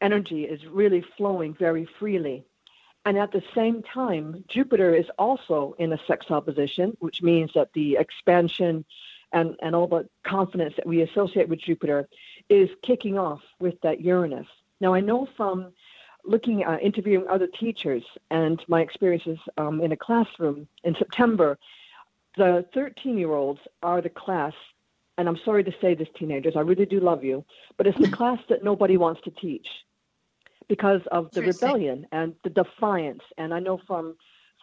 energy 0.00 0.44
is 0.44 0.64
really 0.66 1.04
flowing 1.16 1.54
very 1.54 1.86
freely. 1.98 2.44
And 3.04 3.18
at 3.18 3.32
the 3.32 3.42
same 3.54 3.82
time, 3.82 4.44
Jupiter 4.48 4.94
is 4.94 5.06
also 5.18 5.74
in 5.78 5.92
a 5.92 6.00
sextile 6.06 6.40
position, 6.40 6.96
which 7.00 7.22
means 7.22 7.52
that 7.54 7.72
the 7.72 7.96
expansion 7.96 8.84
and, 9.32 9.56
and 9.60 9.74
all 9.74 9.86
the 9.86 10.08
confidence 10.24 10.74
that 10.76 10.86
we 10.86 11.02
associate 11.02 11.48
with 11.48 11.60
Jupiter 11.60 12.08
is 12.48 12.70
kicking 12.82 13.18
off 13.18 13.40
with 13.60 13.80
that 13.82 14.00
Uranus. 14.00 14.46
Now, 14.80 14.94
I 14.94 15.00
know 15.00 15.28
from 15.36 15.72
looking 16.24 16.62
at 16.62 16.82
interviewing 16.82 17.26
other 17.28 17.46
teachers 17.46 18.02
and 18.30 18.62
my 18.68 18.80
experiences 18.80 19.38
um, 19.56 19.80
in 19.80 19.92
a 19.92 19.96
classroom 19.96 20.68
in 20.84 20.94
September, 20.94 21.58
the 22.36 22.64
13 22.74 23.18
year 23.18 23.32
olds 23.32 23.60
are 23.82 24.00
the 24.00 24.08
class, 24.08 24.54
and 25.16 25.28
I'm 25.28 25.38
sorry 25.44 25.64
to 25.64 25.72
say 25.80 25.94
this, 25.94 26.08
teenagers, 26.16 26.54
I 26.56 26.60
really 26.60 26.86
do 26.86 27.00
love 27.00 27.24
you, 27.24 27.44
but 27.76 27.86
it's 27.86 27.98
the 27.98 28.10
class 28.16 28.38
that 28.48 28.62
nobody 28.62 28.96
wants 28.96 29.20
to 29.22 29.30
teach 29.30 29.66
because 30.68 31.00
of 31.10 31.30
the 31.32 31.42
rebellion 31.42 32.06
and 32.12 32.34
the 32.44 32.50
defiance. 32.50 33.22
And 33.38 33.54
I 33.54 33.58
know 33.58 33.80
from 33.86 34.16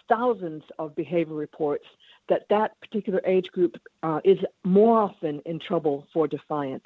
thousands 0.08 0.63
of 0.78 0.96
behavior 0.96 1.34
reports 1.34 1.86
that 2.30 2.46
that 2.50 2.80
particular 2.80 3.22
age 3.26 3.52
group 3.52 3.76
uh, 4.04 4.22
is 4.24 4.38
more 4.63 5.00
often 5.00 5.41
in 5.46 5.60
trouble 5.60 6.08
for 6.13 6.28
defiance. 6.28 6.86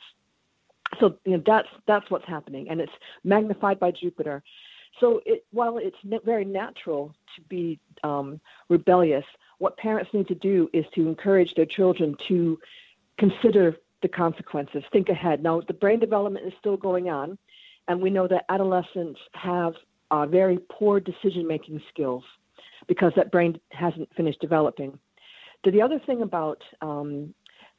So 0.99 1.17
you 1.25 1.37
know, 1.37 1.43
that's 1.45 1.69
that's 1.85 2.09
what's 2.09 2.25
happening, 2.25 2.69
and 2.69 2.81
it's 2.81 2.91
magnified 3.23 3.79
by 3.79 3.91
Jupiter. 3.91 4.43
So 4.99 5.21
it, 5.25 5.45
while 5.51 5.77
it's 5.77 5.97
very 6.25 6.45
natural 6.45 7.13
to 7.35 7.41
be 7.43 7.79
um, 8.03 8.39
rebellious, 8.69 9.25
what 9.59 9.77
parents 9.77 10.13
need 10.13 10.27
to 10.29 10.35
do 10.35 10.69
is 10.73 10.85
to 10.95 11.07
encourage 11.07 11.53
their 11.53 11.65
children 11.65 12.15
to 12.27 12.59
consider 13.17 13.77
the 14.01 14.07
consequences, 14.07 14.83
think 14.91 15.09
ahead. 15.09 15.43
Now, 15.43 15.61
the 15.61 15.73
brain 15.73 15.99
development 15.99 16.47
is 16.47 16.53
still 16.59 16.77
going 16.77 17.09
on, 17.09 17.37
and 17.87 18.01
we 18.01 18.09
know 18.09 18.27
that 18.27 18.45
adolescents 18.49 19.19
have 19.33 19.75
uh, 20.11 20.25
very 20.25 20.57
poor 20.69 20.99
decision 20.99 21.47
making 21.47 21.81
skills 21.89 22.23
because 22.87 23.13
that 23.15 23.31
brain 23.31 23.59
hasn't 23.71 24.13
finished 24.15 24.39
developing. 24.39 24.97
The 25.63 25.81
other 25.81 25.99
thing 25.99 26.21
about 26.21 26.63
um, 26.81 27.33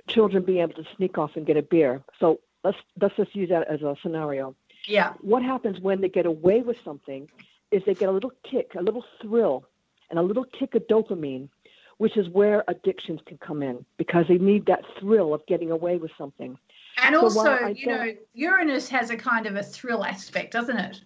children 0.06 0.44
being 0.44 0.60
able 0.60 0.74
to 0.74 0.84
sneak 0.96 1.16
off 1.18 1.36
and 1.36 1.46
get 1.46 1.56
a 1.56 1.62
beer. 1.62 2.02
So 2.18 2.40
let's 2.64 2.78
let's 3.00 3.16
just 3.16 3.34
use 3.34 3.48
that 3.50 3.68
as 3.68 3.82
a 3.82 3.96
scenario. 4.02 4.54
Yeah. 4.86 5.14
What 5.20 5.42
happens 5.42 5.80
when 5.80 6.00
they 6.00 6.08
get 6.08 6.26
away 6.26 6.62
with 6.62 6.76
something 6.84 7.28
is 7.70 7.82
they 7.86 7.94
get 7.94 8.08
a 8.08 8.12
little 8.12 8.32
kick, 8.48 8.72
a 8.78 8.82
little 8.82 9.04
thrill, 9.20 9.64
and 10.08 10.18
a 10.18 10.22
little 10.22 10.44
kick 10.44 10.74
of 10.74 10.86
dopamine, 10.88 11.48
which 11.98 12.16
is 12.16 12.28
where 12.30 12.64
addictions 12.68 13.20
can 13.26 13.38
come 13.38 13.62
in 13.62 13.84
because 13.96 14.26
they 14.28 14.38
need 14.38 14.66
that 14.66 14.82
thrill 14.98 15.34
of 15.34 15.44
getting 15.46 15.70
away 15.70 15.96
with 15.96 16.10
something. 16.16 16.58
And 17.02 17.14
so 17.14 17.22
also, 17.22 17.66
you 17.68 17.86
know, 17.86 18.12
Uranus 18.34 18.88
has 18.88 19.10
a 19.10 19.16
kind 19.16 19.46
of 19.46 19.56
a 19.56 19.62
thrill 19.62 20.04
aspect, 20.04 20.52
doesn't 20.52 20.76
it? 20.76 21.00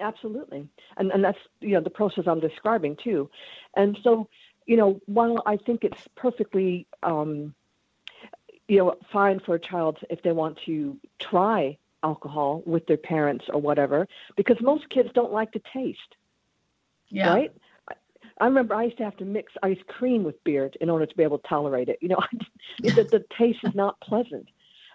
Absolutely. 0.00 0.68
And 0.98 1.10
and 1.10 1.24
that's 1.24 1.38
you 1.60 1.70
know 1.70 1.80
the 1.80 1.90
process 1.90 2.24
I'm 2.26 2.40
describing 2.40 2.96
too. 3.02 3.30
And 3.76 3.98
so, 4.02 4.28
you 4.66 4.76
know, 4.76 5.00
while 5.06 5.42
I 5.46 5.56
think 5.56 5.84
it's 5.84 6.02
perfectly 6.16 6.86
um, 7.02 7.54
you 8.68 8.78
know, 8.78 8.94
fine 9.12 9.40
for 9.40 9.54
a 9.54 9.60
child 9.60 9.98
if 10.10 10.22
they 10.22 10.32
want 10.32 10.58
to 10.66 10.96
try 11.20 11.76
alcohol 12.02 12.62
with 12.66 12.86
their 12.86 12.96
parents 12.96 13.44
or 13.52 13.60
whatever, 13.60 14.06
because 14.36 14.56
most 14.60 14.88
kids 14.90 15.08
don't 15.14 15.32
like 15.32 15.52
the 15.52 15.62
taste. 15.72 16.16
Yeah. 17.08 17.28
Right? 17.32 17.52
I 18.38 18.44
remember 18.44 18.74
I 18.74 18.84
used 18.84 18.98
to 18.98 19.04
have 19.04 19.16
to 19.18 19.24
mix 19.24 19.52
ice 19.62 19.78
cream 19.88 20.22
with 20.22 20.42
beer 20.44 20.70
in 20.80 20.90
order 20.90 21.06
to 21.06 21.16
be 21.16 21.22
able 21.22 21.38
to 21.38 21.48
tolerate 21.48 21.88
it. 21.88 21.98
You 22.02 22.08
know, 22.08 22.18
the, 22.82 23.08
the 23.10 23.24
taste 23.38 23.60
is 23.62 23.74
not 23.74 23.98
pleasant. 24.00 24.48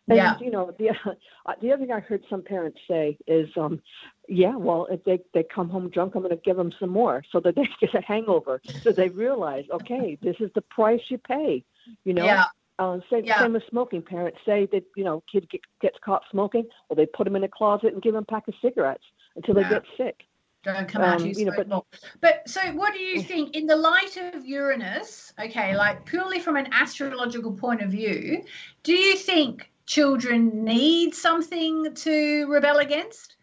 And 0.08 0.18
Yeah. 0.18 0.38
you 0.40 0.52
know, 0.52 0.72
the 0.78 0.90
uh, 1.46 1.54
the 1.62 1.72
other 1.72 1.84
thing 1.84 1.92
I 1.92 2.00
heard 2.00 2.24
some 2.30 2.42
parents 2.44 2.80
say 2.88 3.18
is, 3.28 3.50
um, 3.58 3.82
yeah, 4.28 4.56
well, 4.56 4.88
if 4.92 5.04
they 5.04 5.20
they 5.34 5.44
come 5.44 5.70
home 5.70 5.90
drunk, 5.90 6.16
I'm 6.16 6.22
going 6.22 6.36
to 6.36 6.42
give 6.44 6.58
them 6.58 6.72
some 6.80 6.90
more 6.90 7.24
so 7.32 7.40
that 7.40 7.56
they 7.56 7.68
get 7.82 7.96
a 7.96 8.02
hangover, 8.02 8.62
so 8.84 8.92
they 8.92 9.10
realize, 9.10 9.66
okay, 9.72 10.18
this 10.22 10.36
is 10.40 10.52
the 10.54 10.62
price 10.62 11.02
you 11.10 11.18
pay. 11.18 11.64
You 12.04 12.14
know, 12.14 12.26
Yeah. 12.26 12.46
Uh, 12.82 13.00
same 13.12 13.24
Yeah. 13.26 13.40
same 13.40 13.54
with 13.54 13.64
smoking. 13.70 14.02
Parents 14.02 14.40
say 14.46 14.68
that 14.72 14.84
you 14.96 15.04
know, 15.04 15.24
kid 15.32 15.50
get, 15.50 15.62
gets 15.82 15.98
caught 16.04 16.24
smoking, 16.32 16.66
or 16.90 16.96
they 16.96 17.06
put 17.06 17.28
him 17.28 17.36
in 17.36 17.44
a 17.44 17.48
closet 17.48 17.94
and 17.94 18.02
give 18.02 18.16
him 18.16 18.24
a 18.24 18.32
pack 18.34 18.48
of 18.48 18.56
cigarettes 18.62 19.04
until 19.36 19.54
they 19.56 19.64
get 19.64 19.84
sick. 19.98 20.18
Don't 20.64 20.88
come 20.88 21.02
out 21.02 21.22
Um, 21.22 21.28
you 21.28 21.34
you 21.40 21.46
know, 21.46 21.54
but- 21.58 21.68
more. 21.68 21.86
But 22.20 22.48
so, 22.48 22.62
what 22.74 22.94
do 22.94 23.00
you 23.00 23.22
think 23.22 23.56
in 23.56 23.66
the 23.66 23.76
light 23.76 24.16
of 24.18 24.46
Uranus? 24.46 25.34
Okay, 25.40 25.76
like 25.76 26.06
purely 26.06 26.40
from 26.40 26.56
an 26.56 26.68
astrological 26.72 27.54
point 27.54 27.82
of 27.82 27.90
view, 27.90 28.44
do 28.84 28.94
you 28.94 29.16
think 29.16 29.72
children 29.88 30.64
need 30.64 31.16
something 31.16 31.94
to 31.96 32.46
rebel 32.48 32.78
against? 32.78 33.36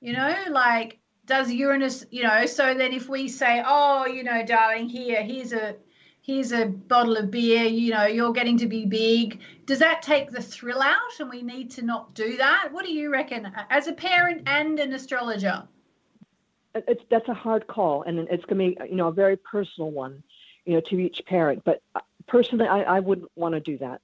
You 0.00 0.12
know, 0.12 0.34
like 0.50 0.98
does 1.26 1.50
Uranus? 1.50 2.06
You 2.10 2.22
know, 2.22 2.46
so 2.46 2.74
then 2.74 2.92
if 2.92 3.08
we 3.08 3.28
say, 3.28 3.62
oh, 3.66 4.06
you 4.06 4.22
know, 4.22 4.44
darling, 4.44 4.88
here, 4.88 5.22
here's 5.22 5.52
a 5.52 5.74
here's 6.22 6.52
a 6.52 6.66
bottle 6.66 7.16
of 7.16 7.30
beer 7.30 7.64
you 7.64 7.90
know 7.90 8.06
you're 8.06 8.32
getting 8.32 8.58
to 8.58 8.66
be 8.66 8.84
big 8.86 9.40
does 9.66 9.78
that 9.78 10.02
take 10.02 10.30
the 10.30 10.42
thrill 10.42 10.82
out 10.82 11.18
and 11.18 11.30
we 11.30 11.42
need 11.42 11.70
to 11.70 11.82
not 11.82 12.14
do 12.14 12.36
that 12.36 12.68
what 12.72 12.84
do 12.84 12.92
you 12.92 13.10
reckon 13.10 13.50
as 13.70 13.86
a 13.86 13.92
parent 13.92 14.42
and 14.46 14.78
an 14.78 14.92
astrologer 14.92 15.66
It's 16.74 17.02
that's 17.10 17.28
a 17.28 17.34
hard 17.34 17.66
call, 17.66 18.04
and 18.04 18.18
it's 18.30 18.44
going 18.44 18.74
to 18.74 18.80
be 18.82 18.90
you 18.90 18.96
know 18.96 19.08
a 19.08 19.12
very 19.12 19.36
personal 19.36 19.90
one, 19.90 20.22
you 20.64 20.74
know, 20.74 20.80
to 20.82 20.98
each 21.00 21.20
parent. 21.26 21.62
But 21.64 21.82
uh, 21.94 22.00
personally, 22.28 22.66
I, 22.66 22.82
I 22.82 23.00
wouldn't 23.00 23.30
want 23.34 23.54
to 23.54 23.60
do 23.60 23.78
that. 23.78 24.00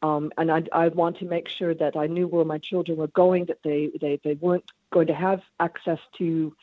Um, 0.00 0.30
and 0.38 0.50
I 0.50 0.62
I 0.72 0.88
want 0.88 1.18
to 1.18 1.24
make 1.24 1.48
sure 1.48 1.74
that 1.74 1.96
I 1.96 2.06
knew 2.06 2.28
where 2.28 2.44
my 2.44 2.58
children 2.58 2.98
were 2.98 3.08
going, 3.08 3.46
that 3.46 3.62
they 3.64 3.90
they 4.00 4.20
they 4.22 4.34
weren't 4.34 4.70
going 4.92 5.08
to 5.08 5.14
have 5.14 5.42
access 5.58 5.98
to 6.18 6.54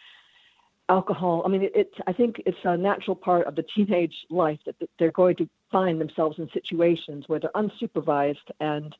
alcohol. 0.89 1.41
I 1.45 1.49
mean, 1.49 1.63
it, 1.63 1.71
it's 1.75 1.95
I 2.07 2.13
think 2.13 2.41
it's 2.45 2.57
a 2.63 2.77
natural 2.77 3.15
part 3.15 3.47
of 3.47 3.55
the 3.55 3.63
teenage 3.75 4.15
life 4.29 4.59
that 4.65 4.77
that 4.79 4.89
they're 4.99 5.11
going 5.11 5.35
to 5.37 5.49
find 5.71 5.99
themselves 5.99 6.39
in 6.39 6.49
situations 6.53 7.25
where 7.27 7.39
they're 7.39 7.51
unsupervised 7.55 8.49
and 8.59 8.95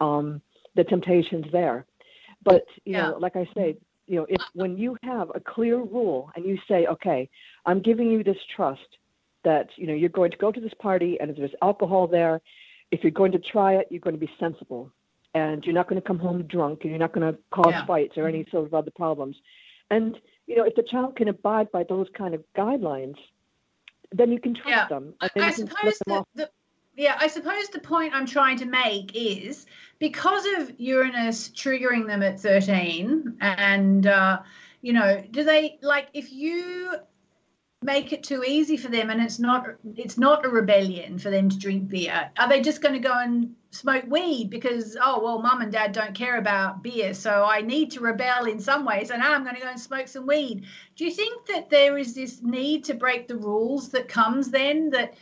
um, 0.00 0.40
the 0.74 0.84
temptations 0.84 1.46
there. 1.52 1.86
But 2.44 2.64
you 2.84 2.92
Yeah. 2.94 3.10
know, 3.10 3.18
like 3.18 3.36
I 3.36 3.48
say, 3.54 3.76
you 4.06 4.16
know, 4.16 4.26
if 4.28 4.40
when 4.54 4.76
you 4.76 4.96
have 5.02 5.30
a 5.34 5.40
clear 5.40 5.76
rule 5.78 6.30
and 6.34 6.44
you 6.44 6.58
say, 6.68 6.86
okay, 6.86 7.28
I'm 7.66 7.80
giving 7.80 8.10
you 8.10 8.24
this 8.24 8.38
trust 8.54 8.98
that 9.44 9.68
you 9.76 9.86
know 9.86 9.94
you're 9.94 10.08
going 10.08 10.30
to 10.30 10.36
go 10.38 10.50
to 10.52 10.60
this 10.60 10.74
party 10.74 11.18
and 11.20 11.30
if 11.30 11.36
there's 11.36 11.54
alcohol 11.62 12.06
there, 12.06 12.40
if 12.90 13.02
you're 13.02 13.10
going 13.12 13.32
to 13.32 13.38
try 13.38 13.74
it, 13.74 13.86
you're 13.90 14.00
going 14.00 14.18
to 14.18 14.26
be 14.26 14.30
sensible, 14.40 14.90
and 15.34 15.64
you're 15.64 15.74
not 15.74 15.88
going 15.88 16.00
to 16.00 16.06
come 16.06 16.18
home 16.18 16.42
drunk, 16.44 16.80
and 16.82 16.90
you're 16.90 16.98
not 16.98 17.12
going 17.12 17.32
to 17.32 17.38
cause 17.50 17.72
Yeah. 17.72 17.84
fights 17.86 18.16
or 18.16 18.26
any 18.26 18.44
sort 18.50 18.66
of 18.66 18.74
other 18.74 18.90
problems. 18.90 19.36
And 19.90 20.18
you 20.48 20.56
know, 20.56 20.64
if 20.64 20.74
the 20.74 20.82
child 20.82 21.14
can 21.14 21.28
abide 21.28 21.70
by 21.70 21.84
those 21.84 22.08
kind 22.16 22.34
of 22.34 22.42
guidelines, 22.56 23.16
then 24.10 24.32
you 24.32 24.40
can 24.40 24.54
trust 24.54 24.68
Yeah. 24.70 24.88
them. 24.88 25.14
I, 25.20 25.28
I 25.36 25.50
suppose 25.50 25.98
them 26.06 26.24
the, 26.34 26.44
the 26.44 26.50
yeah, 26.96 27.16
I 27.20 27.28
suppose 27.28 27.68
the 27.68 27.78
point 27.78 28.12
I'm 28.12 28.26
trying 28.26 28.56
to 28.58 28.64
make 28.64 29.14
is 29.14 29.66
because 30.00 30.44
of 30.56 30.72
Uranus 30.80 31.50
triggering 31.50 32.08
them 32.08 32.24
at 32.24 32.40
13, 32.40 33.36
and 33.40 34.06
uh, 34.06 34.40
you 34.80 34.94
know, 34.94 35.22
do 35.30 35.44
they 35.44 35.78
like 35.82 36.08
if 36.14 36.32
you 36.32 36.94
make 37.82 38.12
it 38.12 38.24
too 38.24 38.42
easy 38.44 38.76
for 38.76 38.88
them 38.88 39.08
and 39.08 39.22
it's 39.22 39.38
not 39.38 39.66
it's 39.96 40.18
not 40.18 40.44
a 40.44 40.48
rebellion 40.48 41.18
for 41.18 41.30
them 41.30 41.48
to 41.48 41.58
drink 41.58 41.88
beer. 41.88 42.30
Are 42.36 42.48
they 42.48 42.60
just 42.60 42.82
going 42.82 42.94
to 42.94 43.08
go 43.08 43.16
and 43.16 43.54
smoke 43.70 44.04
weed? 44.08 44.50
Because 44.50 44.96
oh 45.00 45.22
well 45.22 45.40
mum 45.40 45.62
and 45.62 45.70
dad 45.70 45.92
don't 45.92 46.14
care 46.14 46.38
about 46.38 46.82
beer 46.82 47.14
so 47.14 47.44
i 47.44 47.60
need 47.60 47.92
to 47.92 48.00
rebel 48.00 48.46
in 48.46 48.58
some 48.58 48.84
ways 48.84 49.10
and 49.10 49.22
i'm 49.22 49.44
going 49.44 49.54
to 49.54 49.60
go 49.60 49.68
and 49.68 49.80
smoke 49.80 50.08
some 50.08 50.26
weed. 50.26 50.64
Do 50.96 51.04
you 51.04 51.12
think 51.12 51.46
that 51.46 51.70
there 51.70 51.96
is 51.96 52.14
this 52.14 52.42
need 52.42 52.84
to 52.84 52.94
break 52.94 53.28
the 53.28 53.36
rules 53.36 53.90
that 53.90 54.08
comes 54.08 54.50
then 54.50 54.90
that 54.90 55.14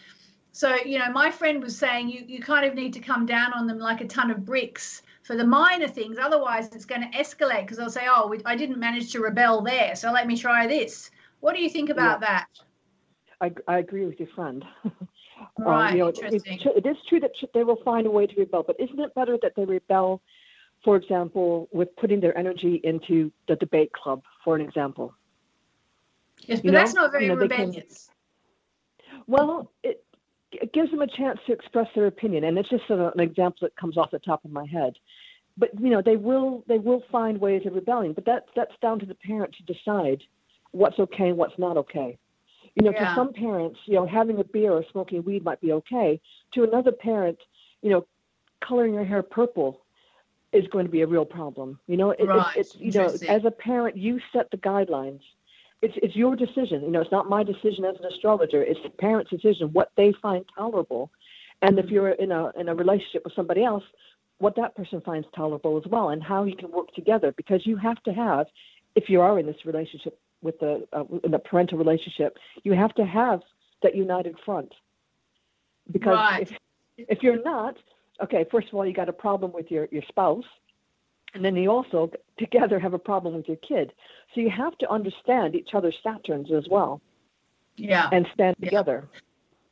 so 0.53 0.75
you 0.77 0.99
know 0.99 1.11
my 1.13 1.31
friend 1.31 1.63
was 1.63 1.77
saying 1.77 2.09
you 2.09 2.25
you 2.27 2.41
kind 2.41 2.65
of 2.65 2.75
need 2.75 2.95
to 2.95 3.01
come 3.01 3.27
down 3.27 3.53
on 3.53 3.67
them 3.67 3.79
like 3.79 4.01
a 4.01 4.07
ton 4.07 4.31
of 4.31 4.47
bricks 4.47 5.03
for 5.25 5.37
the 5.37 5.47
minor 5.47 5.89
things 5.89 6.17
otherwise 6.17 6.75
it's 6.75 6.87
going 6.87 7.03
to 7.03 7.19
escalate 7.19 7.63
because 7.63 7.77
they'll 7.77 7.91
say 7.91 8.07
oh 8.09 8.29
we, 8.29 8.41
i 8.47 8.57
didn't 8.57 8.79
manage 8.79 9.13
to 9.13 9.21
rebel 9.21 9.61
there 9.61 9.95
so 9.95 10.11
let 10.11 10.27
me 10.27 10.39
try 10.39 10.67
this 10.67 11.11
what 11.47 11.55
do 11.55 11.63
you 11.63 11.71
think 11.71 11.91
about 11.91 12.19
that 12.21 12.47
I, 13.41 13.53
I 13.69 13.79
agree 13.79 14.05
with 14.05 14.19
your 14.19 14.29
friend. 14.35 14.65
Um, 15.59 15.65
Right, 15.67 15.93
you 15.93 15.99
know, 15.99 16.09
interesting. 16.09 16.59
It's, 16.65 16.65
it 16.65 16.89
is 16.89 16.97
true 17.11 17.21
that 17.21 17.33
they 17.53 17.63
will 17.63 17.83
find 17.85 18.07
a 18.07 18.11
way 18.11 18.27
to 18.27 18.35
rebel, 18.41 18.63
but 18.67 18.75
isn't 18.81 18.99
it 18.99 19.15
better 19.15 19.37
that 19.43 19.53
they 19.55 19.67
rebel, 19.67 20.23
for 20.83 20.97
example, 20.97 21.69
with 21.73 21.95
putting 21.97 22.21
their 22.21 22.37
energy 22.39 22.81
into 22.85 23.31
the 23.47 23.57
debate 23.57 23.93
club, 23.93 24.23
for 24.43 24.57
an 24.57 24.63
example? 24.63 25.13
Yes, 26.41 26.61
but 26.61 26.65
You 26.65 26.71
know, 26.71 26.79
that's 26.79 26.95
not 26.95 27.13
very 27.13 27.25
you 27.27 27.35
know, 27.35 27.39
they 27.39 27.49
can- 27.49 27.67
rebellious. 27.67 28.09
Well, 29.27 29.71
it, 29.83 30.03
it 30.53 30.73
gives 30.73 30.91
them 30.91 31.03
a 31.03 31.07
chance 31.07 31.39
to 31.47 31.53
express 31.53 31.89
their 31.95 32.07
opinion, 32.07 32.45
and 32.45 32.57
it's 32.57 32.71
just 32.71 32.89
an 32.89 33.21
example 33.21 33.59
that 33.61 33.77
comes 33.77 33.99
off 33.99 34.11
the 34.11 34.19
top 34.21 34.43
of 34.47 34.51
my 34.51 34.65
head. 34.65 34.95
But 35.59 35.79
you 35.79 35.91
know, 35.91 36.01
they 36.01 36.17
will 36.17 36.65
they 36.67 36.79
will 36.79 37.03
find 37.13 37.39
ways 37.39 37.67
of 37.67 37.75
rebelling, 37.75 38.15
but 38.15 38.25
that's 38.25 38.49
that's 38.57 38.75
down 38.81 39.01
to 39.01 39.07
the 39.07 39.17
parent 39.17 39.55
to 39.59 39.75
decide 39.75 40.23
what's 40.77 40.99
okay 40.99 41.29
and 41.29 41.39
what's 41.39 41.59
not 41.59 41.77
okay. 41.77 42.19
You 42.75 42.85
know, 42.85 42.93
Yeah. 42.93 43.09
to 43.09 43.15
some 43.15 43.33
parents, 43.33 43.79
you 43.87 43.95
know, 43.95 44.07
having 44.07 44.39
a 44.39 44.45
beer 44.45 44.73
or 44.73 44.85
smoking 44.93 45.23
weed 45.25 45.43
might 45.45 45.61
be 45.61 45.73
okay. 45.73 46.21
To 46.53 46.65
another 46.65 46.93
parent, 46.93 47.39
you 47.83 47.91
know, 47.91 48.07
coloring 48.61 48.95
your 48.95 49.05
hair 49.05 49.23
purple 49.23 49.81
is 50.53 50.67
going 50.69 50.87
to 50.87 50.93
be 50.93 51.03
a 51.03 51.07
real 51.07 51.25
problem. 51.25 51.79
You 51.87 51.97
know, 51.97 52.11
it, 52.11 52.25
Right, 52.25 52.57
it's, 52.57 52.75
it's 52.75 52.81
you 52.81 52.93
know, 52.93 53.07
as 53.29 53.45
a 53.45 53.51
parent, 53.51 53.97
you 53.97 54.21
set 54.33 54.51
the 54.51 54.59
guidelines. 54.59 55.21
It's 55.83 55.95
it's 56.03 56.17
your 56.17 56.37
decision. 56.37 56.83
You 56.83 56.91
know, 56.91 57.01
it's 57.01 57.13
not 57.13 57.29
my 57.29 57.43
decision 57.43 57.85
as 57.85 57.97
an 57.99 58.07
astrologer. 58.07 58.63
It's 58.63 58.81
the 58.83 58.91
parent's 58.91 59.31
decision 59.31 59.73
what 59.73 59.91
they 59.97 60.13
find 60.23 60.45
tolerable, 60.55 61.11
and 61.61 61.79
if 61.79 61.87
mm-hmm. 61.87 61.95
you're 61.95 62.11
in 62.11 62.33
a 62.33 62.51
in 62.59 62.69
a 62.69 62.75
relationship 62.75 63.25
with 63.25 63.35
somebody 63.35 63.63
else, 63.63 63.85
what 64.39 64.57
that 64.57 64.75
person 64.75 65.03
finds 65.03 65.27
tolerable 65.35 65.77
as 65.77 65.91
well, 65.91 66.11
and 66.11 66.23
how 66.23 66.45
you 66.45 66.57
can 66.57 66.71
work 66.71 66.93
together. 66.95 67.33
Because 67.37 67.67
you 67.67 67.77
have 67.77 68.03
to 68.05 68.13
have, 68.13 68.47
if 68.95 69.11
you 69.11 69.21
are 69.21 69.39
in 69.39 69.47
this 69.47 69.67
relationship 69.67 70.19
with 70.43 70.59
the 70.61 70.87
uh, 70.93 71.05
in 71.25 71.35
a 71.35 71.39
parental 71.39 71.79
relationship, 71.79 72.37
you 72.63 72.73
have 72.73 72.95
to 72.95 73.05
have 73.05 73.41
that 73.83 73.95
united 73.95 74.37
front. 74.45 74.73
Because 75.91 76.19
Right. 76.19 76.43
if 76.43 76.59
if 76.99 77.23
you're 77.23 77.43
not, 77.43 77.77
okay, 78.23 78.45
first 78.51 78.69
of 78.69 78.75
all, 78.75 78.87
you 78.87 78.93
got 78.93 79.09
a 79.09 79.13
problem 79.13 79.53
with 79.53 79.71
your 79.71 79.89
your 79.91 80.03
spouse, 80.09 80.45
and 81.35 81.45
then 81.45 81.57
you 81.57 81.71
also 81.71 82.11
together 82.39 82.79
have 82.79 82.95
a 82.95 82.99
problem 82.99 83.35
with 83.35 83.49
your 83.49 83.59
kid. 83.59 83.93
So 84.35 84.41
you 84.41 84.51
have 84.51 84.77
to 84.79 84.91
understand 84.91 85.55
each 85.55 85.75
other's 85.75 85.97
Saturns 86.05 86.51
as 86.53 86.69
well 86.69 87.01
Yeah. 87.77 88.09
and 88.13 88.27
stand 88.35 88.57
Yeah. 88.59 88.65
together. 88.67 89.09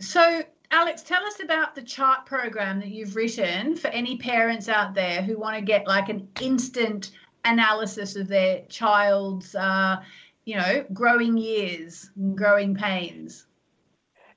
So, 0.00 0.42
Alex, 0.70 1.02
tell 1.02 1.24
us 1.24 1.40
about 1.40 1.74
the 1.74 1.82
chart 1.82 2.26
program 2.26 2.80
that 2.80 2.88
you've 2.88 3.16
written 3.16 3.76
for 3.76 3.88
any 3.88 4.16
parents 4.18 4.68
out 4.68 4.94
there 4.94 5.22
who 5.22 5.38
want 5.38 5.56
to 5.56 5.62
get 5.62 5.86
like 5.86 6.08
an 6.08 6.28
instant 6.40 7.12
analysis 7.44 8.16
of 8.16 8.26
their 8.26 8.62
child's, 8.68 9.54
uh, 9.54 10.02
you 10.44 10.56
know, 10.56 10.84
growing 10.92 11.36
years, 11.36 12.10
growing 12.34 12.74
pains. 12.74 13.46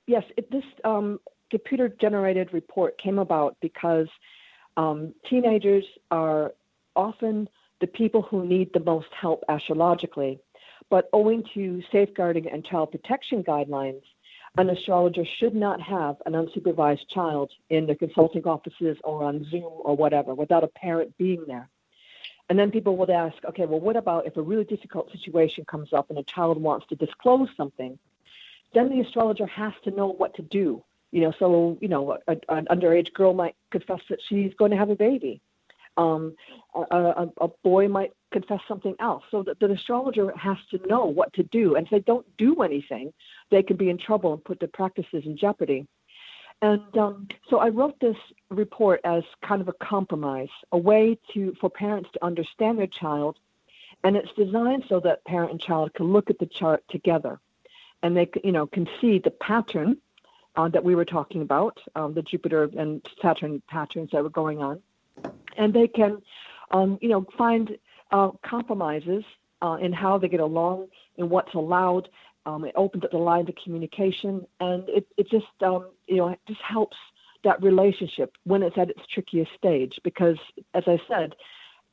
Yes, 0.05 0.23
it, 0.37 0.49
this 0.51 0.63
um, 0.83 1.19
computer 1.51 1.89
generated 1.89 2.53
report 2.53 2.97
came 2.97 3.19
about 3.19 3.57
because 3.61 4.07
um, 4.77 5.13
teenagers 5.29 5.83
are 6.11 6.53
often 6.95 7.49
the 7.81 7.87
people 7.87 8.21
who 8.21 8.45
need 8.45 8.69
the 8.73 8.79
most 8.79 9.07
help 9.19 9.43
astrologically. 9.49 10.39
But 10.89 11.09
owing 11.11 11.43
to 11.53 11.81
safeguarding 11.91 12.47
and 12.49 12.65
child 12.65 12.91
protection 12.91 13.43
guidelines, 13.43 14.01
an 14.57 14.69
astrologer 14.69 15.23
should 15.39 15.53
not 15.53 15.81
have 15.81 16.15
an 16.25 16.33
unsupervised 16.33 17.09
child 17.13 17.51
in 17.69 17.85
the 17.85 17.95
consulting 17.95 18.43
offices 18.45 18.97
or 19.03 19.23
on 19.23 19.45
Zoom 19.51 19.71
or 19.83 19.95
whatever 19.95 20.33
without 20.33 20.63
a 20.63 20.67
parent 20.67 21.15
being 21.17 21.43
there. 21.47 21.69
And 22.49 22.57
then 22.57 22.71
people 22.71 22.95
would 22.97 23.09
ask, 23.09 23.35
okay, 23.45 23.65
well, 23.65 23.79
what 23.79 23.97
about 23.97 24.25
if 24.25 24.37
a 24.37 24.41
really 24.41 24.63
difficult 24.63 25.11
situation 25.11 25.65
comes 25.65 25.91
up 25.91 26.09
and 26.09 26.17
a 26.17 26.23
child 26.23 26.61
wants 26.61 26.87
to 26.87 26.95
disclose 26.95 27.49
something? 27.57 27.99
Then 28.73 28.89
the 28.89 29.01
astrologer 29.01 29.45
has 29.47 29.73
to 29.83 29.91
know 29.91 30.07
what 30.07 30.35
to 30.35 30.41
do. 30.41 30.83
You 31.11 31.21
know, 31.21 31.33
so 31.39 31.77
you 31.81 31.87
know, 31.87 32.17
a, 32.27 32.37
an 32.49 32.67
underage 32.69 33.13
girl 33.13 33.33
might 33.33 33.55
confess 33.71 34.01
that 34.09 34.19
she's 34.27 34.53
going 34.55 34.71
to 34.71 34.77
have 34.77 34.89
a 34.89 34.95
baby. 34.95 35.41
Um, 35.95 36.35
a, 36.75 36.95
a, 36.95 37.31
a 37.41 37.47
boy 37.63 37.87
might 37.87 38.13
confess 38.31 38.59
something 38.67 38.95
else. 38.99 39.23
So 39.31 39.43
that 39.43 39.59
the 39.59 39.71
astrologer 39.71 40.31
has 40.37 40.57
to 40.71 40.85
know 40.87 41.05
what 41.05 41.33
to 41.33 41.43
do. 41.43 41.75
And 41.75 41.85
if 41.85 41.91
they 41.91 41.99
don't 41.99 42.25
do 42.37 42.61
anything, 42.61 43.13
they 43.49 43.63
could 43.63 43.77
be 43.77 43.89
in 43.89 43.97
trouble 43.97 44.33
and 44.33 44.43
put 44.43 44.59
their 44.59 44.69
practices 44.69 45.23
in 45.25 45.37
jeopardy. 45.37 45.87
And 46.61 46.97
um, 46.97 47.27
so 47.49 47.59
I 47.59 47.69
wrote 47.69 47.99
this 47.99 48.17
report 48.49 49.01
as 49.03 49.23
kind 49.43 49.61
of 49.61 49.67
a 49.67 49.73
compromise, 49.73 50.49
a 50.71 50.77
way 50.77 51.17
to 51.33 51.53
for 51.61 51.69
parents 51.69 52.09
to 52.13 52.25
understand 52.25 52.79
their 52.79 52.87
child, 52.87 53.37
and 54.03 54.15
it's 54.15 54.31
designed 54.35 54.83
so 54.89 54.99
that 55.01 55.23
parent 55.25 55.51
and 55.51 55.61
child 55.61 55.93
can 55.93 56.07
look 56.07 56.29
at 56.29 56.39
the 56.39 56.47
chart 56.47 56.83
together. 56.89 57.39
and 58.03 58.15
they 58.15 58.29
you 58.43 58.51
know 58.51 58.67
can 58.67 58.87
see 58.99 59.19
the 59.19 59.31
pattern 59.31 59.97
uh, 60.55 60.67
that 60.69 60.83
we 60.83 60.95
were 60.95 61.05
talking 61.05 61.41
about, 61.41 61.79
um, 61.95 62.13
the 62.13 62.21
Jupiter 62.21 62.63
and 62.77 63.05
Saturn 63.21 63.61
patterns 63.67 64.09
that 64.11 64.23
were 64.23 64.29
going 64.29 64.59
on, 64.61 64.81
and 65.57 65.73
they 65.73 65.87
can 65.87 66.21
um, 66.71 66.97
you 67.01 67.09
know 67.09 67.25
find 67.37 67.77
uh, 68.11 68.31
compromises 68.43 69.23
uh, 69.61 69.77
in 69.79 69.93
how 69.93 70.17
they 70.17 70.27
get 70.27 70.39
along 70.39 70.87
and 71.17 71.29
what's 71.29 71.53
allowed. 71.53 72.09
Um, 72.47 72.63
it 72.63 72.73
opens 72.77 73.03
up 73.03 73.11
the 73.11 73.17
lines 73.17 73.49
of 73.49 73.55
communication, 73.61 74.47
and 74.61 74.87
it, 74.87 75.05
it 75.17 75.29
just 75.29 75.45
um, 75.61 75.89
you 76.07 76.15
know 76.15 76.29
it 76.29 76.39
just 76.47 76.61
helps 76.61 76.95
that 77.43 77.61
relationship 77.61 78.31
when 78.45 78.63
it's 78.63 78.77
at 78.77 78.89
its 78.89 79.01
trickiest 79.13 79.51
stage. 79.57 79.99
Because 80.01 80.37
as 80.73 80.83
I 80.87 80.97
said, 81.09 81.35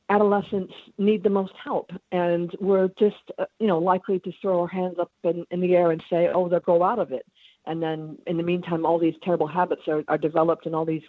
adolescents 0.09 0.73
need 0.97 1.23
the 1.23 1.29
most 1.29 1.51
help, 1.61 1.91
and 2.13 2.55
we're 2.61 2.87
just 2.97 3.17
uh, 3.37 3.45
you 3.59 3.67
know 3.67 3.79
likely 3.79 4.19
to 4.21 4.31
throw 4.41 4.61
our 4.61 4.67
hands 4.67 4.95
up 4.97 5.11
in, 5.25 5.45
in 5.51 5.59
the 5.59 5.75
air 5.75 5.91
and 5.91 6.01
say, 6.09 6.29
oh, 6.33 6.47
they'll 6.47 6.61
grow 6.61 6.81
out 6.83 6.99
of 6.99 7.11
it. 7.11 7.25
And 7.65 7.83
then 7.83 8.17
in 8.25 8.37
the 8.37 8.43
meantime, 8.43 8.85
all 8.85 8.97
these 8.97 9.15
terrible 9.23 9.47
habits 9.47 9.81
are, 9.89 10.03
are 10.07 10.17
developed, 10.17 10.65
and 10.67 10.73
all 10.73 10.85
these 10.85 11.03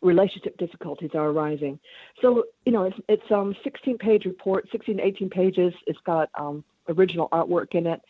relationship 0.00 0.56
difficulties 0.58 1.10
are 1.14 1.28
arising. 1.28 1.78
So, 2.20 2.44
you 2.66 2.72
know, 2.72 2.82
it's 2.82 2.98
it's 3.08 3.30
um 3.30 3.54
16 3.62 3.98
page 3.98 4.24
report, 4.24 4.66
16 4.72 4.96
to 4.96 5.06
18 5.06 5.30
pages. 5.30 5.72
It's 5.86 6.00
got 6.04 6.30
um, 6.36 6.64
original 6.88 7.28
artwork 7.28 7.76
in 7.76 7.86
it, 7.86 8.00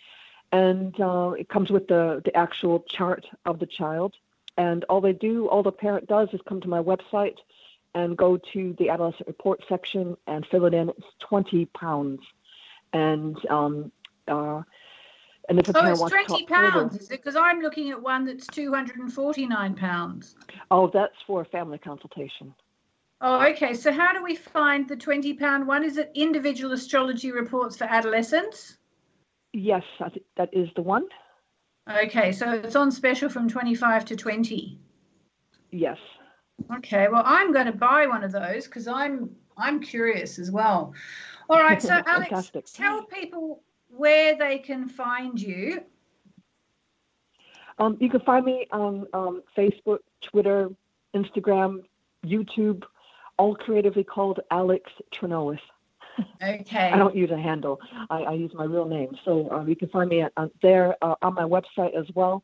and 0.53 0.98
uh, 1.00 1.32
it 1.38 1.48
comes 1.48 1.70
with 1.70 1.88
the 1.88 2.22
the 2.24 2.36
actual 2.36 2.84
chart 2.88 3.26
of 3.46 3.59
the 3.59 3.66
child. 3.66 4.14
And 4.59 4.84
all 4.84 5.00
they 5.00 5.14
do, 5.14 5.48
all 5.48 5.62
the 5.62 5.72
parent 5.72 6.07
does, 6.07 6.28
is 6.34 6.40
come 6.46 6.61
to 6.61 6.68
my 6.68 6.82
website 6.82 7.36
and 7.94 8.16
go 8.16 8.38
to 8.53 8.74
the 8.78 8.90
adolescent 8.90 9.26
report 9.26 9.62
section 9.66 10.16
and 10.26 10.46
fill 10.46 10.66
it 10.66 10.74
in. 10.74 10.90
It's 10.90 11.07
20 11.20 11.66
pounds, 11.66 12.20
and 12.92 13.36
um, 13.50 13.90
uh, 14.28 14.62
and 15.48 15.59
if 15.59 15.68
a 15.68 15.70
oh, 15.70 15.80
parent 15.80 15.92
it's 15.92 16.00
wants 16.00 16.16
to 16.16 16.24
20 16.24 16.46
talk 16.46 16.55
pounds, 16.55 16.96
is 16.96 17.11
it? 17.11 17.22
Because 17.22 17.34
I'm 17.34 17.61
looking 17.61 17.90
at 17.90 18.00
one 18.00 18.26
that's 18.26 18.46
249 18.46 19.74
pounds. 19.74 20.36
Oh, 20.70 20.90
that's 20.92 21.16
for 21.26 21.40
a 21.40 21.44
family 21.46 21.78
consultation. 21.78 22.55
Oh, 23.22 23.40
okay. 23.53 23.72
So 23.74 23.92
how 23.92 24.12
do 24.12 24.22
we 24.22 24.34
find 24.34 24.88
the 24.88 24.96
20 24.96 25.34
pound 25.34 25.66
one? 25.66 25.84
Is 25.84 25.96
it 25.96 26.11
individual 26.14 26.72
astrology 26.72 27.32
reports 27.32 27.76
for 27.76 27.84
adolescents? 27.84 28.76
Yes, 29.53 29.82
I 30.00 30.09
think 30.09 30.24
that 30.36 30.50
is 30.53 30.68
the 30.76 30.82
one. 30.82 31.07
Okay, 31.90 32.32
so 32.32 32.53
it's 32.53 32.76
on 32.76 32.90
special 32.90 33.28
from 33.28 33.48
25 33.48 34.05
to 34.07 34.16
20. 34.16 34.78
Yes. 35.70 35.98
Okay, 36.76 37.09
well, 37.11 37.22
I'm 37.24 37.53
going 37.53 37.66
to 37.66 37.72
buy 37.72 38.07
one 38.07 38.22
of 38.22 38.32
those 38.32 38.66
because 38.66 38.86
I'm 38.86 39.30
I'm 39.57 39.80
curious 39.80 40.38
as 40.38 40.50
well. 40.50 40.94
All 41.50 41.59
right, 41.59 41.82
so 41.82 42.00
Alex, 42.07 42.50
tell 42.72 43.05
people 43.05 43.62
where 43.88 44.36
they 44.36 44.59
can 44.59 44.88
find 44.88 45.40
you. 45.40 45.82
Um, 47.78 47.96
you 48.00 48.09
can 48.09 48.20
find 48.20 48.44
me 48.44 48.66
on 48.70 49.07
um, 49.12 49.42
Facebook, 49.57 49.98
Twitter, 50.20 50.70
Instagram, 51.14 51.82
YouTube, 52.24 52.84
all 53.38 53.55
creatively 53.55 54.05
called 54.05 54.40
Alex 54.50 54.90
Trenoweth. 55.12 55.59
Okay. 56.42 56.90
I 56.90 56.96
don't 56.96 57.14
use 57.14 57.30
a 57.30 57.38
handle. 57.38 57.80
I, 58.10 58.22
I 58.22 58.32
use 58.32 58.52
my 58.54 58.64
real 58.64 58.84
name. 58.84 59.16
So 59.24 59.48
um, 59.50 59.68
you 59.68 59.76
can 59.76 59.88
find 59.88 60.08
me 60.10 60.22
at, 60.22 60.32
uh, 60.36 60.48
there 60.60 60.96
uh, 61.02 61.14
on 61.22 61.34
my 61.34 61.44
website 61.44 61.94
as 61.98 62.06
well. 62.14 62.42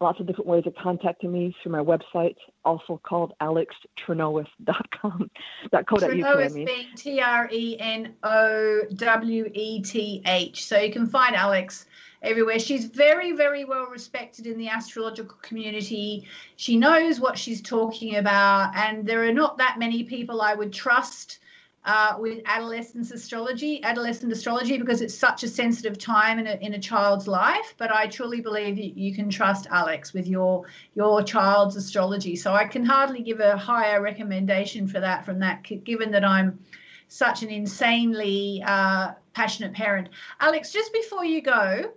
Lots 0.00 0.18
of 0.18 0.26
different 0.26 0.48
ways 0.48 0.64
of 0.66 0.74
contacting 0.74 1.32
me 1.32 1.54
through 1.62 1.72
my 1.72 1.78
website, 1.78 2.34
also 2.64 3.00
called 3.04 3.32
alextrenoweth.com. 3.40 5.30
dot 5.70 5.86
co 5.86 5.96
dot 5.96 6.10
UK, 6.10 6.26
I 6.26 6.48
mean. 6.48 6.64
being 6.66 6.86
T 6.96 7.20
R 7.20 7.48
E 7.52 7.76
N 7.78 8.14
O 8.24 8.80
W 8.96 9.50
E 9.54 9.82
T 9.82 10.22
H. 10.26 10.66
So 10.66 10.78
you 10.78 10.92
can 10.92 11.06
find 11.06 11.36
Alex 11.36 11.86
everywhere. 12.22 12.58
She's 12.58 12.86
very, 12.86 13.32
very 13.32 13.64
well 13.64 13.86
respected 13.86 14.46
in 14.46 14.58
the 14.58 14.68
astrological 14.68 15.38
community. 15.42 16.26
She 16.56 16.76
knows 16.76 17.20
what 17.20 17.38
she's 17.38 17.62
talking 17.62 18.16
about, 18.16 18.74
and 18.74 19.06
there 19.06 19.24
are 19.24 19.32
not 19.32 19.58
that 19.58 19.78
many 19.78 20.02
people 20.02 20.42
I 20.42 20.54
would 20.54 20.72
trust. 20.72 21.38
Uh, 21.86 22.16
with 22.18 22.40
adolescence 22.46 23.10
astrology, 23.10 23.82
adolescent 23.84 24.32
astrology, 24.32 24.78
because 24.78 25.02
it's 25.02 25.14
such 25.14 25.42
a 25.42 25.48
sensitive 25.48 25.98
time 25.98 26.38
in 26.38 26.46
a, 26.46 26.54
in 26.62 26.72
a 26.72 26.78
child's 26.78 27.28
life. 27.28 27.74
But 27.76 27.92
I 27.92 28.06
truly 28.06 28.40
believe 28.40 28.76
that 28.76 28.96
you 28.96 29.14
can 29.14 29.28
trust 29.28 29.66
Alex 29.70 30.14
with 30.14 30.26
your 30.26 30.64
your 30.94 31.22
child's 31.22 31.76
astrology. 31.76 32.36
So 32.36 32.54
I 32.54 32.64
can 32.64 32.86
hardly 32.86 33.20
give 33.20 33.40
a 33.40 33.56
higher 33.58 34.00
recommendation 34.00 34.88
for 34.88 34.98
that 35.00 35.26
from 35.26 35.40
that, 35.40 35.62
given 35.84 36.10
that 36.12 36.24
I'm 36.24 36.58
such 37.08 37.42
an 37.42 37.50
insanely 37.50 38.62
uh, 38.66 39.12
passionate 39.34 39.74
parent. 39.74 40.08
Alex, 40.40 40.72
just 40.72 40.92
before 40.92 41.24
you 41.24 41.42
go, 41.42 41.92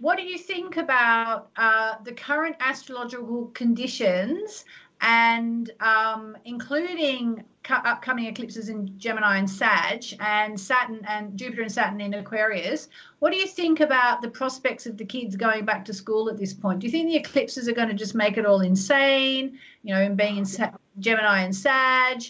what 0.00 0.16
do 0.16 0.24
you 0.24 0.38
think 0.38 0.76
about 0.76 1.50
uh, 1.56 1.94
the 2.04 2.12
current 2.12 2.56
astrological 2.60 3.46
conditions 3.54 4.64
and 5.00 5.70
um, 5.80 6.36
including 6.44 7.44
upcoming 7.70 8.26
eclipses 8.26 8.68
in 8.68 8.98
Gemini 8.98 9.38
and 9.38 9.48
Sag 9.48 10.04
and 10.20 10.58
Saturn 10.58 11.04
and 11.08 11.36
Jupiter 11.36 11.62
and 11.62 11.72
Saturn 11.72 12.00
in 12.00 12.14
Aquarius? 12.14 12.88
What 13.18 13.32
do 13.32 13.36
you 13.36 13.46
think 13.46 13.80
about 13.80 14.22
the 14.22 14.30
prospects 14.30 14.86
of 14.86 14.96
the 14.96 15.04
kids 15.04 15.36
going 15.36 15.64
back 15.64 15.84
to 15.86 15.92
school 15.92 16.28
at 16.28 16.36
this 16.36 16.54
point? 16.54 16.80
Do 16.80 16.86
you 16.86 16.90
think 16.90 17.08
the 17.08 17.16
eclipses 17.16 17.68
are 17.68 17.72
going 17.72 17.88
to 17.88 17.94
just 17.94 18.14
make 18.14 18.36
it 18.36 18.46
all 18.46 18.60
insane? 18.60 19.58
You 19.82 19.94
know, 19.94 20.00
in 20.00 20.16
being 20.16 20.38
in 20.38 20.44
Sa- 20.44 20.72
Gemini 20.98 21.42
and 21.42 21.54
Sag, 21.54 22.22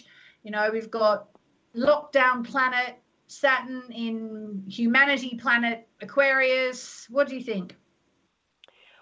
you 0.43 0.51
know, 0.51 0.69
we've 0.71 0.91
got 0.91 1.27
lockdown 1.75 2.45
planet 2.45 2.97
Saturn 3.27 3.83
in 3.91 4.63
humanity 4.67 5.37
planet 5.37 5.87
Aquarius. 6.01 7.07
What 7.09 7.27
do 7.27 7.35
you 7.35 7.43
think? 7.43 7.75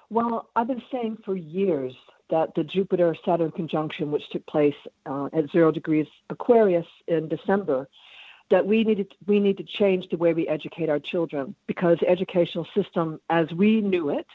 Well, 0.10 0.50
I've 0.56 0.68
been 0.68 0.82
saying 0.92 1.18
for 1.26 1.36
years 1.36 1.94
that 2.30 2.56
the 2.56 2.64
Jupiter 2.64 3.16
Saturn 3.26 3.52
conjunction, 3.52 4.12
which 4.12 4.30
took 4.30 4.46
place 4.48 4.76
uh, 5.06 5.30
at 5.34 5.52
zero 5.52 5.72
degrees 5.72 6.08
Aquarius 6.30 6.88
in 7.08 7.28
December, 7.28 7.88
that 8.50 8.66
we 8.66 8.84
needed 8.84 9.14
we 9.28 9.40
need 9.40 9.58
to 9.58 9.64
change 9.64 10.10
the 10.10 10.18
way 10.18 10.34
we 10.34 10.48
educate 10.48 10.90
our 10.90 11.00
children 11.00 11.56
because 11.68 11.98
the 12.00 12.10
educational 12.10 12.68
system, 12.76 13.20
as 13.30 13.52
we 13.52 13.82
knew 13.82 14.10
it, 14.10 14.28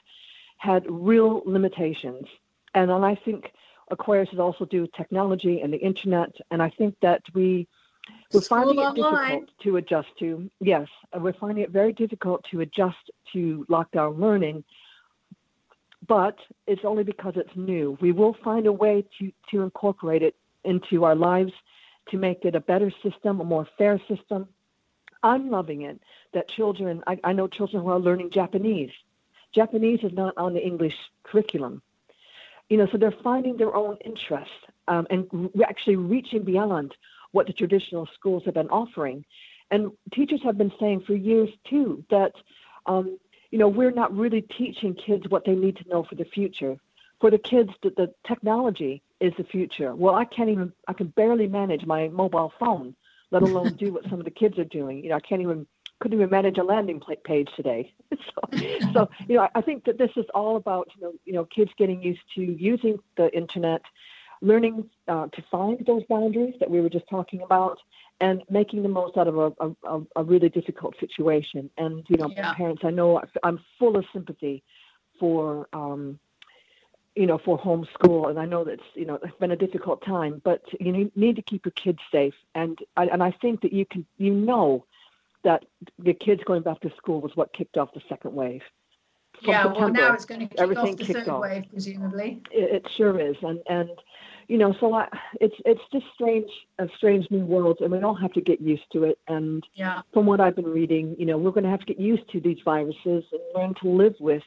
had 0.58 0.84
real 0.88 1.42
limitations. 1.46 2.26
And 2.74 2.90
I 2.92 3.14
think 3.14 3.52
Aquarius 3.90 4.32
is 4.32 4.38
also 4.38 4.64
due 4.64 4.86
to 4.86 4.92
technology 4.92 5.60
and 5.60 5.72
the 5.72 5.78
internet, 5.78 6.32
and 6.50 6.62
I 6.62 6.70
think 6.70 6.96
that 7.02 7.22
we 7.34 7.66
we're 8.32 8.40
School 8.40 8.58
finding 8.58 8.78
it 8.78 8.86
online. 8.86 9.40
difficult 9.40 9.50
to 9.62 9.76
adjust 9.76 10.08
to. 10.20 10.50
Yes, 10.60 10.88
we're 11.18 11.32
finding 11.32 11.64
it 11.64 11.70
very 11.70 11.92
difficult 11.92 12.44
to 12.50 12.60
adjust 12.60 13.10
to 13.32 13.66
lockdown 13.68 14.18
learning. 14.18 14.64
But 16.10 16.38
it's 16.66 16.84
only 16.84 17.04
because 17.04 17.34
it's 17.36 17.54
new. 17.54 17.96
We 18.00 18.10
will 18.10 18.36
find 18.42 18.66
a 18.66 18.72
way 18.72 19.04
to, 19.20 19.32
to 19.52 19.62
incorporate 19.62 20.24
it 20.24 20.34
into 20.64 21.04
our 21.04 21.14
lives 21.14 21.52
to 22.08 22.16
make 22.18 22.44
it 22.44 22.56
a 22.56 22.60
better 22.60 22.90
system, 23.04 23.38
a 23.38 23.44
more 23.44 23.68
fair 23.78 24.00
system. 24.08 24.48
I'm 25.22 25.50
loving 25.50 25.82
it 25.82 26.00
that 26.34 26.48
children, 26.48 27.04
I, 27.06 27.20
I 27.22 27.32
know 27.32 27.46
children 27.46 27.84
who 27.84 27.90
are 27.90 28.00
learning 28.00 28.30
Japanese. 28.30 28.90
Japanese 29.54 30.00
is 30.02 30.12
not 30.12 30.34
on 30.36 30.54
the 30.54 30.66
English 30.66 30.96
curriculum. 31.22 31.80
You 32.68 32.78
know, 32.78 32.88
so 32.90 32.98
they're 32.98 33.22
finding 33.22 33.56
their 33.56 33.76
own 33.76 33.96
interest 34.04 34.50
um, 34.88 35.06
and 35.10 35.28
re- 35.30 35.64
actually 35.64 35.94
reaching 35.94 36.42
beyond 36.42 36.92
what 37.30 37.46
the 37.46 37.52
traditional 37.52 38.08
schools 38.14 38.42
have 38.46 38.54
been 38.54 38.70
offering. 38.70 39.24
And 39.70 39.92
teachers 40.12 40.42
have 40.42 40.58
been 40.58 40.72
saying 40.80 41.04
for 41.06 41.14
years 41.14 41.50
too 41.68 42.04
that, 42.10 42.32
um, 42.86 43.16
you 43.50 43.58
know, 43.58 43.68
we're 43.68 43.90
not 43.90 44.16
really 44.16 44.42
teaching 44.42 44.94
kids 44.94 45.28
what 45.28 45.44
they 45.44 45.54
need 45.54 45.76
to 45.76 45.88
know 45.88 46.04
for 46.04 46.14
the 46.14 46.24
future. 46.24 46.76
For 47.20 47.30
the 47.30 47.38
kids, 47.38 47.70
the, 47.82 47.90
the 47.90 48.14
technology 48.26 49.02
is 49.20 49.32
the 49.36 49.44
future. 49.44 49.94
Well, 49.94 50.14
I 50.14 50.24
can't 50.24 50.48
even, 50.48 50.72
I 50.88 50.92
can 50.94 51.08
barely 51.08 51.46
manage 51.46 51.84
my 51.84 52.08
mobile 52.08 52.52
phone, 52.58 52.94
let 53.30 53.42
alone 53.42 53.76
do 53.76 53.92
what 53.92 54.04
some 54.08 54.18
of 54.18 54.24
the 54.24 54.30
kids 54.30 54.58
are 54.58 54.64
doing. 54.64 55.02
You 55.02 55.10
know, 55.10 55.16
I 55.16 55.20
can't 55.20 55.42
even, 55.42 55.66
couldn't 56.00 56.16
even 56.18 56.30
manage 56.30 56.56
a 56.58 56.62
landing 56.62 57.00
page 57.24 57.48
today. 57.56 57.92
so, 58.12 58.58
so, 58.94 59.10
you 59.28 59.36
know, 59.36 59.48
I- 59.54 59.60
think 59.60 59.84
that 59.84 59.98
this 59.98 60.10
is 60.16 60.24
all 60.34 60.56
about, 60.56 60.88
you 60.96 61.02
know, 61.02 61.12
you 61.26 61.32
know, 61.34 61.44
kids 61.44 61.70
getting 61.76 62.02
used 62.02 62.22
to 62.36 62.42
using 62.42 62.98
the 63.16 63.34
internet, 63.36 63.82
learning 64.40 64.88
uh, 65.08 65.26
to 65.26 65.42
find 65.50 65.84
those 65.86 66.02
boundaries 66.08 66.54
that 66.60 66.70
we 66.70 66.80
were 66.80 66.88
just 66.88 67.08
talking 67.10 67.42
about, 67.42 67.78
and 68.20 68.42
making 68.50 68.82
the 68.82 68.88
most 68.88 69.16
out 69.16 69.28
of 69.28 69.38
a, 69.38 69.52
a, 69.88 70.00
a- 70.16 70.24
really 70.24 70.48
difficult 70.48 70.94
situation. 71.00 71.70
And 71.78 72.04
you 72.08 72.16
know, 72.16 72.30
Yeah. 72.30 72.54
parents, 72.54 72.82
I 72.84 72.90
know 72.90 73.20
I'm 73.42 73.60
full 73.78 73.96
of 73.96 74.04
sympathy 74.12 74.62
for 75.18 75.68
um, 75.72 76.18
you 77.16 77.26
know 77.26 77.38
for 77.38 77.58
homeschool, 77.58 78.28
and 78.30 78.38
I 78.38 78.44
know 78.46 78.62
that's 78.64 78.82
you 78.94 79.04
know 79.06 79.18
it's 79.22 79.36
been 79.38 79.50
a 79.52 79.56
difficult 79.56 80.04
time, 80.04 80.40
but 80.44 80.62
you 80.78 80.92
need- 80.92 81.16
need 81.16 81.36
to 81.36 81.42
keep 81.42 81.64
your 81.64 81.72
kids 81.72 81.98
safe. 82.12 82.34
And 82.54 82.78
I, 82.96 83.06
and 83.06 83.22
I 83.22 83.30
think 83.30 83.62
that 83.62 83.72
you 83.72 83.84
can 83.86 84.04
you 84.18 84.32
know 84.32 84.84
that 85.42 85.64
the 85.98 86.12
kids 86.12 86.42
going 86.44 86.62
back 86.62 86.80
to 86.80 86.90
school 86.96 87.20
was 87.22 87.34
what 87.34 87.52
kicked 87.54 87.78
off 87.78 87.94
the 87.94 88.02
second 88.08 88.34
wave. 88.34 88.62
From 89.42 89.48
yeah, 89.52 89.64
well, 89.66 89.88
now 89.88 90.12
it's 90.12 90.26
going 90.26 90.40
to 90.40 90.46
kick 90.46 90.60
everything 90.60 90.92
off 90.92 90.96
the 90.98 91.04
kicked 91.04 91.18
third 91.20 91.28
off. 91.28 91.40
wave, 91.40 91.64
presumably. 91.72 92.42
It, 92.50 92.84
it 92.84 92.88
sure 92.96 93.18
is, 93.18 93.36
and 93.42 93.60
and 93.68 93.88
you 94.50 94.58
know, 94.58 94.74
so 94.80 94.92
I, 94.92 95.06
it's 95.40 95.54
it's 95.64 95.80
just 95.92 96.06
strange, 96.12 96.50
a 96.80 96.88
strange 96.96 97.24
new 97.30 97.44
world, 97.44 97.78
and 97.80 97.92
we 97.92 98.02
all 98.02 98.16
have 98.16 98.32
to 98.32 98.40
get 98.40 98.60
used 98.60 98.82
to 98.92 99.04
it. 99.04 99.16
And 99.28 99.64
Yeah. 99.74 100.02
from 100.12 100.26
what 100.26 100.40
I've 100.40 100.56
been 100.56 100.66
reading, 100.66 101.14
you 101.20 101.24
know, 101.24 101.38
we're 101.38 101.52
going 101.52 101.62
to 101.62 101.70
have 101.70 101.78
to 101.80 101.86
get 101.86 102.00
used 102.00 102.28
to 102.32 102.40
these 102.40 102.58
viruses 102.64 103.22
and 103.30 103.40
learn 103.54 103.74
to 103.80 103.88
live 103.88 104.16
with 104.18 104.42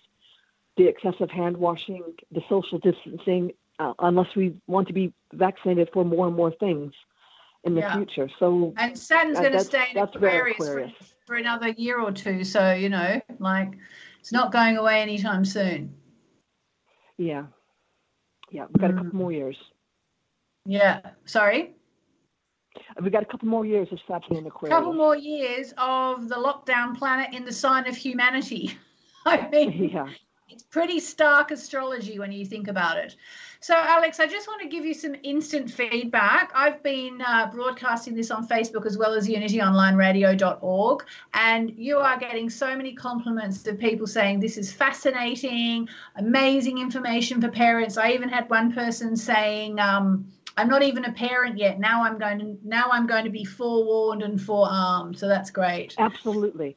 the 0.75 0.87
excessive 0.87 1.31
hand 1.31 1.55
washing, 1.55 2.03
the 2.33 2.41
social 2.49 2.79
distancing, 2.79 3.53
uh, 3.79 3.93
unless 3.99 4.27
we 4.35 4.59
want 4.67 4.89
to 4.89 4.93
be 4.93 5.13
vaccinated 5.31 5.89
for 5.93 6.03
more 6.03 6.27
and 6.27 6.35
more 6.35 6.51
things 6.59 6.91
in 7.63 7.75
the 7.75 7.81
Yeah. 7.81 7.93
future. 7.93 8.29
So 8.39 8.73
And 8.75 8.99
Saturn's 8.99 9.39
going 9.39 9.53
to 9.53 9.59
stay 9.63 9.85
in 9.95 10.05
very 10.19 10.51
Aquarius, 10.51 10.93
for, 10.97 11.05
for 11.27 11.35
another 11.37 11.69
year 11.69 12.01
or 12.01 12.11
two. 12.11 12.43
So, 12.43 12.73
you 12.73 12.89
know, 12.89 13.21
like 13.39 13.71
it's 14.19 14.33
not 14.33 14.51
going 14.51 14.75
away 14.75 15.01
anytime 15.01 15.45
soon. 15.45 15.95
yeah, 17.17 17.45
yeah, 18.51 18.65
we've 18.67 18.81
got 18.81 18.89
a 18.89 18.93
Mm. 18.93 18.97
couple 18.97 19.19
more 19.19 19.31
years. 19.31 19.55
Yeah. 20.65 21.01
Sorry? 21.25 21.71
We've 23.01 23.11
got 23.11 23.23
a 23.23 23.25
couple 23.25 23.47
more 23.47 23.65
years 23.65 23.87
of 23.91 23.99
Saturn 24.07 24.37
in 24.37 24.45
A 24.45 24.47
Aquarius. 24.47 24.75
couple 24.77 24.93
more 24.93 25.15
years 25.15 25.73
of 25.77 26.27
the 26.29 26.35
lockdown 26.35 26.97
planet 26.97 27.33
in 27.33 27.45
the 27.45 27.51
sign 27.51 27.87
of 27.87 27.95
humanity. 27.95 28.77
I 29.25 29.47
mean, 29.49 29.89
Yeah. 29.93 30.07
it's 30.49 30.63
pretty 30.63 30.99
stark 30.99 31.51
astrology 31.51 32.17
when 32.19 32.31
you 32.31 32.45
think 32.45 32.67
about 32.67 32.97
it. 32.97 33.15
So, 33.59 33.73
Alex, 33.77 34.19
I 34.19 34.27
just 34.27 34.47
want 34.47 34.61
to 34.61 34.67
give 34.67 34.85
you 34.85 34.93
some 34.93 35.15
instant 35.23 35.71
feedback. 35.71 36.51
I've 36.53 36.83
been 36.83 37.21
uh, 37.21 37.49
broadcasting 37.53 38.13
this 38.15 38.29
on 38.31 38.45
Facebook 38.47 38.85
as 38.85 38.97
well 38.97 39.13
as 39.13 39.27
unityonlineradio.org, 39.29 41.05
and 41.33 41.69
you 41.71 41.97
are 41.99 42.17
getting 42.19 42.49
so 42.49 42.75
many 42.75 42.93
compliments 42.93 43.65
of 43.67 43.79
people 43.79 44.05
saying 44.07 44.41
this 44.41 44.57
is 44.57 44.73
fascinating, 44.73 45.87
amazing 46.17 46.77
information 46.79 47.39
for 47.39 47.47
parents. 47.49 47.97
I 47.97 48.11
even 48.11 48.27
had 48.27 48.49
one 48.49 48.73
person 48.73 49.15
saying, 49.15 49.79
um, 49.79 50.27
"I'm 50.57 50.69
not 50.69 50.83
even 50.83 51.05
a 51.05 51.11
parent 51.11 51.57
yet. 51.57 51.79
Now 51.79 52.03
I'm 52.03 52.17
going 52.17 52.39
to 52.39 52.57
now 52.63 52.89
I'm 52.91 53.07
going 53.07 53.23
to 53.25 53.29
be 53.29 53.45
forewarned 53.45 54.23
and 54.23 54.41
forearmed." 54.41 55.17
So 55.17 55.27
that's 55.27 55.51
great. 55.51 55.95
Absolutely. 55.97 56.75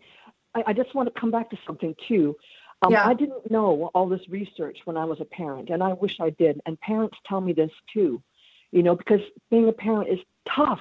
I, 0.54 0.64
I 0.68 0.72
just 0.72 0.94
want 0.94 1.12
to 1.12 1.20
come 1.20 1.30
back 1.30 1.50
to 1.50 1.58
something 1.66 1.94
too. 2.08 2.36
Um, 2.82 2.92
Yeah. 2.92 3.06
I 3.06 3.14
didn't 3.14 3.50
know 3.50 3.90
all 3.94 4.08
this 4.08 4.28
research 4.28 4.78
when 4.84 4.96
I 4.96 5.04
was 5.04 5.20
a 5.20 5.24
parent, 5.24 5.70
and 5.70 5.82
I 5.82 5.92
wish 5.94 6.20
I 6.20 6.30
did. 6.30 6.60
And 6.66 6.78
parents 6.80 7.16
tell 7.26 7.40
me 7.40 7.52
this 7.52 7.70
too, 7.92 8.22
you 8.70 8.82
know, 8.82 8.94
because 8.94 9.20
being 9.50 9.68
a 9.68 9.72
parent 9.72 10.08
is 10.10 10.18
tough. 10.54 10.80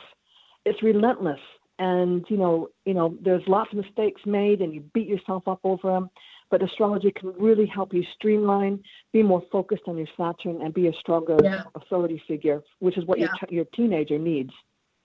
It's 0.66 0.82
relentless, 0.82 1.40
and 1.80 2.26
you 2.30 2.38
know, 2.38 2.70
you 2.86 2.94
know, 2.94 3.18
there's 3.22 3.42
lots 3.48 3.72
of 3.72 3.78
mistakes 3.78 4.22
made, 4.26 4.62
and 4.62 4.74
you 4.74 4.82
beat 4.94 5.08
yourself 5.08 5.48
up 5.48 5.60
over 5.64 5.92
them. 5.92 6.10
But 6.52 6.62
astrology 6.62 7.12
can 7.12 7.34
really 7.34 7.66
help 7.66 7.94
you 7.94 8.04
streamline, 8.14 8.84
be 9.12 9.24
more 9.24 9.42
focused 9.52 9.84
on 9.88 9.98
your 9.98 10.08
Saturn, 10.16 10.62
and 10.62 10.74
be 10.74 10.88
a 10.88 10.94
stronger 10.94 11.38
Yeah. 11.44 11.64
authority 11.74 12.22
figure, 12.28 12.64
which 12.80 12.98
is 12.98 13.06
what 13.06 13.20
your 13.20 13.30
t- 13.30 13.56
your 13.56 13.66
teenager 13.66 14.20
needs. 14.20 14.54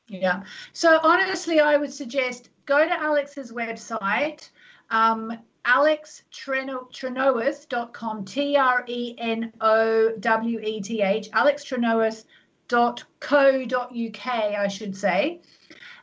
Yeah. 0.06 0.42
So 0.72 1.00
honestly, 1.02 1.60
I 1.60 1.76
would 1.76 1.92
suggest 1.92 2.50
go 2.66 2.86
to 2.86 2.92
Alex's 2.92 3.52
website, 3.52 4.50
um, 4.90 5.32
alextrenoweth.com, 5.64 8.24
T 8.24 8.56
R 8.56 8.84
E 8.86 9.14
N 9.18 9.52
O 9.60 10.12
W 10.18 10.60
E 10.60 10.80
T 10.80 11.02
H, 11.02 11.30
alextrenoweth.co.uk, 11.30 14.26
I 14.26 14.68
should 14.68 14.96
say. 14.96 15.40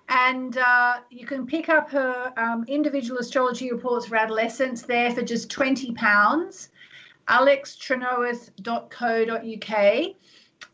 And 0.10 0.58
uh, 0.58 0.98
you 1.10 1.26
can 1.26 1.46
pick 1.46 1.70
up 1.70 1.90
her 1.92 2.34
um, 2.38 2.64
individual 2.68 3.20
astrology 3.20 3.72
reports 3.72 4.08
for 4.08 4.16
adolescents 4.16 4.84
there 4.84 5.12
for 5.12 5.22
just 5.22 5.50
£20, 5.50 6.70
alextrenoweth.co.uk. 7.28 10.16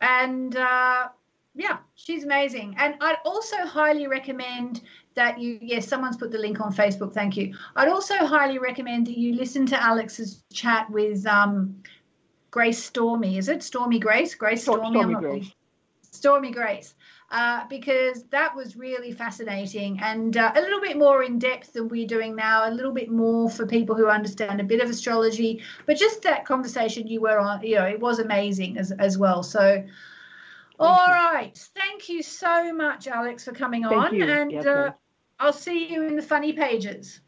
And 0.02 0.56
uh, 0.56 1.08
yeah, 1.56 1.78
she's 1.96 2.24
amazing. 2.24 2.76
And 2.78 2.96
I'd 3.02 3.18
also 3.26 3.58
highly 3.66 4.08
recommend 4.08 4.82
that 5.16 5.40
you, 5.40 5.60
yes, 5.62 5.88
someone's 5.88 6.18
put 6.18 6.32
the 6.32 6.38
link 6.38 6.60
on 6.60 6.74
Facebook. 6.74 7.14
Thank 7.14 7.38
you. 7.38 7.56
I'd 7.76 7.90
also 7.90 8.16
highly 8.18 8.60
recommend 8.60 9.08
that 9.08 9.18
you 9.18 9.36
listen 9.36 9.66
to 9.68 9.82
Alex's 9.82 10.44
chat 10.52 10.90
with 10.90 11.26
um, 11.26 11.82
Grace 12.52 12.84
Stormy. 12.84 13.38
Is 13.38 13.50
it 13.50 13.64
Stormy 13.64 14.00
Grace? 14.00 14.36
Grace 14.36 14.64
Stor- 14.64 14.78
Stormy. 14.78 15.00
Stormy 15.00 15.16
Grace. 15.16 15.52
Stormy 16.12 16.52
Grace. 16.52 16.96
Uh, 17.34 17.66
because 17.68 18.26
that 18.26 18.56
was 18.56 18.76
really 18.78 19.12
fascinating 19.12 20.00
and 20.02 20.38
uh, 20.38 20.52
a 20.56 20.62
little 20.62 20.80
bit 20.80 20.96
more 20.96 21.24
in 21.24 21.40
depth 21.40 21.74
than 21.74 21.88
we're 21.88 22.06
doing 22.06 22.36
now, 22.36 22.70
a 22.70 22.72
little 22.72 22.92
bit 22.92 23.10
more 23.10 23.50
for 23.50 23.66
people 23.66 23.96
who 23.96 24.08
understand 24.08 24.62
a 24.62 24.64
bit 24.64 24.80
of 24.80 24.88
astrology. 24.88 25.64
But 25.88 25.98
just 25.98 26.22
that 26.22 26.46
conversation 26.46 27.08
you 27.08 27.22
were 27.22 27.40
on, 27.40 27.66
you 27.66 27.78
know, 27.78 27.86
it 27.86 28.00
was 28.00 28.20
amazing 28.20 28.78
as, 28.78 28.92
as 28.92 29.18
well. 29.18 29.42
So, 29.42 29.84
all 30.80 31.08
right, 31.08 31.58
Thank 31.76 32.08
you 32.08 32.22
so 32.22 32.72
much, 32.72 33.08
Alex, 33.08 33.46
for 33.46 33.52
coming 33.52 33.82
Thank 33.82 33.96
on. 33.96 34.14
you, 34.14 34.30
And 34.30 34.68
uh, 34.68 34.92
I'll 35.40 35.54
see 35.54 35.92
you 35.92 36.04
in 36.04 36.16
the 36.16 36.22
funny 36.22 36.54
pages. 36.54 37.20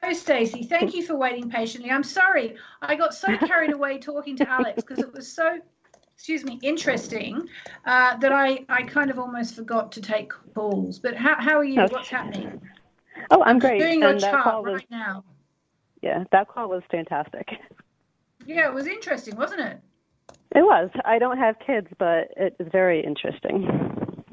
Oh, 0.04 0.12
Stacey, 0.12 0.64
thank 0.64 0.94
you 0.94 1.06
for 1.06 1.14
waiting 1.14 1.48
patiently. 1.48 1.90
I'm 1.92 2.02
sorry, 2.02 2.56
I 2.80 2.96
got 2.96 3.14
so 3.14 3.36
carried 3.38 3.72
away 3.72 3.98
talking 3.98 4.36
to 4.38 4.48
Alex 4.50 4.82
because 4.82 4.98
it 4.98 5.12
was 5.12 5.32
so, 5.32 5.60
excuse 6.22 6.44
me, 6.44 6.56
interesting 6.62 7.48
uh, 7.84 8.16
that 8.18 8.30
I, 8.30 8.64
I 8.68 8.84
kind 8.84 9.10
of 9.10 9.18
almost 9.18 9.56
forgot 9.56 9.90
to 9.90 10.00
take 10.00 10.30
calls. 10.54 11.00
But 11.00 11.16
how, 11.16 11.34
how 11.40 11.58
are 11.58 11.64
you? 11.64 11.80
Okay. 11.80 11.92
What's 11.92 12.10
happening? 12.10 12.60
Oh, 13.32 13.42
I'm 13.42 13.58
great. 13.58 13.80
Doing 13.80 14.00
your 14.02 14.10
and 14.10 14.20
that 14.20 14.30
chart 14.30 14.44
call 14.44 14.62
was 14.62 14.74
right 14.74 14.86
now. 14.88 15.24
yeah, 16.00 16.22
that 16.30 16.46
call 16.46 16.68
was 16.68 16.82
fantastic. 16.90 17.48
Yeah, 18.44 18.66
it 18.66 18.74
was 18.74 18.88
interesting, 18.88 19.36
wasn't 19.36 19.60
it? 19.60 19.78
It 20.56 20.62
was. 20.62 20.90
I 21.04 21.20
don't 21.20 21.38
have 21.38 21.54
kids, 21.64 21.86
but 21.96 22.32
it 22.36 22.56
is 22.58 22.66
very 22.72 23.00
interesting. 23.04 23.68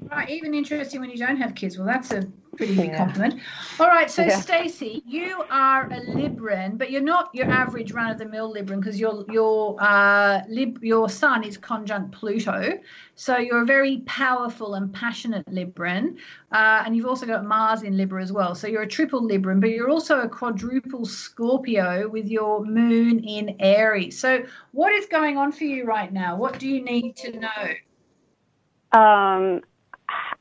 Right, 0.10 0.28
even 0.32 0.56
interesting 0.56 1.00
when 1.00 1.12
you 1.12 1.18
don't 1.18 1.38
have 1.38 1.54
kids. 1.54 1.78
Well, 1.78 1.86
that's 1.86 2.12
a 2.12 2.28
pretty 2.60 2.76
big 2.76 2.90
Yeah. 2.90 2.98
compliment. 2.98 3.42
All 3.80 3.88
right, 3.88 4.12
so 4.12 4.24
Yeah. 4.24 4.42
Stacey, 4.42 5.02
you 5.06 5.42
are 5.50 5.86
a 5.86 6.02
Libran, 6.02 6.78
but 6.78 6.92
you're 6.92 7.00
not 7.16 7.34
your 7.34 7.50
average 7.50 7.94
run-of-the-mill 7.94 8.54
Libran 8.54 8.82
because 8.82 9.00
your 9.00 9.24
your 9.30 9.82
uh, 9.82 10.42
lib 10.50 10.84
your 10.84 11.08
sun 11.08 11.46
is 11.46 11.58
conjunct 11.58 12.12
Pluto, 12.12 12.78
so 13.16 13.38
you're 13.38 13.62
a 13.62 13.66
very 13.66 14.00
powerful 14.06 14.74
and 14.76 14.94
passionate 14.94 15.46
Libran, 15.46 16.18
uh, 16.52 16.84
and 16.86 16.98
you've 16.98 17.06
also 17.06 17.26
got 17.26 17.46
Mars 17.46 17.84
in 17.84 17.96
Libra 17.96 18.22
as 18.22 18.34
well. 18.34 18.54
So 18.56 18.68
you're 18.68 18.82
a 18.82 18.88
triple 18.88 19.22
Libran, 19.22 19.62
but 19.62 19.70
you're 19.70 19.90
also 19.90 20.20
a 20.20 20.28
quadruple 20.28 21.06
Scorpio 21.06 22.10
with 22.10 22.28
your 22.28 22.66
Moon 22.66 23.24
in 23.24 23.56
Aries. 23.62 24.20
So 24.20 24.44
what 24.74 24.92
is 24.92 25.06
going 25.06 25.38
on 25.38 25.54
for 25.54 25.64
you 25.64 25.86
right 25.86 26.12
now? 26.12 26.36
What 26.36 26.60
do 26.60 26.68
you 26.68 26.84
need 26.84 27.16
to 27.24 27.40
know? 27.40 29.00
Um, 29.00 29.62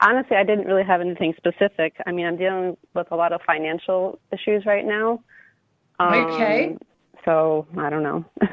honestly, 0.00 0.36
I 0.36 0.44
didn't 0.44 0.66
really 0.66 0.84
have 0.84 1.00
anything 1.00 1.34
specific. 1.36 1.94
I 2.06 2.12
mean, 2.12 2.26
I'm 2.26 2.36
dealing 2.36 2.76
with 2.94 3.08
a 3.10 3.16
lot 3.16 3.32
of 3.32 3.40
financial 3.46 4.18
issues 4.32 4.64
right 4.66 4.84
now. 4.84 5.22
Um, 5.98 6.14
Okay. 6.14 6.76
So 7.24 7.66
I 7.76 7.90
don't 7.90 8.02
know. 8.02 8.24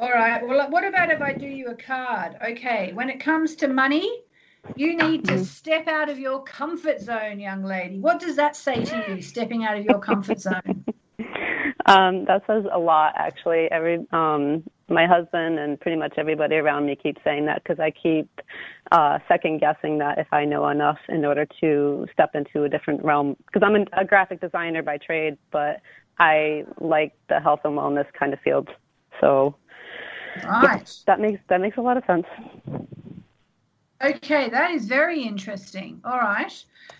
All 0.00 0.10
right. 0.10 0.46
Well, 0.46 0.70
what 0.70 0.84
about 0.84 1.10
if 1.10 1.22
I 1.22 1.32
do 1.32 1.46
you 1.46 1.68
a 1.68 1.74
card? 1.74 2.36
Okay. 2.50 2.92
When 2.92 3.08
it 3.08 3.20
comes 3.20 3.56
to 3.56 3.68
money, 3.68 4.10
you 4.76 4.96
need 4.96 5.24
to 5.26 5.44
step 5.44 5.88
out 5.88 6.08
of 6.08 6.18
your 6.18 6.42
comfort 6.42 7.00
zone, 7.00 7.38
young 7.38 7.62
lady. 7.62 8.00
What 8.00 8.20
does 8.20 8.36
that 8.36 8.56
say 8.56 8.84
to 8.84 9.04
you, 9.08 9.22
stepping 9.22 9.64
out 9.64 9.78
of 9.78 9.84
your 9.84 10.00
comfort 10.00 10.40
zone? 10.40 10.84
um, 11.86 12.24
that 12.26 12.42
says 12.46 12.64
a 12.70 12.78
lot, 12.78 13.14
actually. 13.16 13.68
Every 13.70 14.06
um, 14.12 14.64
my 14.90 15.06
husband 15.06 15.58
and 15.58 15.80
pretty 15.80 15.96
much 15.96 16.14
everybody 16.16 16.56
around 16.56 16.86
me 16.86 16.96
keeps 16.96 17.20
saying 17.24 17.46
that 17.46 17.62
because 17.62 17.78
I 17.78 17.90
keep 17.90 18.28
uh, 18.90 19.18
second 19.28 19.60
guessing 19.60 19.98
that 19.98 20.18
if 20.18 20.26
I 20.32 20.44
know 20.44 20.68
enough 20.68 20.98
in 21.08 21.24
order 21.24 21.46
to 21.60 22.06
step 22.12 22.34
into 22.34 22.64
a 22.64 22.68
different 22.68 23.04
realm. 23.04 23.36
Because 23.46 23.62
I'm 23.64 23.86
a, 23.98 24.04
graphic 24.04 24.40
designer 24.40 24.82
by 24.82 24.98
trade, 24.98 25.38
but 25.52 25.80
I 26.18 26.64
like 26.80 27.14
the 27.28 27.40
health 27.40 27.60
and 27.64 27.78
wellness 27.78 28.06
kind 28.18 28.32
of 28.32 28.40
field. 28.40 28.68
So 29.20 29.54
Right. 30.44 30.88
that 31.06 31.20
makes 31.20 31.40
that 31.48 31.60
makes 31.60 31.76
a 31.76 31.80
lot 31.80 31.96
of 31.96 32.04
sense. 32.06 32.26
Okay, 34.02 34.48
that 34.48 34.70
is 34.70 34.86
very 34.86 35.22
interesting. 35.22 36.00
All 36.04 36.18
right. 36.18 36.52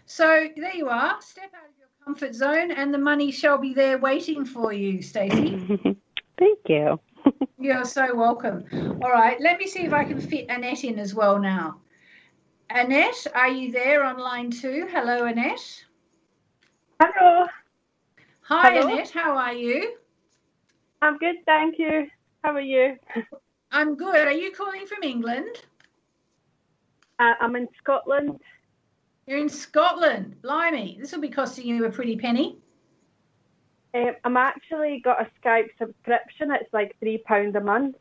So 0.06 0.48
there 0.56 0.74
you 0.74 0.88
are. 0.88 1.20
Step 1.20 1.50
out 1.54 1.68
of 1.68 1.74
your 1.78 1.88
comfort 2.04 2.34
zone 2.34 2.70
and 2.70 2.92
the 2.92 2.98
money 2.98 3.30
shall 3.30 3.56
be 3.56 3.72
there 3.72 3.98
waiting 3.98 4.44
for 4.44 4.72
you, 4.72 5.00
Stacey. 5.00 5.56
Thank 6.38 6.58
you. 6.68 7.00
You're 7.58 7.84
so 7.84 8.14
welcome. 8.14 8.64
All 9.02 9.10
right, 9.10 9.40
let 9.40 9.58
me 9.58 9.66
see 9.66 9.80
if 9.80 9.92
I 9.92 10.04
can 10.04 10.20
fit 10.20 10.46
Annette 10.48 10.84
in 10.84 10.98
as 10.98 11.14
well 11.14 11.38
now. 11.38 11.80
Annette, 12.70 13.26
are 13.34 13.48
you 13.48 13.72
there 13.72 14.04
on 14.04 14.18
line 14.18 14.50
two? 14.50 14.86
Hello, 14.90 15.24
Annette. 15.24 15.84
Hello. 17.00 17.46
Hi, 18.42 18.74
Hello. 18.74 18.92
Annette. 18.92 19.10
How 19.10 19.36
are 19.36 19.52
you? 19.52 19.96
I'm 21.02 21.18
good, 21.18 21.36
thank 21.46 21.78
you. 21.78 22.08
How 22.44 22.52
are 22.52 22.60
you? 22.60 22.96
I'm 23.72 23.96
good. 23.96 24.26
Are 24.26 24.32
you 24.32 24.52
calling 24.52 24.86
from 24.86 25.02
England? 25.02 25.64
Uh, 27.18 27.34
I'm 27.40 27.56
in 27.56 27.68
Scotland. 27.78 28.40
You're 29.26 29.38
in 29.38 29.48
Scotland. 29.48 30.36
Blimey, 30.42 30.98
this 31.00 31.12
will 31.12 31.20
be 31.20 31.28
costing 31.28 31.66
you 31.66 31.84
a 31.84 31.90
pretty 31.90 32.16
penny. 32.16 32.58
Um, 33.92 34.14
I'm 34.24 34.36
actually 34.36 35.00
got 35.00 35.20
a 35.20 35.28
Skype 35.40 35.70
subscription. 35.78 36.52
It's 36.52 36.72
like 36.72 36.96
three 37.00 37.18
pound 37.18 37.56
a 37.56 37.60
month. 37.60 37.96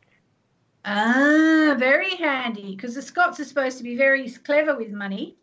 Ah, 0.86 1.76
very 1.78 2.16
handy 2.16 2.76
because 2.76 2.96
the 2.96 3.02
Scots 3.02 3.40
are 3.40 3.46
supposed 3.46 3.78
to 3.80 3.84
be 3.84 3.98
very 3.98 4.30
clever 4.30 4.76
with 4.76 4.92
money. 4.92 5.36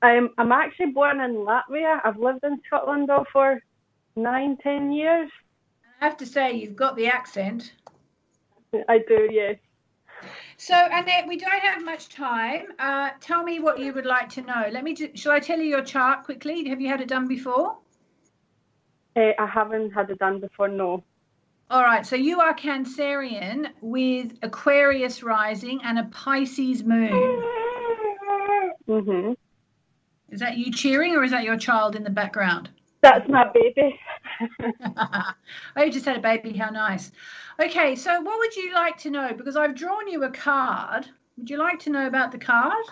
Um, 0.00 0.30
I'm 0.38 0.52
actually 0.52 0.92
born 0.92 1.20
in 1.20 1.34
Latvia. 1.34 2.00
I've 2.04 2.18
lived 2.18 2.44
in 2.44 2.60
Scotland 2.66 3.08
though 3.08 3.26
for 3.32 3.60
nine, 4.14 4.56
ten 4.62 4.92
years. 4.92 5.30
I 6.00 6.04
have 6.04 6.16
to 6.18 6.26
say, 6.26 6.52
you've 6.52 6.76
got 6.76 6.94
the 6.94 7.08
accent. 7.08 7.72
I 8.88 8.98
do, 8.98 9.28
yes. 9.30 9.56
So, 10.60 10.74
Annette, 10.74 11.28
we 11.28 11.36
don't 11.36 11.62
have 11.62 11.84
much 11.84 12.08
time. 12.08 12.66
Uh, 12.80 13.10
tell 13.20 13.44
me 13.44 13.60
what 13.60 13.78
you 13.78 13.92
would 13.92 14.04
like 14.04 14.28
to 14.30 14.42
know. 14.42 14.66
Let 14.72 14.82
me. 14.82 14.92
Do, 14.92 15.08
shall 15.14 15.30
I 15.30 15.38
tell 15.38 15.58
you 15.60 15.66
your 15.66 15.84
chart 15.84 16.24
quickly? 16.24 16.68
Have 16.68 16.80
you 16.80 16.88
had 16.88 17.00
it 17.00 17.06
done 17.08 17.28
before? 17.28 17.78
Uh, 19.14 19.30
I 19.38 19.46
haven't 19.46 19.92
had 19.92 20.10
it 20.10 20.18
done 20.18 20.40
before, 20.40 20.66
no. 20.66 21.04
All 21.70 21.82
right. 21.82 22.04
So 22.04 22.16
you 22.16 22.40
are 22.40 22.54
Cancerian 22.54 23.68
with 23.80 24.36
Aquarius 24.42 25.22
rising 25.22 25.80
and 25.84 25.96
a 26.00 26.04
Pisces 26.04 26.82
moon. 26.82 27.42
Mhm. 28.88 29.36
Is 30.30 30.40
that 30.40 30.58
you 30.58 30.72
cheering, 30.72 31.14
or 31.14 31.22
is 31.22 31.30
that 31.30 31.44
your 31.44 31.56
child 31.56 31.94
in 31.94 32.02
the 32.02 32.10
background? 32.10 32.68
That's 33.00 33.28
my 33.28 33.48
baby. 33.52 33.98
oh, 35.76 35.82
you 35.82 35.92
just 35.92 36.04
had 36.04 36.16
a 36.16 36.20
baby. 36.20 36.52
How 36.52 36.70
nice. 36.70 37.12
Okay, 37.62 37.94
so 37.94 38.20
what 38.20 38.38
would 38.38 38.56
you 38.56 38.74
like 38.74 38.98
to 38.98 39.10
know? 39.10 39.32
Because 39.32 39.56
I've 39.56 39.74
drawn 39.74 40.08
you 40.08 40.24
a 40.24 40.30
card. 40.30 41.08
Would 41.36 41.48
you 41.48 41.58
like 41.58 41.78
to 41.80 41.90
know 41.90 42.06
about 42.06 42.32
the 42.32 42.38
card? 42.38 42.84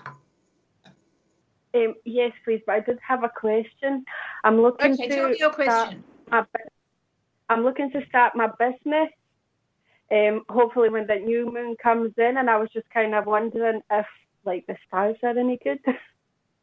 Um, 1.74 1.94
yes, 2.04 2.32
please. 2.44 2.62
But 2.66 2.72
I 2.74 2.80
did 2.80 2.98
have 3.06 3.24
a 3.24 3.28
question. 3.28 4.04
I'm 4.44 4.60
looking 4.60 4.92
Okay, 4.92 5.08
to 5.08 5.14
tell 5.14 5.28
me 5.30 5.36
your 5.38 5.52
start 5.52 5.88
question. 5.88 6.04
my 6.30 6.44
I'm 7.48 7.62
looking 7.62 7.90
to 7.92 8.04
start 8.06 8.34
my 8.34 8.48
business. 8.58 9.08
Um, 10.10 10.42
hopefully 10.48 10.88
when 10.88 11.06
the 11.06 11.16
new 11.16 11.52
moon 11.52 11.76
comes 11.82 12.12
in, 12.16 12.36
and 12.38 12.48
I 12.48 12.56
was 12.58 12.68
just 12.72 12.88
kind 12.90 13.14
of 13.14 13.26
wondering 13.26 13.82
if 13.90 14.06
like 14.44 14.66
the 14.66 14.76
stars 14.86 15.16
are 15.22 15.36
any 15.36 15.58
good. 15.62 15.80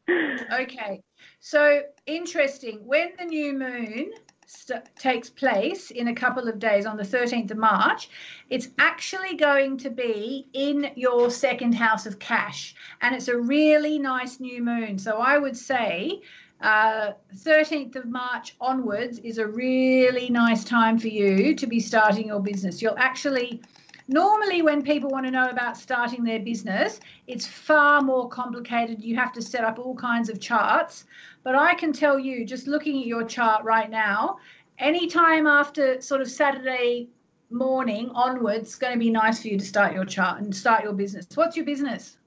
Okay, 0.08 1.02
so 1.40 1.82
interesting. 2.06 2.80
When 2.84 3.12
the 3.18 3.24
new 3.24 3.52
moon 3.54 4.12
st- 4.46 4.84
takes 4.98 5.30
place 5.30 5.90
in 5.90 6.08
a 6.08 6.14
couple 6.14 6.48
of 6.48 6.58
days 6.58 6.86
on 6.86 6.96
the 6.96 7.02
13th 7.02 7.50
of 7.50 7.56
March, 7.56 8.10
it's 8.50 8.68
actually 8.78 9.36
going 9.36 9.78
to 9.78 9.90
be 9.90 10.46
in 10.52 10.90
your 10.96 11.30
second 11.30 11.74
house 11.74 12.06
of 12.06 12.18
cash. 12.18 12.74
And 13.00 13.14
it's 13.14 13.28
a 13.28 13.36
really 13.36 13.98
nice 13.98 14.40
new 14.40 14.62
moon. 14.62 14.98
So 14.98 15.18
I 15.18 15.38
would 15.38 15.56
say 15.56 16.22
uh, 16.60 17.12
13th 17.36 17.96
of 17.96 18.06
March 18.06 18.54
onwards 18.60 19.18
is 19.18 19.38
a 19.38 19.46
really 19.46 20.30
nice 20.30 20.64
time 20.64 20.98
for 20.98 21.08
you 21.08 21.54
to 21.56 21.66
be 21.66 21.80
starting 21.80 22.28
your 22.28 22.40
business. 22.40 22.80
You'll 22.82 22.98
actually. 22.98 23.62
Normally, 24.06 24.60
when 24.60 24.82
people 24.82 25.08
want 25.08 25.24
to 25.24 25.32
know 25.32 25.48
about 25.48 25.76
starting 25.78 26.24
their 26.24 26.40
business, 26.40 27.00
it's 27.26 27.46
far 27.46 28.02
more 28.02 28.28
complicated. 28.28 29.02
You 29.02 29.16
have 29.16 29.32
to 29.32 29.42
set 29.42 29.64
up 29.64 29.78
all 29.78 29.94
kinds 29.94 30.28
of 30.28 30.40
charts. 30.40 31.06
But 31.42 31.54
I 31.54 31.74
can 31.74 31.92
tell 31.92 32.18
you, 32.18 32.44
just 32.44 32.66
looking 32.66 33.00
at 33.00 33.06
your 33.06 33.24
chart 33.24 33.64
right 33.64 33.90
now, 33.90 34.36
anytime 34.78 35.46
after 35.46 36.00
sort 36.02 36.20
of 36.20 36.30
Saturday 36.30 37.08
morning 37.50 38.10
onwards, 38.14 38.64
it's 38.64 38.74
going 38.76 38.92
to 38.92 38.98
be 38.98 39.10
nice 39.10 39.40
for 39.40 39.48
you 39.48 39.58
to 39.58 39.64
start 39.64 39.94
your 39.94 40.04
chart 40.04 40.40
and 40.40 40.54
start 40.54 40.84
your 40.84 40.92
business. 40.92 41.26
What's 41.34 41.56
your 41.56 41.64
business? 41.64 42.18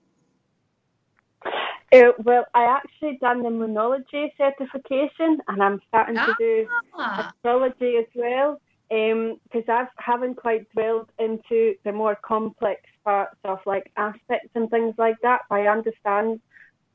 Uh, 1.94 2.12
well, 2.24 2.46
I 2.54 2.64
actually 2.64 3.18
done 3.22 3.44
the 3.44 3.50
Moonology 3.50 4.32
certification, 4.38 5.40
and 5.48 5.64
I'm 5.64 5.80
starting 5.88 6.16
to 6.16 6.36
do 6.38 6.68
Ah, 7.00 7.32
astrology 7.36 7.98
as 7.98 8.06
well. 8.16 8.60
Um, 8.90 9.40
because 9.44 9.68
I 9.68 9.86
haven't 9.98 10.36
quite 10.36 10.70
dwelled 10.72 11.10
into 11.20 11.76
the 11.84 11.92
more 11.92 12.16
complex 12.16 12.82
parts 13.04 13.36
of 13.44 13.60
like 13.66 13.92
aspects 13.98 14.50
and 14.56 14.70
things 14.70 14.96
like 14.98 15.18
that. 15.24 15.42
I 15.52 15.68
understand. 15.68 16.40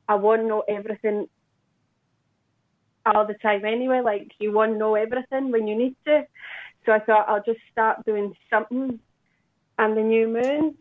I 0.07 0.15
won't 0.15 0.45
know 0.45 0.63
everything 0.67 1.27
all 3.05 3.27
the 3.27 3.35
time 3.35 3.65
anyway. 3.65 4.01
Like 4.03 4.31
you 4.39 4.51
want 4.51 4.73
to 4.73 4.77
know 4.77 4.95
everything 4.95 5.51
when 5.51 5.67
you 5.67 5.75
need 5.75 5.95
to. 6.05 6.25
So 6.85 6.91
I 6.91 6.99
thought 6.99 7.29
I'll 7.29 7.43
just 7.43 7.59
start 7.71 8.03
doing 8.05 8.33
something 8.49 8.99
on 9.79 9.95
the 9.95 10.01
new 10.01 10.27
moon, 10.27 10.75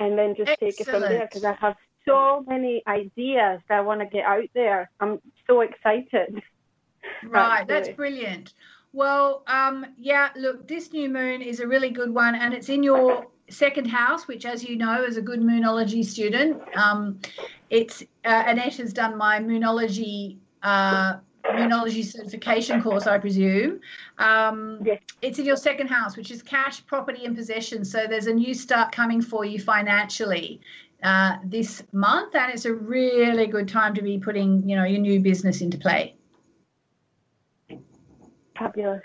and 0.00 0.18
then 0.18 0.34
just 0.36 0.50
take 0.60 0.80
it 0.80 0.88
from 0.88 1.02
there. 1.02 1.28
Because 1.32 1.44
I 1.44 1.54
have 1.60 1.76
so 2.06 2.44
many 2.46 2.82
ideas 2.86 3.60
that 3.68 3.78
I 3.78 3.80
want 3.80 4.00
to 4.00 4.06
get 4.06 4.24
out 4.24 4.48
there. 4.54 4.90
I'm 5.00 5.20
so 5.46 5.60
excited. 5.60 6.42
right, 7.24 7.66
that's 7.66 7.96
brilliant. 7.96 8.52
Well, 8.92 9.42
um, 9.46 9.86
yeah, 9.98 10.28
look, 10.36 10.68
this 10.68 10.92
new 10.92 11.08
moon 11.08 11.40
is 11.40 11.60
a 11.60 11.66
really 11.66 11.90
good 11.90 12.12
one, 12.14 12.34
and 12.34 12.52
it's 12.52 12.68
in 12.68 12.82
your 12.82 13.26
second 13.48 13.86
house, 13.86 14.28
which, 14.28 14.44
as 14.44 14.62
you 14.62 14.76
know, 14.76 15.04
as 15.04 15.16
a 15.16 15.22
good 15.22 15.40
moonology 15.40 16.04
student, 16.04 16.60
um, 16.76 17.18
it's 17.70 18.02
uh, 18.24 18.44
Annette 18.46 18.76
has 18.76 18.92
done 18.92 19.16
my 19.16 19.38
moonology. 19.40 20.38
Uh, 20.62 21.18
Moonology 21.44 22.04
certification 22.04 22.80
course, 22.80 23.08
I 23.08 23.18
presume. 23.18 23.80
Um, 24.18 24.78
Yes. 24.84 25.00
It's 25.22 25.38
in 25.40 25.44
your 25.44 25.56
second 25.56 25.88
house, 25.88 26.16
which 26.16 26.30
is 26.30 26.40
cash, 26.40 26.86
property, 26.86 27.24
and 27.24 27.36
possession. 27.36 27.84
So 27.84 28.06
there's 28.06 28.28
a 28.28 28.32
new 28.32 28.54
start 28.54 28.92
coming 28.92 29.20
for 29.20 29.44
you 29.44 29.58
financially 29.58 30.60
uh, 31.02 31.38
this 31.44 31.82
month, 31.92 32.36
and 32.36 32.52
it's 32.52 32.64
a 32.64 32.72
really 32.72 33.48
good 33.48 33.68
time 33.68 33.92
to 33.94 34.02
be 34.02 34.18
putting, 34.18 34.68
you 34.68 34.76
know, 34.76 34.84
your 34.84 35.00
new 35.00 35.18
business 35.18 35.60
into 35.60 35.78
play. 35.78 36.14
Fabulous. 38.56 39.02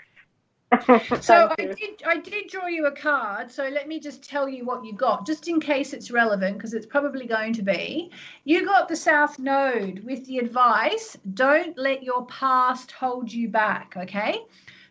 So 1.22 1.54
I 1.58 1.64
did 1.64 2.02
I 2.06 2.18
did 2.18 2.48
draw 2.48 2.66
you 2.66 2.86
a 2.86 2.92
card. 2.92 3.50
So 3.50 3.68
let 3.68 3.88
me 3.88 4.00
just 4.00 4.22
tell 4.22 4.48
you 4.48 4.66
what 4.66 4.84
you 4.84 4.92
got, 4.92 5.26
just 5.26 5.48
in 5.48 5.60
case 5.60 5.94
it's 5.94 6.10
relevant, 6.10 6.58
because 6.58 6.74
it's 6.74 6.86
probably 6.86 7.26
going 7.26 7.54
to 7.54 7.62
be. 7.62 8.10
You 8.44 8.66
got 8.66 8.88
the 8.88 8.96
South 8.96 9.38
Node 9.38 10.00
with 10.04 10.26
the 10.26 10.38
advice: 10.38 11.16
don't 11.32 11.76
let 11.78 12.02
your 12.02 12.26
past 12.26 12.92
hold 12.92 13.32
you 13.32 13.48
back. 13.48 13.94
Okay. 13.96 14.40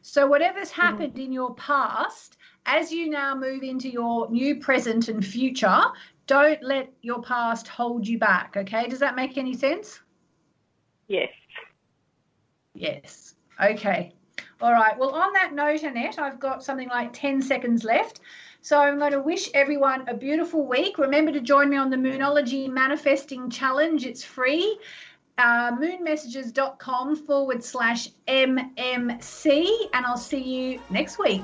So 0.02 0.26
whatever's 0.26 0.72
mm-hmm. 0.72 0.82
happened 0.82 1.20
in 1.20 1.32
your 1.32 1.54
past, 1.54 2.38
as 2.66 2.92
you 2.92 3.10
now 3.10 3.36
move 3.36 3.62
into 3.62 3.90
your 3.90 4.30
new 4.32 4.60
present 4.60 5.10
and 5.10 5.24
future, 5.24 5.82
don't 6.26 6.62
let 6.64 6.92
your 7.02 7.22
past 7.22 7.68
hold 7.68 8.08
you 8.08 8.18
back. 8.18 8.56
Okay. 8.58 8.88
Does 8.88 9.00
that 9.00 9.16
make 9.16 9.38
any 9.38 9.56
sense? 9.56 10.00
Yes. 11.08 11.30
Yes. 12.74 13.36
Okay. 13.62 14.14
All 14.60 14.72
right. 14.72 14.98
Well, 14.98 15.12
on 15.12 15.34
that 15.34 15.54
note, 15.54 15.84
Annette, 15.84 16.18
I've 16.18 16.40
got 16.40 16.64
something 16.64 16.90
like 16.90 17.14
10 17.14 17.42
seconds 17.42 17.84
left. 17.84 18.22
So 18.62 18.80
I'm 18.80 18.98
going 18.98 19.12
to 19.12 19.22
wish 19.22 19.50
everyone 19.54 20.10
a 20.10 20.16
beautiful 20.16 20.66
week. 20.66 20.98
Remember 20.98 21.32
to 21.32 21.40
join 21.40 21.70
me 21.70 21.78
on 21.78 21.90
the 21.90 21.98
Moonology 21.98 22.68
Manifesting 22.68 23.50
Challenge. 23.50 24.06
It's 24.06 24.24
free. 24.24 24.80
Uh, 25.38 25.72
moonmessages.com 25.74 27.16
forward 27.18 27.64
slash 27.64 28.10
MMC. 28.28 29.68
And 29.94 30.06
I'll 30.06 30.18
see 30.18 30.42
you 30.42 30.82
next 30.90 31.20
week. 31.20 31.44